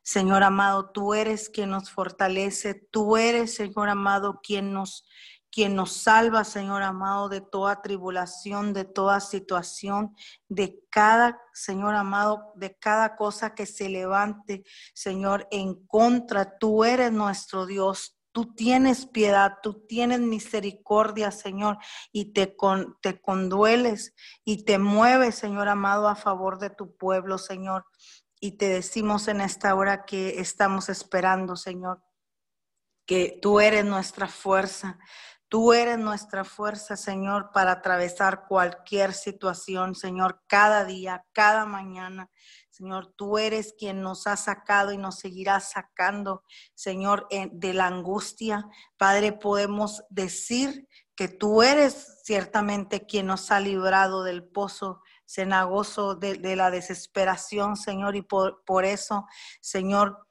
Señor 0.03 0.43
amado, 0.43 0.91
tú 0.91 1.15
eres 1.15 1.49
quien 1.49 1.71
nos 1.71 1.89
fortalece, 1.89 2.75
tú 2.75 3.17
eres, 3.17 3.55
Señor 3.55 3.89
amado, 3.89 4.41
quien 4.43 4.73
nos 4.73 5.07
quien 5.49 5.75
nos 5.75 5.91
salva, 5.91 6.43
Señor 6.43 6.81
amado, 6.81 7.29
de 7.29 7.39
toda 7.39 7.83
tribulación, 7.83 8.73
de 8.73 8.85
toda 8.85 9.19
situación, 9.19 10.15
de 10.49 10.83
cada, 10.89 11.39
Señor 11.53 11.93
amado, 11.93 12.53
de 12.55 12.75
cada 12.75 13.15
cosa 13.15 13.53
que 13.53 13.67
se 13.67 13.87
levante, 13.87 14.63
Señor, 14.95 15.47
en 15.51 15.85
contra. 15.85 16.57
Tú 16.57 16.83
eres 16.83 17.11
nuestro 17.11 17.67
Dios. 17.67 18.12
Tú 18.33 18.53
tienes 18.53 19.05
piedad, 19.05 19.59
tú 19.63 19.85
tienes 19.87 20.19
misericordia, 20.19 21.31
Señor, 21.31 21.77
y 22.11 22.33
te, 22.33 22.57
con, 22.57 22.97
te 23.01 23.21
condueles 23.21 24.13
y 24.43 24.65
te 24.65 24.79
mueves, 24.79 25.35
Señor 25.35 25.69
amado, 25.69 26.09
a 26.09 26.15
favor 26.15 26.59
de 26.59 26.69
tu 26.69 26.97
pueblo, 26.97 27.37
Señor. 27.37 27.85
Y 28.41 28.57
te 28.57 28.67
decimos 28.67 29.29
en 29.29 29.39
esta 29.39 29.73
hora 29.75 30.03
que 30.03 30.41
estamos 30.41 30.89
esperando, 30.89 31.55
Señor, 31.55 32.03
que 33.05 33.39
tú 33.41 33.61
eres 33.61 33.85
nuestra 33.85 34.27
fuerza, 34.27 34.99
Tú 35.53 35.71
eres 35.71 35.99
nuestra 35.99 36.43
fuerza, 36.43 36.97
Señor, 36.97 37.51
para 37.53 37.73
atravesar 37.73 38.47
cualquier 38.47 39.13
situación, 39.13 39.93
Señor, 39.93 40.41
cada 40.47 40.83
día, 40.83 41.27
cada 41.31 41.67
mañana. 41.67 42.31
Señor, 42.73 43.13
tú 43.15 43.37
eres 43.37 43.75
quien 43.77 44.01
nos 44.01 44.25
ha 44.25 44.35
sacado 44.35 44.91
y 44.93 44.97
nos 44.97 45.19
seguirá 45.19 45.59
sacando, 45.59 46.43
Señor, 46.73 47.27
de 47.29 47.71
la 47.71 47.85
angustia. 47.85 48.67
Padre, 48.97 49.31
podemos 49.31 50.03
decir 50.09 50.87
que 51.15 51.27
tú 51.27 51.61
eres 51.61 52.21
ciertamente 52.23 53.05
quien 53.05 53.27
nos 53.27 53.51
ha 53.51 53.59
librado 53.59 54.23
del 54.23 54.43
pozo 54.43 55.03
cenagoso 55.23 56.15
de, 56.15 56.33
de 56.33 56.55
la 56.55 56.71
desesperación, 56.71 57.77
Señor, 57.77 58.15
y 58.15 58.23
por, 58.23 58.63
por 58.65 58.85
eso, 58.85 59.27
Señor, 59.61 60.27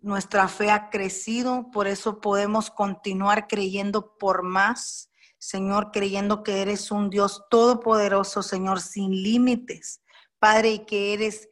nuestra 0.00 0.46
fe 0.46 0.70
ha 0.70 0.90
crecido, 0.90 1.72
por 1.72 1.88
eso 1.88 2.20
podemos 2.20 2.70
continuar 2.70 3.48
creyendo 3.48 4.16
por 4.16 4.44
más. 4.44 5.10
Señor, 5.38 5.90
creyendo 5.90 6.44
que 6.44 6.62
eres 6.62 6.92
un 6.92 7.10
Dios 7.10 7.42
todopoderoso, 7.50 8.44
Señor, 8.44 8.80
sin 8.80 9.10
límites. 9.10 10.02
Padre, 10.38 10.70
y 10.70 10.78
que 10.86 11.14
eres 11.14 11.48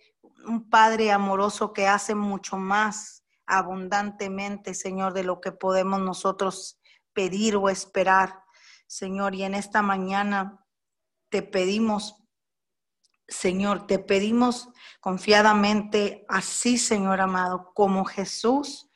un 0.46 0.68
Padre 0.68 1.12
amoroso 1.12 1.72
que 1.72 1.86
hace 1.86 2.14
mucho 2.14 2.56
más 2.56 3.24
abundantemente, 3.46 4.74
Señor, 4.74 5.12
de 5.12 5.24
lo 5.24 5.40
que 5.40 5.52
podemos 5.52 6.00
nosotros 6.00 6.80
pedir 7.12 7.56
o 7.56 7.68
esperar. 7.68 8.42
Señor, 8.86 9.34
y 9.34 9.44
en 9.44 9.54
esta 9.54 9.82
mañana 9.82 10.64
te 11.28 11.42
pedimos 11.42 12.22
Señor, 13.32 13.86
te 13.86 13.98
pedimos 13.98 14.68
confiadamente 15.00 16.24
así, 16.28 16.76
Señor 16.78 17.20
amado, 17.20 17.72
como 17.74 18.04
Jesús 18.04 18.90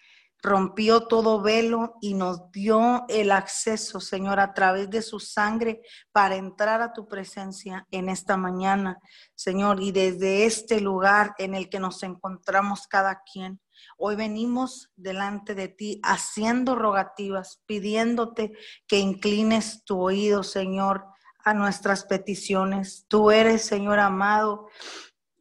rompió 0.46 1.08
todo 1.08 1.42
velo 1.42 1.96
y 2.00 2.14
nos 2.14 2.50
dio 2.52 3.04
el 3.08 3.32
acceso, 3.32 4.00
Señor, 4.00 4.38
a 4.38 4.54
través 4.54 4.88
de 4.88 5.02
su 5.02 5.18
sangre 5.18 5.82
para 6.12 6.36
entrar 6.36 6.80
a 6.80 6.92
tu 6.92 7.08
presencia 7.08 7.86
en 7.90 8.08
esta 8.08 8.36
mañana, 8.36 8.98
Señor, 9.34 9.82
y 9.82 9.90
desde 9.90 10.46
este 10.46 10.80
lugar 10.80 11.34
en 11.38 11.54
el 11.54 11.68
que 11.68 11.80
nos 11.80 12.02
encontramos 12.04 12.86
cada 12.86 13.22
quien. 13.30 13.60
Hoy 13.98 14.14
venimos 14.14 14.92
delante 14.96 15.54
de 15.54 15.68
ti 15.68 16.00
haciendo 16.04 16.76
rogativas, 16.76 17.60
pidiéndote 17.66 18.52
que 18.86 19.00
inclines 19.00 19.84
tu 19.84 20.00
oído, 20.00 20.44
Señor, 20.44 21.06
a 21.44 21.54
nuestras 21.54 22.04
peticiones. 22.04 23.04
Tú 23.08 23.32
eres, 23.32 23.62
Señor 23.62 23.98
amado, 23.98 24.68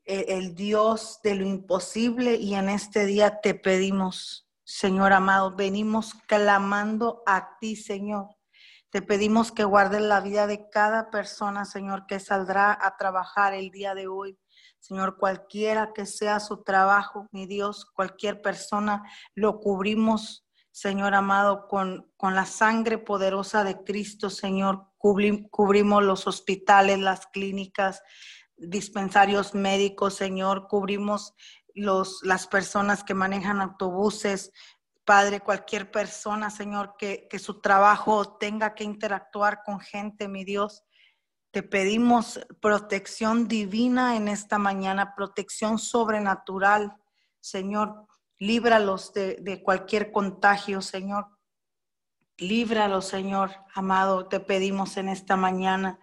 el 0.06 0.54
Dios 0.56 1.20
de 1.24 1.36
lo 1.36 1.46
imposible 1.46 2.36
y 2.36 2.56
en 2.56 2.70
este 2.70 3.06
día 3.06 3.40
te 3.42 3.56
pedimos, 3.56 4.45
Señor 4.68 5.14
amado, 5.14 5.56
venimos 5.56 6.16
clamando 6.26 7.22
a 7.28 7.56
ti, 7.60 7.76
Señor. 7.76 8.30
Te 8.90 9.04
pedimos 9.04 9.52
que 9.52 9.64
guardes 9.64 10.02
la 10.02 10.22
vida 10.22 10.48
de 10.48 10.72
cada 10.72 11.12
persona, 11.12 11.66
Señor, 11.66 12.08
que 12.08 12.20
saldrá 12.20 12.76
a 12.82 12.98
trabajar 12.98 13.54
el 13.54 13.70
día 13.70 13.94
de 13.94 14.08
hoy. 14.08 14.40
Señor, 14.80 15.18
cualquiera 15.18 15.94
que 15.94 16.08
sea 16.08 16.40
su 16.40 16.64
trabajo, 16.64 17.28
mi 17.32 17.46
Dios, 17.46 17.86
cualquier 17.86 18.42
persona, 18.42 19.04
lo 19.36 19.60
cubrimos, 19.60 20.48
Señor 20.72 21.14
amado, 21.14 21.68
con, 21.68 22.12
con 22.18 22.34
la 22.34 22.48
sangre 22.48 22.98
poderosa 22.98 23.64
de 23.64 23.84
Cristo, 23.84 24.32
Señor. 24.32 24.88
cubrimos 24.98 26.04
los 26.04 26.26
hospitales, 26.26 26.98
las 26.98 27.28
clínicas, 27.28 28.02
dispensarios 28.58 29.54
médicos, 29.54 30.16
Señor. 30.16 30.68
Cubrimos 30.68 31.36
los, 31.76 32.22
las 32.24 32.48
personas 32.48 33.04
que 33.04 33.14
manejan 33.14 33.62
autobuses, 33.62 34.52
Padre, 35.04 35.42
cualquier 35.42 35.92
persona, 35.92 36.50
Señor, 36.50 36.96
que, 36.98 37.28
que, 37.30 37.38
su 37.38 37.62
trabajo 37.62 38.38
tenga 38.40 38.74
que 38.74 38.84
interactuar 38.84 39.62
con 39.64 39.80
gente, 39.80 40.28
mi 40.28 40.44
Dios. 40.44 40.84
Te 41.52 41.62
pedimos 41.62 42.40
protección 42.60 43.48
divina 43.48 44.16
en 44.16 44.28
esta 44.28 44.58
mañana, 44.58 45.14
protección 45.16 45.78
sobrenatural. 45.78 46.96
Señor, 47.40 48.08
líbralos 48.40 49.14
de, 49.14 49.36
de 49.42 49.62
cualquier 49.62 50.12
contagio, 50.12 50.82
Señor. 50.82 51.28
Líbralos, 52.38 53.06
Señor, 53.06 53.52
amado, 53.76 54.28
te 54.28 54.40
pedimos 54.40 54.98
en 54.98 55.10
esta 55.10 55.36
mañana. 55.36 56.00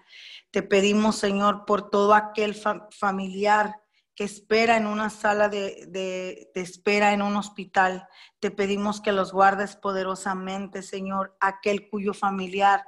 Te 0.53 0.63
pedimos, 0.63 1.17
Señor, 1.17 1.65
por 1.65 1.91
todo 1.91 2.15
aquel 2.15 2.55
familiar 2.55 3.82
espera 4.25 4.77
en 4.77 4.87
una 4.87 5.11
sala 5.11 5.49
de, 5.49 5.87
de, 5.89 6.51
de, 6.55 6.61
espera 6.61 7.13
en 7.13 7.23
un 7.23 7.37
hospital. 7.37 8.09
Te 8.41 8.51
pedimos 8.51 9.01
que 9.01 9.13
los 9.13 9.33
guardes 9.33 9.77
poderosamente, 9.77 10.83
Señor, 10.83 11.37
aquel 11.41 11.89
cuyo 11.89 12.15
familiar 12.15 12.85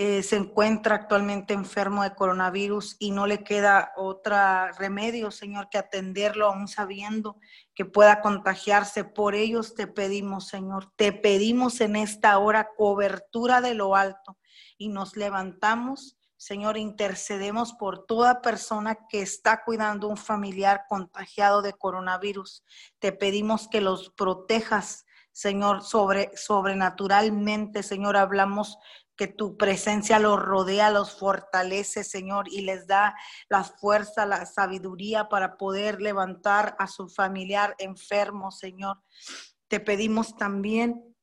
eh, 0.00 0.22
se 0.22 0.36
encuentra 0.36 0.94
actualmente 0.94 1.54
enfermo 1.54 2.04
de 2.04 2.14
coronavirus 2.14 2.94
y 3.00 3.10
no 3.10 3.26
le 3.26 3.42
queda 3.42 3.90
otro 3.96 4.36
remedio, 4.78 5.32
Señor, 5.32 5.68
que 5.70 5.78
atenderlo 5.78 6.46
aún 6.46 6.68
sabiendo 6.68 7.40
que 7.74 7.84
pueda 7.84 8.20
contagiarse. 8.20 9.02
Por 9.02 9.34
ellos 9.34 9.74
te 9.74 9.88
pedimos, 9.88 10.46
Señor, 10.46 10.92
te 10.94 11.12
pedimos 11.12 11.80
en 11.80 11.96
esta 11.96 12.38
hora 12.38 12.70
cobertura 12.76 13.60
de 13.60 13.74
lo 13.74 13.96
alto 13.96 14.38
y 14.76 14.88
nos 14.88 15.16
levantamos. 15.16 16.17
Señor, 16.38 16.78
intercedemos 16.78 17.72
por 17.72 18.06
toda 18.06 18.40
persona 18.40 18.96
que 19.08 19.22
está 19.22 19.64
cuidando 19.64 20.06
un 20.06 20.16
familiar 20.16 20.84
contagiado 20.88 21.62
de 21.62 21.72
coronavirus. 21.72 22.64
Te 23.00 23.10
pedimos 23.10 23.66
que 23.66 23.80
los 23.80 24.10
protejas, 24.10 25.04
Señor, 25.32 25.82
sobre, 25.82 26.30
sobrenaturalmente, 26.36 27.82
Señor, 27.82 28.16
hablamos 28.16 28.78
que 29.16 29.26
tu 29.26 29.56
presencia 29.56 30.20
los 30.20 30.40
rodea, 30.40 30.90
los 30.90 31.18
fortalece, 31.18 32.04
Señor, 32.04 32.46
y 32.48 32.60
les 32.60 32.86
da 32.86 33.16
la 33.48 33.64
fuerza, 33.64 34.24
la 34.24 34.46
sabiduría 34.46 35.28
para 35.28 35.56
poder 35.58 36.00
levantar 36.00 36.76
a 36.78 36.86
su 36.86 37.08
familiar 37.08 37.74
enfermo, 37.78 38.52
Señor. 38.52 39.02
Te 39.66 39.80
pedimos 39.80 40.36
también 40.36 41.16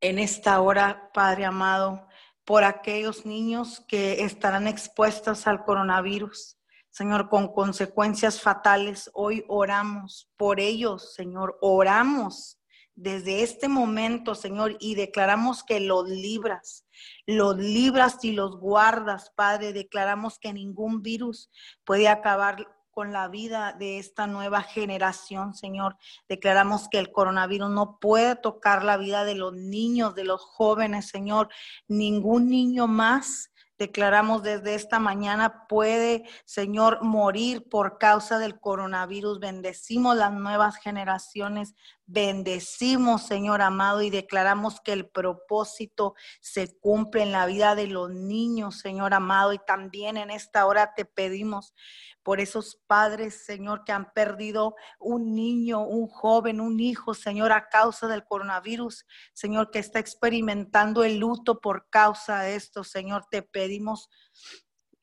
en 0.00 0.18
esta 0.18 0.60
hora, 0.60 1.10
Padre 1.14 1.44
amado, 1.44 2.05
por 2.46 2.64
aquellos 2.64 3.26
niños 3.26 3.82
que 3.88 4.24
estarán 4.24 4.68
expuestos 4.68 5.46
al 5.46 5.64
coronavirus. 5.64 6.56
Señor, 6.90 7.28
con 7.28 7.52
consecuencias 7.52 8.40
fatales, 8.40 9.10
hoy 9.12 9.44
oramos 9.48 10.30
por 10.36 10.60
ellos, 10.60 11.12
Señor, 11.14 11.58
oramos 11.60 12.58
desde 12.94 13.42
este 13.42 13.68
momento, 13.68 14.34
Señor, 14.34 14.76
y 14.80 14.94
declaramos 14.94 15.62
que 15.62 15.80
los 15.80 16.08
libras, 16.08 16.86
los 17.26 17.58
libras 17.58 18.24
y 18.24 18.32
los 18.32 18.58
guardas, 18.58 19.30
Padre. 19.36 19.74
Declaramos 19.74 20.38
que 20.38 20.54
ningún 20.54 21.02
virus 21.02 21.50
puede 21.84 22.08
acabar 22.08 22.66
con 22.96 23.12
la 23.12 23.28
vida 23.28 23.74
de 23.78 23.98
esta 23.98 24.26
nueva 24.26 24.62
generación, 24.62 25.52
Señor. 25.52 25.98
Declaramos 26.30 26.88
que 26.88 26.98
el 26.98 27.12
coronavirus 27.12 27.68
no 27.68 27.98
puede 28.00 28.36
tocar 28.36 28.84
la 28.84 28.96
vida 28.96 29.24
de 29.24 29.34
los 29.34 29.52
niños, 29.52 30.14
de 30.14 30.24
los 30.24 30.40
jóvenes, 30.40 31.06
Señor. 31.06 31.50
Ningún 31.88 32.48
niño 32.48 32.86
más 32.86 33.50
Declaramos 33.78 34.42
desde 34.42 34.74
esta 34.74 34.98
mañana 34.98 35.66
puede, 35.68 36.24
Señor, 36.46 37.02
morir 37.02 37.68
por 37.68 37.98
causa 37.98 38.38
del 38.38 38.58
coronavirus. 38.58 39.38
Bendecimos 39.38 40.16
las 40.16 40.32
nuevas 40.32 40.76
generaciones. 40.76 41.74
Bendecimos, 42.08 43.26
Señor 43.26 43.62
amado, 43.62 44.00
y 44.00 44.10
declaramos 44.10 44.80
que 44.80 44.92
el 44.92 45.08
propósito 45.08 46.14
se 46.40 46.78
cumple 46.78 47.22
en 47.22 47.32
la 47.32 47.46
vida 47.46 47.74
de 47.74 47.88
los 47.88 48.10
niños, 48.10 48.78
Señor 48.78 49.12
amado. 49.12 49.52
Y 49.52 49.58
también 49.58 50.16
en 50.16 50.30
esta 50.30 50.66
hora 50.66 50.94
te 50.94 51.04
pedimos 51.04 51.74
por 52.22 52.38
esos 52.40 52.80
padres, 52.86 53.44
Señor, 53.44 53.82
que 53.84 53.90
han 53.90 54.12
perdido 54.12 54.76
un 55.00 55.34
niño, 55.34 55.80
un 55.80 56.06
joven, 56.06 56.60
un 56.60 56.78
hijo, 56.78 57.12
Señor, 57.12 57.50
a 57.50 57.68
causa 57.68 58.06
del 58.06 58.24
coronavirus, 58.24 59.04
Señor, 59.32 59.72
que 59.72 59.80
está 59.80 59.98
experimentando 59.98 61.02
el 61.02 61.18
luto 61.18 61.60
por 61.60 61.88
causa 61.90 62.40
de 62.40 62.54
esto, 62.54 62.84
Señor, 62.84 63.26
te 63.30 63.42
pedimos, 63.42 64.08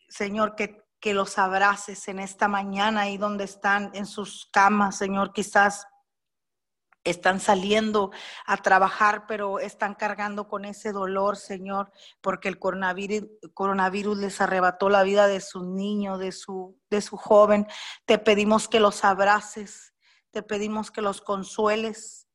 Señor, 0.07 0.55
que, 0.55 0.81
que 1.01 1.13
los 1.13 1.37
abraces 1.37 2.07
en 2.07 2.19
esta 2.19 2.47
mañana 2.47 3.01
ahí 3.01 3.17
donde 3.17 3.43
están 3.43 3.91
en 3.93 4.05
sus 4.05 4.49
camas, 4.53 4.97
Señor, 4.97 5.33
quizás 5.33 5.85
están 7.03 7.39
saliendo 7.39 8.11
a 8.45 8.57
trabajar, 8.57 9.25
pero 9.27 9.59
están 9.59 9.93
cargando 9.95 10.47
con 10.47 10.65
ese 10.65 10.91
dolor, 10.91 11.35
Señor, 11.35 11.91
porque 12.21 12.47
el 12.47 12.59
coronavirus, 12.59 14.17
les 14.17 14.41
arrebató 14.41 14.89
la 14.89 15.03
vida 15.03 15.27
de 15.27 15.41
su 15.41 15.63
niño, 15.63 16.17
de 16.17 16.31
su, 16.31 16.79
de 16.89 17.01
su 17.01 17.17
joven. 17.17 17.67
Te 18.05 18.17
pedimos 18.17 18.67
que 18.67 18.79
los 18.79 19.03
abraces, 19.03 19.93
te 20.31 20.43
pedimos 20.43 20.91
que 20.91 21.01
los 21.01 21.21
consueles, 21.21 22.27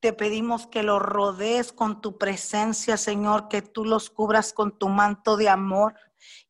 te 0.00 0.12
pedimos 0.12 0.66
que 0.66 0.82
los 0.82 1.00
rodees 1.00 1.72
con 1.72 2.00
tu 2.00 2.18
presencia, 2.18 2.96
Señor, 2.96 3.48
que 3.48 3.62
tú 3.62 3.84
los 3.84 4.10
cubras 4.10 4.52
con 4.52 4.76
tu 4.76 4.88
manto 4.88 5.36
de 5.36 5.48
amor. 5.48 5.94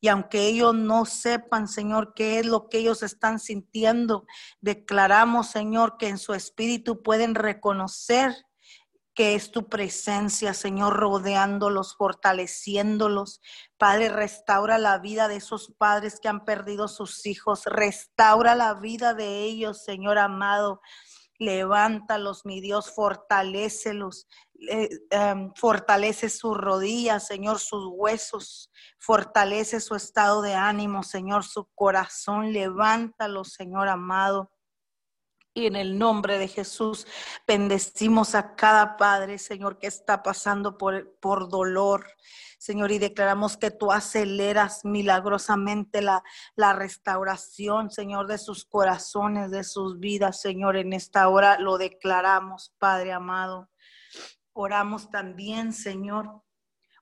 Y 0.01 0.09
aunque 0.09 0.47
ellos 0.47 0.75
no 0.75 1.05
sepan, 1.05 1.69
Señor, 1.69 2.15
qué 2.15 2.39
es 2.39 2.47
lo 2.47 2.69
que 2.69 2.79
ellos 2.79 3.03
están 3.03 3.39
sintiendo, 3.39 4.27
declaramos, 4.61 5.49
Señor, 5.49 5.97
que 5.99 6.09
en 6.09 6.19
su 6.19 6.35
espíritu 6.35 7.03
pueden 7.03 7.35
reconocer 7.35 8.35
que 9.15 9.35
es 9.35 9.51
tu 9.51 9.69
presencia, 9.69 10.55
Señor, 10.55 10.97
rodeándolos, 10.97 11.97
fortaleciéndolos. 11.97 13.41
Padre, 13.77 14.09
restaura 14.09 14.79
la 14.79 14.99
vida 14.99 15.29
de 15.29 15.37
esos 15.37 15.73
padres 15.77 16.19
que 16.21 16.29
han 16.29 16.45
perdido 16.45 16.89
sus 16.89 17.27
hijos. 17.27 17.65
Restaura 17.67 18.55
la 18.55 18.75
vida 18.75 19.13
de 19.15 19.41
ellos, 19.41 19.85
Señor 19.85 20.19
amado. 20.19 20.81
Levántalos, 21.43 22.47
mi 22.47 22.61
Dios, 22.61 22.95
fortalécelos. 22.95 24.29
Em, 24.69 25.53
fortalece 25.57 26.29
sus 26.29 26.57
rodillas, 26.57 27.27
Señor, 27.27 27.59
sus 27.59 27.85
huesos, 27.93 28.71
fortalece 29.01 29.81
su 29.81 29.97
estado 29.97 30.41
de 30.41 30.55
ánimo, 30.55 31.03
Señor, 31.03 31.43
su 31.43 31.67
corazón, 31.75 32.53
levántalo, 32.53 33.45
Señor 33.45 33.89
amado. 33.89 34.52
Y 35.55 35.67
en 35.67 35.77
el 35.77 35.99
nombre 35.99 36.39
de 36.39 36.49
Jesús, 36.49 37.07
bendecimos 37.47 38.35
a 38.35 38.55
cada 38.55 38.97
padre, 38.97 39.39
Señor, 39.39 39.79
que 39.79 39.87
está 39.87 40.23
pasando 40.23 40.79
por, 40.79 41.15
por 41.21 41.49
dolor, 41.49 42.07
Señor, 42.59 42.93
y 42.93 42.99
declaramos 42.99 43.57
que 43.57 43.71
tú 43.71 43.93
aceleras 43.93 44.85
milagrosamente 44.85 46.01
la, 46.01 46.23
la 46.55 46.73
restauración, 46.73 47.91
Señor, 47.91 48.29
de 48.29 48.39
sus 48.39 48.65
corazones, 48.65 49.51
de 49.51 49.65
sus 49.65 49.99
vidas, 49.99 50.41
Señor. 50.41 50.77
En 50.77 50.93
esta 50.93 51.29
hora 51.29 51.59
lo 51.59 51.77
declaramos, 51.77 52.73
Padre 52.79 53.13
amado. 53.13 53.69
Oramos 54.53 55.11
también, 55.11 55.73
Señor. 55.73 56.43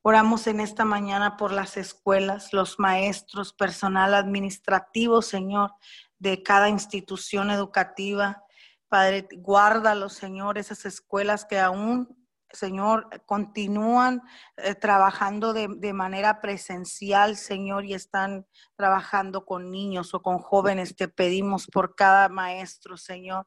Oramos 0.02 0.46
en 0.46 0.60
esta 0.60 0.84
mañana 0.84 1.36
por 1.36 1.52
las 1.52 1.76
escuelas, 1.76 2.52
los 2.52 2.78
maestros, 2.78 3.52
personal 3.52 4.14
administrativo, 4.14 5.20
Señor, 5.20 5.72
de 6.18 6.42
cada 6.42 6.70
institución 6.70 7.50
educativa. 7.50 8.42
Padre, 8.88 9.28
guárdalo, 9.32 10.08
Señor, 10.08 10.56
esas 10.56 10.86
escuelas 10.86 11.44
que 11.44 11.58
aún 11.58 12.19
Señor, 12.52 13.08
continúan 13.26 14.22
eh, 14.56 14.74
trabajando 14.74 15.52
de, 15.52 15.68
de, 15.68 15.92
manera 15.92 16.40
presencial, 16.40 17.36
Señor, 17.36 17.84
y 17.84 17.94
están 17.94 18.46
trabajando 18.76 19.44
con 19.44 19.70
niños 19.70 20.14
o 20.14 20.22
con 20.22 20.38
jóvenes. 20.38 20.96
Te 20.96 21.08
pedimos 21.08 21.66
por 21.66 21.94
cada 21.94 22.28
maestro, 22.28 22.96
Señor. 22.96 23.46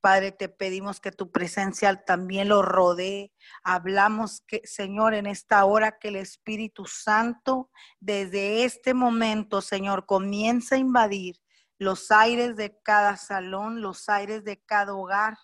Padre, 0.00 0.32
te 0.32 0.48
pedimos 0.48 1.00
que 1.00 1.10
tu 1.10 1.32
presencia 1.32 2.04
también 2.04 2.48
lo 2.48 2.62
rodee. 2.62 3.32
Hablamos 3.64 4.42
que, 4.46 4.62
Señor, 4.64 5.14
en 5.14 5.26
esta 5.26 5.64
hora 5.64 5.98
que 5.98 6.08
el 6.08 6.16
Espíritu 6.16 6.86
Santo, 6.86 7.70
desde 7.98 8.64
este 8.64 8.94
momento, 8.94 9.60
Señor, 9.60 10.06
comienza 10.06 10.76
a 10.76 10.78
invadir 10.78 11.36
los 11.78 12.10
aires 12.10 12.56
de 12.56 12.78
cada 12.82 13.16
salón, 13.16 13.80
los 13.80 14.08
aires 14.08 14.44
de 14.44 14.60
cada 14.60 14.94
hogar 14.94 15.36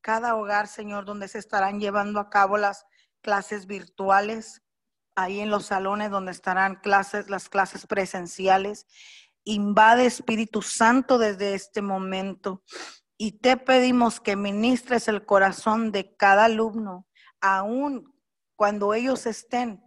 cada 0.00 0.36
hogar, 0.36 0.68
Señor, 0.68 1.04
donde 1.04 1.28
se 1.28 1.38
estarán 1.38 1.80
llevando 1.80 2.20
a 2.20 2.30
cabo 2.30 2.56
las 2.56 2.86
clases 3.20 3.66
virtuales, 3.66 4.62
ahí 5.14 5.40
en 5.40 5.50
los 5.50 5.66
salones 5.66 6.10
donde 6.10 6.32
estarán 6.32 6.76
clases, 6.76 7.28
las 7.28 7.48
clases 7.48 7.86
presenciales. 7.86 8.86
Invade 9.44 10.06
Espíritu 10.06 10.62
Santo 10.62 11.18
desde 11.18 11.54
este 11.54 11.82
momento 11.82 12.62
y 13.16 13.40
te 13.40 13.56
pedimos 13.56 14.20
que 14.20 14.36
ministres 14.36 15.08
el 15.08 15.26
corazón 15.26 15.90
de 15.90 16.14
cada 16.16 16.44
alumno, 16.44 17.06
aun 17.40 18.14
cuando 18.56 18.94
ellos 18.94 19.26
estén 19.26 19.82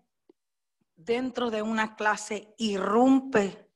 dentro 0.95 1.49
de 1.49 1.61
una 1.61 1.95
clase, 1.95 2.53
irrumpe 2.57 3.71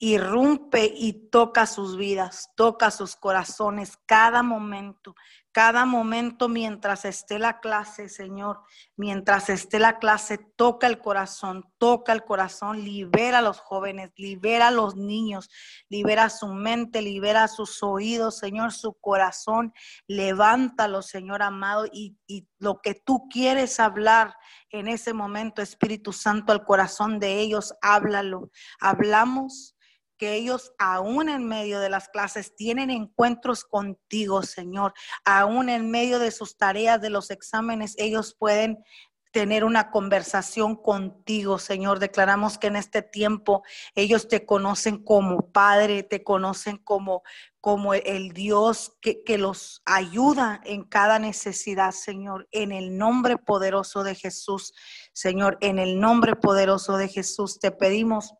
irrumpe 0.00 0.90
y 0.96 1.28
toca 1.28 1.66
sus 1.66 1.96
vidas, 1.96 2.50
toca 2.56 2.90
sus 2.90 3.16
corazones 3.16 3.98
cada 4.06 4.42
momento, 4.42 5.14
cada 5.52 5.84
momento 5.84 6.48
mientras 6.48 7.04
esté 7.04 7.38
la 7.38 7.58
clase, 7.60 8.08
Señor, 8.08 8.60
mientras 8.96 9.48
esté 9.48 9.78
la 9.78 9.98
clase, 9.98 10.38
toca 10.38 10.86
el 10.86 11.00
corazón, 11.00 11.64
toca 11.78 12.12
el 12.12 12.24
corazón, 12.24 12.84
libera 12.84 13.38
a 13.38 13.42
los 13.42 13.58
jóvenes, 13.58 14.12
libera 14.16 14.68
a 14.68 14.70
los 14.70 14.94
niños, 14.94 15.50
libera 15.88 16.30
su 16.30 16.48
mente, 16.48 17.02
libera 17.02 17.48
sus 17.48 17.82
oídos, 17.82 18.38
Señor, 18.38 18.72
su 18.72 18.94
corazón, 18.94 19.72
levántalo, 20.06 21.02
Señor 21.02 21.42
amado, 21.42 21.86
y, 21.92 22.16
y 22.26 22.46
lo 22.58 22.80
que 22.80 22.94
tú 22.94 23.28
quieres 23.28 23.80
hablar 23.80 24.34
en 24.70 24.86
ese 24.86 25.12
momento, 25.12 25.62
Espíritu 25.62 26.12
Santo, 26.12 26.52
al 26.52 26.64
corazón 26.64 27.18
de 27.18 27.40
ellos, 27.40 27.74
háblalo. 27.82 28.50
Hablamos 28.80 29.74
que 30.20 30.34
ellos 30.34 30.74
aún 30.78 31.30
en 31.30 31.46
medio 31.46 31.80
de 31.80 31.88
las 31.88 32.10
clases 32.10 32.54
tienen 32.54 32.90
encuentros 32.90 33.64
contigo, 33.64 34.42
Señor. 34.42 34.92
Aún 35.24 35.70
en 35.70 35.90
medio 35.90 36.18
de 36.18 36.30
sus 36.30 36.58
tareas, 36.58 37.00
de 37.00 37.08
los 37.08 37.30
exámenes, 37.30 37.94
ellos 37.96 38.36
pueden 38.38 38.84
tener 39.32 39.64
una 39.64 39.90
conversación 39.90 40.76
contigo, 40.76 41.58
Señor. 41.58 42.00
Declaramos 42.00 42.58
que 42.58 42.66
en 42.66 42.76
este 42.76 43.00
tiempo 43.00 43.62
ellos 43.94 44.28
te 44.28 44.44
conocen 44.44 45.02
como 45.02 45.52
Padre, 45.52 46.02
te 46.02 46.22
conocen 46.22 46.76
como, 46.76 47.22
como 47.62 47.94
el 47.94 48.32
Dios 48.34 48.92
que, 49.00 49.22
que 49.24 49.38
los 49.38 49.80
ayuda 49.86 50.60
en 50.66 50.84
cada 50.84 51.18
necesidad, 51.18 51.92
Señor. 51.92 52.46
En 52.50 52.72
el 52.72 52.98
nombre 52.98 53.38
poderoso 53.38 54.02
de 54.02 54.16
Jesús, 54.16 54.74
Señor, 55.14 55.56
en 55.62 55.78
el 55.78 55.98
nombre 55.98 56.36
poderoso 56.36 56.98
de 56.98 57.08
Jesús 57.08 57.58
te 57.58 57.70
pedimos 57.70 58.34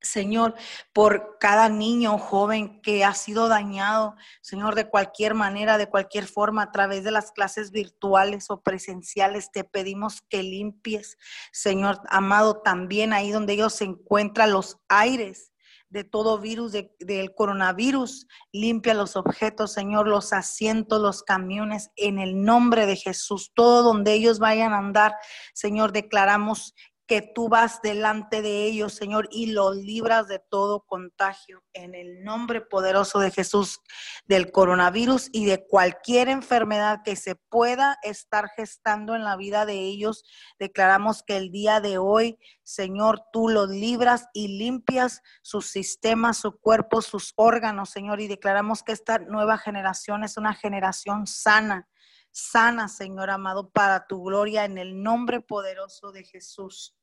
Señor, 0.00 0.54
por 0.92 1.38
cada 1.40 1.68
niño 1.68 2.14
o 2.14 2.18
joven 2.18 2.80
que 2.82 3.04
ha 3.04 3.14
sido 3.14 3.48
dañado, 3.48 4.14
Señor, 4.42 4.74
de 4.74 4.88
cualquier 4.88 5.34
manera, 5.34 5.76
de 5.76 5.88
cualquier 5.88 6.26
forma, 6.26 6.62
a 6.62 6.72
través 6.72 7.02
de 7.02 7.10
las 7.10 7.32
clases 7.32 7.72
virtuales 7.72 8.50
o 8.50 8.60
presenciales, 8.60 9.50
te 9.50 9.64
pedimos 9.64 10.22
que 10.28 10.42
limpies, 10.42 11.16
Señor 11.52 12.00
amado, 12.08 12.62
también 12.62 13.12
ahí 13.12 13.30
donde 13.30 13.54
ellos 13.54 13.74
se 13.74 13.84
encuentran 13.84 14.52
los 14.52 14.78
aires 14.88 15.52
de 15.90 16.04
todo 16.04 16.38
virus, 16.38 16.72
del 16.72 17.34
coronavirus. 17.34 18.26
Limpia 18.52 18.94
los 18.94 19.16
objetos, 19.16 19.72
Señor, 19.72 20.06
los 20.06 20.32
asientos, 20.32 21.00
los 21.00 21.22
camiones, 21.22 21.90
en 21.96 22.18
el 22.18 22.42
nombre 22.42 22.86
de 22.86 22.96
Jesús. 22.96 23.52
Todo 23.54 23.82
donde 23.82 24.12
ellos 24.12 24.38
vayan 24.38 24.72
a 24.72 24.78
andar, 24.78 25.14
Señor, 25.54 25.92
declaramos 25.92 26.74
que 27.08 27.22
tú 27.22 27.48
vas 27.48 27.80
delante 27.82 28.42
de 28.42 28.66
ellos, 28.66 28.92
Señor, 28.92 29.28
y 29.32 29.46
los 29.46 29.74
libras 29.76 30.28
de 30.28 30.38
todo 30.38 30.84
contagio 30.84 31.64
en 31.72 31.94
el 31.94 32.22
nombre 32.22 32.60
poderoso 32.60 33.18
de 33.18 33.30
Jesús 33.30 33.80
del 34.26 34.52
coronavirus 34.52 35.30
y 35.32 35.46
de 35.46 35.66
cualquier 35.66 36.28
enfermedad 36.28 37.00
que 37.02 37.16
se 37.16 37.34
pueda 37.34 37.98
estar 38.02 38.50
gestando 38.54 39.16
en 39.16 39.24
la 39.24 39.36
vida 39.36 39.64
de 39.64 39.80
ellos. 39.80 40.22
Declaramos 40.58 41.22
que 41.22 41.38
el 41.38 41.50
día 41.50 41.80
de 41.80 41.96
hoy, 41.96 42.38
Señor, 42.62 43.22
tú 43.32 43.48
los 43.48 43.70
libras 43.70 44.26
y 44.34 44.58
limpias 44.58 45.22
sus 45.40 45.70
sistemas, 45.70 46.36
su 46.36 46.58
cuerpo, 46.58 47.00
sus 47.00 47.32
órganos, 47.36 47.88
Señor, 47.88 48.20
y 48.20 48.28
declaramos 48.28 48.82
que 48.82 48.92
esta 48.92 49.18
nueva 49.18 49.56
generación 49.56 50.24
es 50.24 50.36
una 50.36 50.52
generación 50.52 51.26
sana 51.26 51.88
sana, 52.30 52.88
Señor 52.88 53.30
amado, 53.30 53.70
para 53.70 54.06
tu 54.06 54.22
gloria 54.22 54.64
en 54.64 54.78
el 54.78 55.02
nombre 55.02 55.40
poderoso 55.40 56.12
de 56.12 56.24
Jesús. 56.24 56.97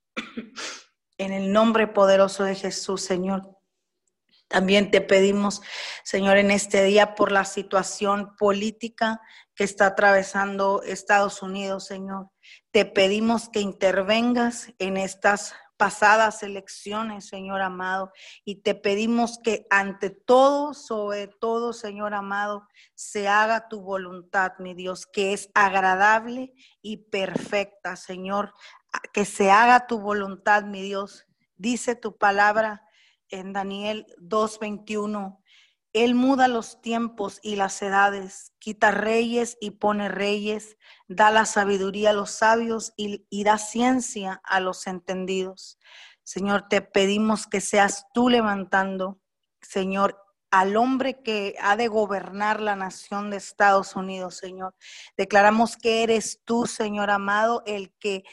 En 1.17 1.31
el 1.31 1.53
nombre 1.53 1.87
poderoso 1.87 2.43
de 2.43 2.55
Jesús, 2.55 3.01
Señor. 3.01 3.55
También 4.47 4.91
te 4.91 5.01
pedimos, 5.01 5.61
Señor, 6.03 6.37
en 6.37 6.51
este 6.51 6.83
día 6.83 7.15
por 7.15 7.31
la 7.31 7.45
situación 7.45 8.35
política 8.37 9.21
que 9.55 9.63
está 9.63 9.87
atravesando 9.87 10.83
Estados 10.83 11.41
Unidos, 11.41 11.85
Señor. 11.85 12.29
Te 12.71 12.85
pedimos 12.85 13.49
que 13.49 13.61
intervengas 13.61 14.71
en 14.77 14.97
estas 14.97 15.55
pasadas 15.77 16.41
elecciones, 16.43 17.27
Señor 17.27 17.61
amado, 17.61 18.11
y 18.45 18.61
te 18.61 18.75
pedimos 18.75 19.39
que 19.43 19.65
ante 19.69 20.09
todo, 20.09 20.73
sobre 20.73 21.27
todo, 21.27 21.73
Señor 21.73 22.13
amado, 22.13 22.67
se 22.93 23.27
haga 23.27 23.67
tu 23.67 23.81
voluntad, 23.81 24.53
mi 24.59 24.73
Dios, 24.73 25.05
que 25.05 25.33
es 25.33 25.49
agradable 25.53 26.53
y 26.81 26.97
perfecta, 27.09 27.95
Señor 27.95 28.53
que 29.13 29.25
se 29.25 29.51
haga 29.51 29.87
tu 29.87 29.99
voluntad, 29.99 30.63
mi 30.63 30.81
Dios. 30.81 31.25
Dice 31.57 31.95
tu 31.95 32.17
palabra 32.17 32.87
en 33.29 33.53
Daniel 33.53 34.05
2:21. 34.17 35.41
Él 35.93 36.13
muda 36.13 36.49
los 36.49 36.81
tiempos 36.81 37.39
y 37.41 37.55
las 37.55 37.81
edades, 37.81 38.51
quita 38.59 38.91
reyes 38.91 39.57
y 39.61 39.71
pone 39.71 40.09
reyes, 40.09 40.77
da 41.07 41.31
la 41.31 41.45
sabiduría 41.45 42.09
a 42.09 42.13
los 42.13 42.31
sabios 42.31 42.93
y, 42.97 43.25
y 43.29 43.45
da 43.45 43.57
ciencia 43.57 44.41
a 44.43 44.59
los 44.59 44.87
entendidos. 44.87 45.79
Señor, 46.23 46.67
te 46.67 46.81
pedimos 46.81 47.47
que 47.47 47.61
seas 47.61 48.07
tú 48.13 48.27
levantando, 48.27 49.21
Señor, 49.61 50.21
al 50.51 50.77
hombre 50.77 51.21
que 51.21 51.55
ha 51.61 51.75
de 51.75 51.87
gobernar 51.87 52.61
la 52.61 52.75
nación 52.75 53.29
de 53.29 53.37
Estados 53.37 53.95
Unidos, 53.95 54.37
Señor. 54.37 54.73
Declaramos 55.17 55.77
que 55.77 56.03
eres 56.03 56.41
tú, 56.45 56.65
Señor 56.65 57.09
amado, 57.09 57.61
el 57.65 57.93
que 57.99 58.23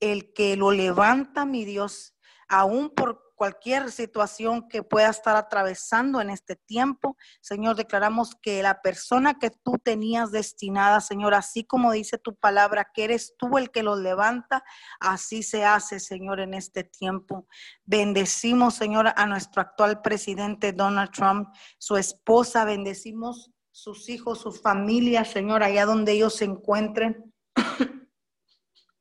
el 0.00 0.32
que 0.32 0.56
lo 0.56 0.70
levanta, 0.70 1.44
mi 1.44 1.64
Dios, 1.64 2.14
aún 2.48 2.90
por 2.90 3.26
cualquier 3.36 3.92
situación 3.92 4.66
que 4.68 4.82
pueda 4.82 5.10
estar 5.10 5.36
atravesando 5.36 6.20
en 6.20 6.30
este 6.30 6.56
tiempo. 6.56 7.16
Señor, 7.40 7.76
declaramos 7.76 8.34
que 8.40 8.62
la 8.62 8.80
persona 8.80 9.38
que 9.38 9.50
tú 9.50 9.78
tenías 9.82 10.32
destinada, 10.32 11.00
Señor, 11.00 11.34
así 11.34 11.64
como 11.64 11.92
dice 11.92 12.18
tu 12.18 12.34
palabra, 12.34 12.90
que 12.92 13.04
eres 13.04 13.34
tú 13.38 13.58
el 13.58 13.70
que 13.70 13.82
lo 13.82 13.94
levanta, 13.94 14.64
así 14.98 15.42
se 15.42 15.64
hace, 15.64 16.00
Señor, 16.00 16.40
en 16.40 16.54
este 16.54 16.82
tiempo. 16.82 17.46
Bendecimos, 17.84 18.74
Señor, 18.74 19.12
a 19.14 19.26
nuestro 19.26 19.60
actual 19.60 20.00
presidente 20.00 20.72
Donald 20.72 21.10
Trump, 21.10 21.48
su 21.78 21.96
esposa, 21.96 22.64
bendecimos 22.64 23.52
sus 23.70 24.08
hijos, 24.08 24.40
su 24.40 24.52
familia, 24.52 25.26
Señor, 25.26 25.62
allá 25.62 25.84
donde 25.84 26.12
ellos 26.12 26.34
se 26.36 26.46
encuentren. 26.46 27.34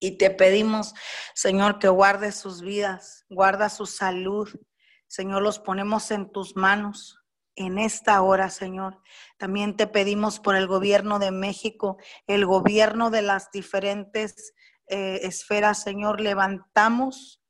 Y 0.05 0.19
te 0.19 0.29
pedimos, 0.29 0.93
Señor, 1.33 1.79
que 1.79 1.87
guarde 1.87 2.31
sus 2.31 2.61
vidas, 2.61 3.25
guarda 3.27 3.69
su 3.69 3.87
salud. 3.87 4.47
Señor, 5.07 5.41
los 5.41 5.57
ponemos 5.57 6.11
en 6.11 6.31
tus 6.31 6.55
manos 6.55 7.17
en 7.55 7.79
esta 7.79 8.21
hora, 8.21 8.51
Señor. 8.51 9.01
También 9.39 9.75
te 9.75 9.87
pedimos 9.87 10.39
por 10.39 10.55
el 10.55 10.67
gobierno 10.67 11.17
de 11.17 11.31
México, 11.31 11.97
el 12.27 12.45
gobierno 12.45 13.09
de 13.09 13.23
las 13.23 13.49
diferentes 13.49 14.53
eh, 14.85 15.21
esferas, 15.23 15.81
Señor. 15.81 16.21
Levantamos, 16.21 17.41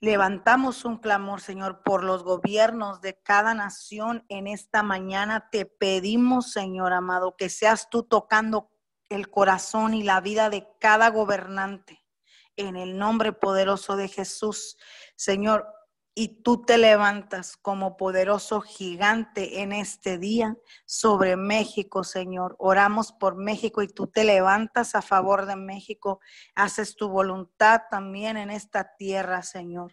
levantamos 0.00 0.86
un 0.86 0.96
clamor, 0.96 1.42
Señor, 1.42 1.82
por 1.82 2.02
los 2.02 2.24
gobiernos 2.24 3.02
de 3.02 3.20
cada 3.20 3.52
nación 3.52 4.24
en 4.30 4.46
esta 4.46 4.82
mañana. 4.82 5.50
Te 5.50 5.66
pedimos, 5.66 6.50
Señor 6.50 6.94
amado, 6.94 7.36
que 7.36 7.50
seas 7.50 7.90
tú 7.90 8.04
tocando 8.04 8.70
el 9.08 9.30
corazón 9.30 9.94
y 9.94 10.02
la 10.02 10.20
vida 10.20 10.50
de 10.50 10.68
cada 10.80 11.10
gobernante. 11.10 12.02
En 12.56 12.76
el 12.76 12.98
nombre 12.98 13.32
poderoso 13.32 13.96
de 13.96 14.08
Jesús, 14.08 14.78
Señor, 15.14 15.66
y 16.18 16.40
tú 16.42 16.64
te 16.64 16.78
levantas 16.78 17.58
como 17.58 17.98
poderoso 17.98 18.62
gigante 18.62 19.60
en 19.60 19.72
este 19.72 20.16
día 20.16 20.56
sobre 20.86 21.36
México, 21.36 22.04
Señor. 22.04 22.56
Oramos 22.58 23.12
por 23.12 23.36
México 23.36 23.82
y 23.82 23.88
tú 23.88 24.06
te 24.06 24.24
levantas 24.24 24.94
a 24.94 25.02
favor 25.02 25.44
de 25.44 25.56
México. 25.56 26.20
Haces 26.54 26.96
tu 26.96 27.10
voluntad 27.10 27.82
también 27.90 28.38
en 28.38 28.50
esta 28.50 28.96
tierra, 28.96 29.42
Señor. 29.42 29.92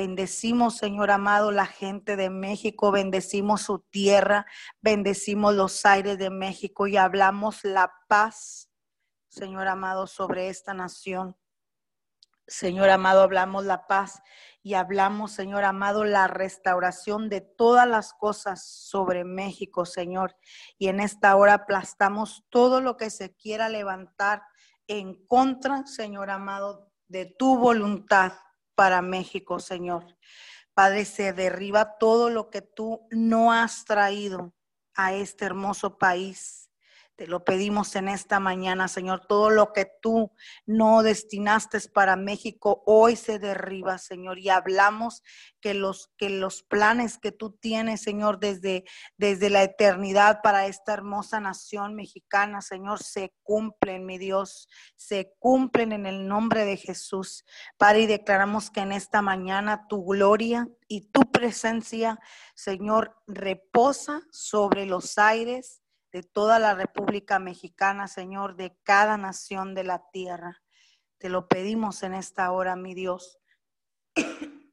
Bendecimos, 0.00 0.76
Señor 0.76 1.10
amado, 1.10 1.50
la 1.50 1.66
gente 1.66 2.14
de 2.14 2.30
México, 2.30 2.92
bendecimos 2.92 3.62
su 3.62 3.80
tierra, 3.80 4.46
bendecimos 4.80 5.56
los 5.56 5.84
aires 5.84 6.18
de 6.18 6.30
México 6.30 6.86
y 6.86 6.96
hablamos 6.96 7.64
la 7.64 7.92
paz, 8.06 8.70
Señor 9.26 9.66
amado, 9.66 10.06
sobre 10.06 10.50
esta 10.50 10.72
nación. 10.72 11.36
Señor 12.46 12.90
amado, 12.90 13.22
hablamos 13.22 13.64
la 13.64 13.88
paz 13.88 14.22
y 14.62 14.74
hablamos, 14.74 15.32
Señor 15.32 15.64
amado, 15.64 16.04
la 16.04 16.28
restauración 16.28 17.28
de 17.28 17.40
todas 17.40 17.88
las 17.88 18.12
cosas 18.12 18.68
sobre 18.68 19.24
México, 19.24 19.84
Señor. 19.84 20.36
Y 20.78 20.86
en 20.86 21.00
esta 21.00 21.34
hora 21.34 21.54
aplastamos 21.54 22.44
todo 22.50 22.80
lo 22.80 22.96
que 22.96 23.10
se 23.10 23.34
quiera 23.34 23.68
levantar 23.68 24.42
en 24.86 25.26
contra, 25.26 25.84
Señor 25.88 26.30
amado, 26.30 26.92
de 27.08 27.26
tu 27.26 27.58
voluntad 27.58 28.34
para 28.78 29.02
México, 29.02 29.58
Señor. 29.58 30.04
Padre, 30.72 31.04
se 31.04 31.32
derriba 31.32 31.98
todo 31.98 32.30
lo 32.30 32.48
que 32.48 32.62
tú 32.62 33.08
no 33.10 33.52
has 33.52 33.84
traído 33.84 34.54
a 34.94 35.14
este 35.14 35.46
hermoso 35.46 35.98
país 35.98 36.67
te 37.18 37.26
lo 37.26 37.42
pedimos 37.42 37.96
en 37.96 38.06
esta 38.06 38.38
mañana, 38.38 38.86
Señor. 38.86 39.26
Todo 39.26 39.50
lo 39.50 39.72
que 39.72 39.90
tú 40.00 40.30
no 40.66 41.02
destinaste 41.02 41.80
para 41.92 42.14
México 42.14 42.84
hoy 42.86 43.16
se 43.16 43.40
derriba, 43.40 43.98
Señor. 43.98 44.38
Y 44.38 44.50
hablamos 44.50 45.24
que 45.60 45.74
los, 45.74 46.12
que 46.16 46.30
los 46.30 46.62
planes 46.62 47.18
que 47.18 47.32
tú 47.32 47.50
tienes, 47.50 48.02
Señor, 48.02 48.38
desde, 48.38 48.84
desde 49.16 49.50
la 49.50 49.64
eternidad 49.64 50.42
para 50.44 50.66
esta 50.66 50.92
hermosa 50.92 51.40
nación 51.40 51.96
mexicana, 51.96 52.62
Señor, 52.62 53.02
se 53.02 53.34
cumplen, 53.42 54.06
mi 54.06 54.16
Dios. 54.16 54.68
Se 54.94 55.34
cumplen 55.40 55.90
en 55.90 56.06
el 56.06 56.28
nombre 56.28 56.64
de 56.64 56.76
Jesús. 56.76 57.44
Padre, 57.78 58.02
y 58.02 58.06
declaramos 58.06 58.70
que 58.70 58.82
en 58.82 58.92
esta 58.92 59.22
mañana 59.22 59.88
tu 59.88 60.04
gloria 60.04 60.68
y 60.86 61.10
tu 61.10 61.22
presencia, 61.32 62.20
Señor, 62.54 63.20
reposa 63.26 64.22
sobre 64.30 64.86
los 64.86 65.18
aires 65.18 65.82
de 66.12 66.22
toda 66.22 66.58
la 66.58 66.74
República 66.74 67.38
Mexicana, 67.38 68.08
Señor, 68.08 68.56
de 68.56 68.76
cada 68.82 69.16
nación 69.16 69.74
de 69.74 69.84
la 69.84 70.08
tierra. 70.10 70.62
Te 71.18 71.28
lo 71.28 71.48
pedimos 71.48 72.02
en 72.02 72.14
esta 72.14 72.50
hora, 72.52 72.76
mi 72.76 72.94
Dios. 72.94 73.38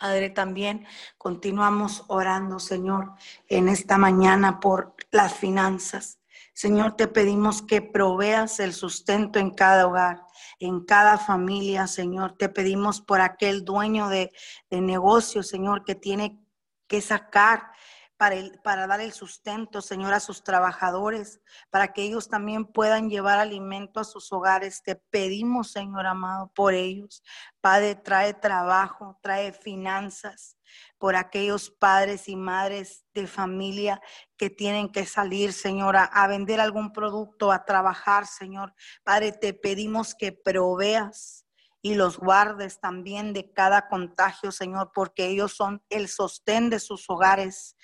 Padre, 0.00 0.30
también 0.30 0.86
continuamos 1.16 2.04
orando, 2.08 2.60
Señor, 2.60 3.14
en 3.48 3.68
esta 3.68 3.98
mañana 3.98 4.60
por 4.60 4.94
las 5.10 5.34
finanzas. 5.34 6.20
Señor, 6.52 6.96
te 6.96 7.08
pedimos 7.08 7.62
que 7.62 7.82
proveas 7.82 8.60
el 8.60 8.74
sustento 8.74 9.38
en 9.38 9.50
cada 9.50 9.86
hogar, 9.86 10.22
en 10.60 10.84
cada 10.84 11.18
familia, 11.18 11.86
Señor. 11.86 12.36
Te 12.36 12.48
pedimos 12.48 13.00
por 13.00 13.20
aquel 13.20 13.64
dueño 13.64 14.08
de, 14.08 14.32
de 14.70 14.80
negocio, 14.80 15.42
Señor, 15.42 15.84
que 15.84 15.94
tiene 15.94 16.40
que 16.86 17.00
sacar 17.00 17.70
para, 18.18 18.86
dar 18.88 19.00
el 19.00 19.12
sustento, 19.12 19.80
Señor, 19.80 20.12
a 20.12 20.20
sus 20.20 20.42
trabajadores, 20.42 21.40
para 21.70 21.92
que 21.92 22.02
ellos 22.02 22.28
también 22.28 22.64
puedan 22.66 23.08
llevar 23.08 23.38
alimento 23.38 24.00
a 24.00 24.04
sus 24.04 24.32
hogares. 24.32 24.82
Te 24.82 24.96
pedimos, 24.96 25.70
Señor 25.70 26.04
amado, 26.04 26.52
por 26.52 26.74
ellos. 26.74 27.22
Padre, 27.60 27.94
trae 27.94 28.34
trabajo, 28.34 29.18
trae 29.22 29.52
finanzas 29.52 30.56
por 30.98 31.14
aquellos 31.14 31.70
padres 31.70 32.28
y 32.28 32.34
madres 32.34 33.04
de 33.14 33.28
familia 33.28 34.02
que 34.36 34.50
tienen 34.50 34.90
que 34.90 35.06
salir, 35.06 35.52
Señor, 35.52 35.96
a, 35.96 36.04
a, 36.04 36.26
vender 36.26 36.60
algún 36.60 36.92
producto, 36.92 37.52
a 37.52 37.64
trabajar, 37.64 38.26
Señor. 38.26 38.74
Padre, 39.04 39.30
te 39.30 39.54
pedimos 39.54 40.14
que 40.16 40.32
proveas 40.32 41.46
y 41.80 41.94
los 41.94 42.18
guardes 42.18 42.80
también 42.80 43.32
de 43.32 43.52
cada 43.52 43.88
contagio, 43.88 44.50
Señor, 44.50 44.90
porque 44.92 45.26
ellos 45.26 45.52
son 45.52 45.82
el 45.88 46.08
sostén 46.08 46.70
de 46.70 46.80
sus 46.80 47.08
hogares. 47.08 47.76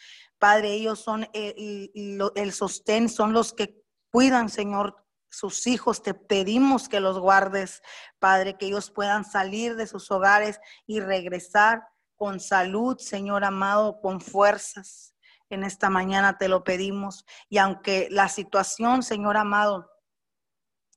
Padre, 0.45 0.75
ellos 0.75 1.01
son 1.01 1.27
el, 1.33 2.53
sostén, 2.53 3.09
son 3.09 3.33
los 3.33 3.55
que 3.55 3.83
cuidan, 4.13 4.51
Señor, 4.51 4.95
sus 5.31 5.67
hijos. 5.67 6.03
Te 6.03 6.13
pedimos 6.13 6.87
que 6.87 7.01
los 7.01 7.19
guardes, 7.19 7.81
Padre, 8.19 8.59
que 8.59 8.67
ellos 8.67 8.91
puedan 8.91 9.25
salir 9.25 9.75
de 9.75 9.87
sus 9.87 10.11
hogares 10.11 10.61
y 10.87 11.01
regresar 11.01 11.89
con 12.15 12.41
salud, 12.41 12.99
Señor 12.99 13.43
amado, 13.43 14.03
con 14.03 14.21
fuerzas. 14.21 15.15
En 15.49 15.65
esta 15.65 15.89
mañana 15.89 16.37
te 16.37 16.49
lo 16.49 16.63
pedimos. 16.63 17.25
Y 17.49 17.57
aunque 17.57 18.09
la 18.11 18.29
situación, 18.29 19.03
Señor 19.03 19.39
amado, 19.39 19.91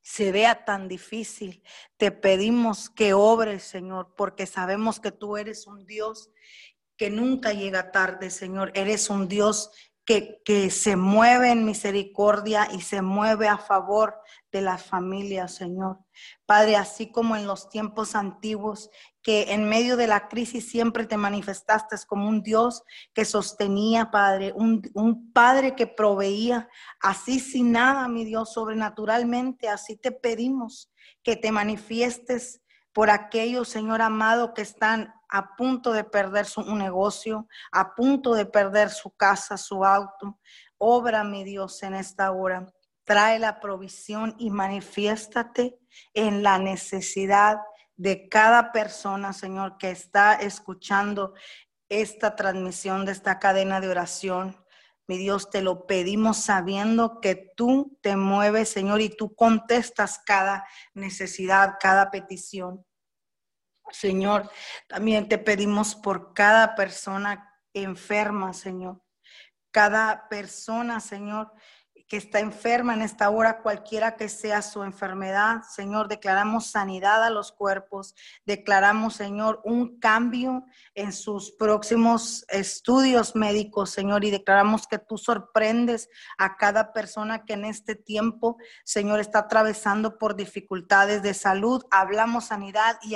se 0.01 0.33
vea 0.33 0.65
tan 0.65 0.89
difícil, 0.89 1.63
te 1.95 2.11
pedimos 2.11 2.89
que 2.89 3.13
obres, 3.13 3.63
Señor, 3.63 4.13
porque 4.17 4.45
sabemos 4.45 4.99
que 4.99 5.13
tú 5.13 5.37
eres 5.37 5.67
un 5.67 5.85
Dios 5.85 6.31
que 6.97 7.09
nunca 7.09 7.53
llega 7.53 7.91
tarde, 7.91 8.29
Señor. 8.29 8.71
Eres 8.73 9.09
un 9.09 9.27
Dios 9.27 9.71
que, 10.05 10.41
que, 10.45 10.69
se 10.69 10.95
mueve 10.95 11.51
en 11.51 11.65
misericordia 11.65 12.69
y 12.71 12.81
se 12.81 13.01
mueve 13.01 13.49
a 13.49 13.57
favor 13.57 14.15
de 14.51 14.61
las 14.61 14.81
familias, 14.83 15.53
Señor. 15.53 15.99
Padre, 16.45 16.77
así 16.77 17.11
como 17.11 17.35
en 17.35 17.45
los 17.45 17.69
tiempos 17.69 18.15
antiguos, 18.15 18.89
que 19.21 19.51
en 19.51 19.67
medio 19.67 19.97
de 19.97 20.07
la 20.07 20.29
crisis 20.29 20.69
siempre 20.69 21.05
te 21.05 21.17
manifestaste 21.17 21.97
como 22.07 22.29
un 22.29 22.41
Dios 22.41 22.83
que 23.13 23.25
sostenía, 23.25 24.09
Padre, 24.09 24.53
un, 24.55 24.81
un 24.93 25.33
Padre 25.33 25.75
que 25.75 25.85
proveía, 25.85 26.69
así 27.01 27.41
sin 27.41 27.73
nada, 27.73 28.07
mi 28.07 28.23
Dios, 28.23 28.53
sobrenaturalmente, 28.53 29.67
así 29.67 29.97
te 29.97 30.13
pedimos 30.13 30.89
que 31.21 31.35
te 31.35 31.51
manifiestes 31.51 32.61
por 32.97 33.11
aquellos, 33.11 33.69
Señor 33.69 34.01
amado, 34.01 34.55
que 34.55 34.63
están 34.63 35.13
a 35.29 35.55
punto 35.55 35.93
de 35.93 36.03
perder 36.03 36.47
su 36.47 36.63
negocio, 36.75 37.47
a 37.71 37.93
punto 37.93 38.33
de 38.33 38.47
perder 38.47 38.89
su 38.89 39.11
casa, 39.11 39.55
su 39.55 39.85
auto. 39.85 40.39
Obra, 40.79 41.23
mi 41.23 41.43
Dios, 41.43 41.83
en 41.83 41.93
esta 41.93 42.31
hora. 42.31 42.73
Trae 43.03 43.37
la 43.37 43.59
provisión 43.59 44.33
y 44.39 44.49
manifiéstate 44.49 45.77
en 46.15 46.41
la 46.41 46.57
necesidad 46.57 47.59
de 47.97 48.27
cada 48.29 48.71
persona, 48.71 49.31
Señor, 49.31 49.77
que 49.77 49.91
está 49.91 50.33
escuchando 50.33 51.35
esta 51.89 52.35
transmisión 52.35 53.05
de 53.05 53.11
esta 53.11 53.37
cadena 53.37 53.79
de 53.79 53.89
oración. 53.89 54.57
Mi 55.08 55.18
Dios, 55.18 55.49
te 55.49 55.62
lo 55.62 55.88
pedimos 55.88 56.38
sabiendo 56.38 57.22
que 57.22 57.53
tú 57.55 57.97
te 58.01 58.18
mueves, 58.18 58.70
Señor, 58.70 59.01
y 59.01 59.10
tú 59.10 59.34
contestas 59.36 60.20
cada 60.20 60.68
necesidad, 60.93 61.76
cada 61.80 62.12
petición. 62.12 62.86
Señor, 63.89 64.49
también 64.88 65.30
te 65.30 65.38
pedimos 65.38 65.95
por 65.95 66.34
cada 66.34 66.76
persona 66.76 67.62
enferma, 67.74 68.53
Señor. 68.53 69.01
Cada 69.72 70.28
persona, 70.28 70.99
Señor, 70.99 71.53
que 72.08 72.18
está 72.18 72.39
enferma 72.39 72.93
en 72.93 73.01
esta 73.01 73.30
hora, 73.30 73.62
cualquiera 73.62 74.16
que 74.16 74.30
sea 74.30 74.62
su 74.62 74.84
enfermedad, 74.84 75.64
Señor, 75.70 76.08
declaramos 76.08 76.68
sanidad 76.68 77.24
a 77.24 77.30
los 77.30 77.51
cuerpos, 77.51 78.16
declaramos, 78.45 79.16
Señor, 79.16 79.62
un 79.66 79.99
cambio 79.99 80.66
en 80.95 81.12
sus 81.12 81.51
próximos 81.51 82.45
estudios 82.49 83.36
médicos, 83.36 83.89
Señor, 83.89 84.24
y 84.24 84.32
declaramos 84.32 84.88
que 84.88 84.99
tú 84.99 85.18
sorprendes 85.18 86.10
a 86.38 86.55
cada 86.55 86.93
persona 86.93 87.43
que 87.43 87.53
en 87.53 87.66
este 87.66 87.95
tiempo, 87.95 88.58
Señor, 88.86 89.20
está 89.20 89.39
atravesando 89.39 90.18
por 90.18 90.36
dificultades 90.36 91.22
de 91.22 91.34
salud. 91.34 91.84
Hablamos 91.91 92.45
sanidad 92.45 92.97
y 93.01 93.16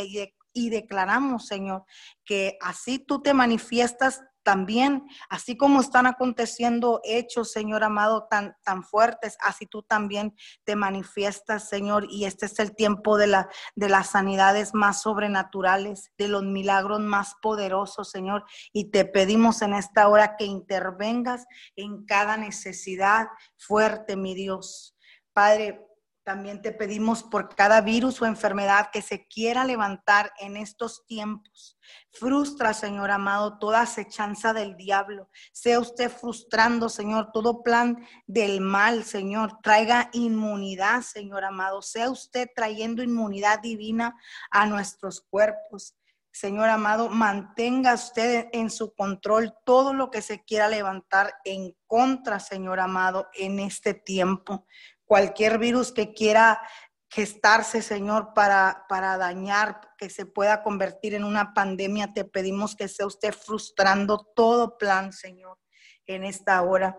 y 0.54 0.70
declaramos, 0.70 1.48
Señor, 1.48 1.86
que 2.26 2.58
así 2.62 3.00
tú 3.00 3.22
te 3.22 3.34
manifiestas 3.34 4.22
también, 4.44 5.08
así 5.30 5.58
como 5.58 5.82
están 5.82 6.08
aconteciendo 6.08 7.02
hechos, 7.04 7.52
Señor 7.52 7.84
amado, 7.84 8.28
tan, 8.30 8.56
tan 8.64 8.84
fuertes, 8.84 9.38
así 9.42 9.66
tú 9.66 9.84
también 9.84 10.36
te 10.64 10.76
manifiestas, 10.76 11.70
Señor, 11.70 12.08
y 12.10 12.26
este 12.26 12.46
es 12.46 12.60
el 12.60 12.76
tiempo 12.76 13.18
de, 13.18 13.28
la, 13.28 13.50
de 13.76 13.90
las 13.90 14.12
sanidades 14.12 14.74
más 14.74 15.02
sobrenaturales, 15.02 16.12
de 16.18 16.28
los 16.28 16.44
milagros 16.44 17.00
más 17.00 17.36
poderosos, 17.42 18.10
Señor, 18.10 18.46
y 18.74 18.92
te 18.92 19.06
pedimos 19.06 19.62
en 19.62 19.74
esta 19.74 20.08
hora 20.08 20.36
que 20.38 20.46
intervengas 20.46 21.46
en 21.76 22.06
cada 22.06 22.38
necesidad 22.38 23.28
fuerte, 23.58 24.16
mi 24.16 24.34
Dios. 24.34 24.96
Padre, 25.34 25.91
también 26.24 26.62
te 26.62 26.72
pedimos 26.72 27.24
por 27.24 27.56
cada 27.56 27.82
virus 27.82 28.22
o 28.22 28.26
enfermedad 28.26 28.90
que 28.92 29.02
se 29.02 29.28
quiera 29.28 29.66
levantar 29.66 30.32
en 30.40 30.56
estos 30.56 31.06
tiempos. 31.08 31.80
Frustra, 32.12 32.74
Señor 32.74 33.12
amado, 33.12 33.58
toda 33.58 33.82
acechanza 33.82 34.54
del 34.54 34.76
diablo. 34.78 35.30
Sea 35.52 35.80
usted 35.80 36.12
frustrando, 36.12 36.90
Señor, 36.90 37.32
todo 37.32 37.64
plan 37.64 38.06
del 38.28 38.62
mal, 38.62 39.04
Señor. 39.04 39.60
Traiga 39.64 40.10
inmunidad, 40.14 41.02
Señor 41.02 41.44
amado. 41.44 41.82
Sea 41.82 42.10
usted 42.10 42.48
trayendo 42.56 43.02
inmunidad 43.02 43.60
divina 43.60 44.16
a 44.52 44.66
nuestros 44.68 45.22
cuerpos. 45.22 45.96
Señor 46.34 46.70
amado, 46.70 47.10
mantenga 47.10 47.94
usted 47.94 48.48
en 48.54 48.70
su 48.70 48.94
control 48.94 49.54
todo 49.66 49.94
lo 49.94 50.10
que 50.12 50.22
se 50.22 50.46
quiera 50.46 50.70
levantar 50.70 51.34
en 51.44 51.76
contra, 51.88 52.40
Señor 52.40 52.80
amado, 52.80 53.28
en 53.34 53.60
este 53.60 53.94
tiempo. 53.94 54.66
Cualquier 55.12 55.58
virus 55.58 55.92
que 55.92 56.14
quiera 56.14 56.62
gestarse, 57.10 57.82
Señor, 57.82 58.34
para, 58.34 58.86
para 58.88 59.18
dañar, 59.18 59.82
que 59.98 60.10
se 60.10 60.26
pueda 60.26 60.64
convertir 60.64 61.16
en 61.16 61.26
una 61.26 61.54
pandemia, 61.54 62.14
te 62.14 62.24
pedimos 62.24 62.78
que 62.78 62.88
sea 62.88 63.08
usted 63.08 63.34
frustrando 63.34 64.32
todo 64.34 64.78
plan, 64.78 65.12
Señor, 65.12 65.60
en 66.06 66.24
esta 66.24 66.62
hora. 66.62 66.98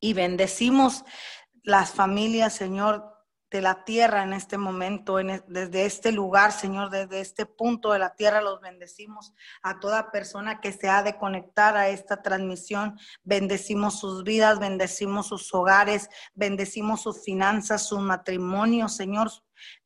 Y 0.00 0.12
bendecimos 0.12 1.04
las 1.64 1.90
familias, 1.90 2.52
Señor, 2.52 3.12
de 3.50 3.62
la 3.62 3.84
tierra 3.84 4.22
en 4.22 4.32
este 4.32 4.58
momento, 4.58 5.16
desde 5.16 5.86
este 5.86 6.12
lugar, 6.12 6.52
Señor, 6.52 6.90
desde 6.90 7.20
este 7.20 7.46
punto 7.46 7.92
de 7.92 7.98
la 7.98 8.14
tierra, 8.14 8.42
los 8.42 8.60
bendecimos 8.60 9.32
a 9.62 9.80
toda 9.80 10.10
persona 10.10 10.60
que 10.60 10.72
se 10.72 10.88
ha 10.88 11.02
de 11.02 11.16
conectar 11.16 11.76
a 11.76 11.88
esta 11.88 12.22
transmisión. 12.22 12.98
Bendecimos 13.24 14.00
sus 14.00 14.22
vidas, 14.22 14.58
bendecimos 14.58 15.28
sus 15.28 15.52
hogares, 15.54 16.10
bendecimos 16.34 17.02
sus 17.02 17.24
finanzas, 17.24 17.88
su 17.88 17.98
matrimonio, 17.98 18.88
Señor. 18.88 19.30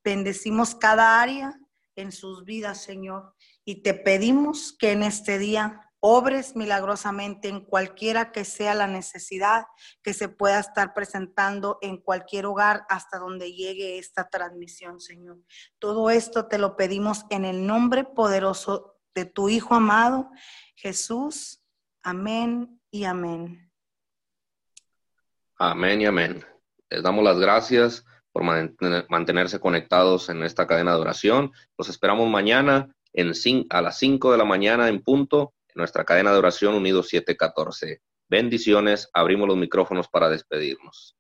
Bendecimos 0.03 0.75
cada 0.75 1.21
área 1.21 1.59
en 1.95 2.11
sus 2.11 2.45
vidas, 2.45 2.83
Señor. 2.83 3.35
Y 3.65 3.83
te 3.83 3.95
pedimos 3.95 4.73
que 4.77 4.93
en 4.93 5.05
este 5.05 5.39
día 5.39 5.92
obres 6.05 6.57
milagrosamente 6.57 7.49
en 7.49 7.61
cualquiera 7.61 8.33
que 8.33 8.45
sea 8.45 8.75
la 8.75 8.89
necesidad 8.89 9.67
que 10.03 10.15
se 10.15 10.29
pueda 10.29 10.59
estar 10.59 10.95
presentando 10.95 11.79
en 11.81 11.97
cualquier 11.97 12.47
hogar 12.47 12.85
hasta 12.89 13.19
donde 13.19 13.53
llegue 13.53 13.99
esta 13.99 14.29
transmisión, 14.29 15.01
Señor. 15.01 15.39
Todo 15.79 16.11
esto 16.11 16.49
te 16.49 16.59
lo 16.59 16.77
pedimos 16.77 17.25
en 17.31 17.45
el 17.45 17.65
nombre 17.69 18.03
poderoso 18.03 18.99
de 19.15 19.27
tu 19.27 19.49
Hijo 19.49 19.77
amado, 19.77 20.29
Jesús. 20.75 21.63
Amén 22.03 22.81
y 22.91 23.05
amén. 23.05 23.71
Amén 25.57 26.01
y 26.01 26.07
amén. 26.07 26.45
Les 26.91 27.01
damos 27.01 27.23
las 27.23 27.39
gracias 27.39 28.05
por 28.33 28.43
mantenerse 28.43 29.61
conectados 29.61 30.29
en 30.31 30.43
esta 30.43 30.67
cadena 30.67 30.97
de 30.97 31.01
oración. 31.01 31.53
Los 31.79 31.89
esperamos 31.89 32.29
mañana 32.29 32.93
en, 33.13 33.33
a 33.71 33.83
las 33.83 33.99
5 33.99 34.33
de 34.33 34.39
la 34.39 34.45
mañana 34.45 34.89
en 34.89 35.01
punto 35.01 35.55
nuestra 35.75 36.05
cadena 36.05 36.33
de 36.33 36.39
oración 36.39 36.75
Unidos 36.75 37.09
714. 37.09 38.03
Bendiciones, 38.29 39.09
abrimos 39.13 39.49
los 39.49 39.57
micrófonos 39.57 40.09
para 40.09 40.29
despedirnos. 40.29 41.17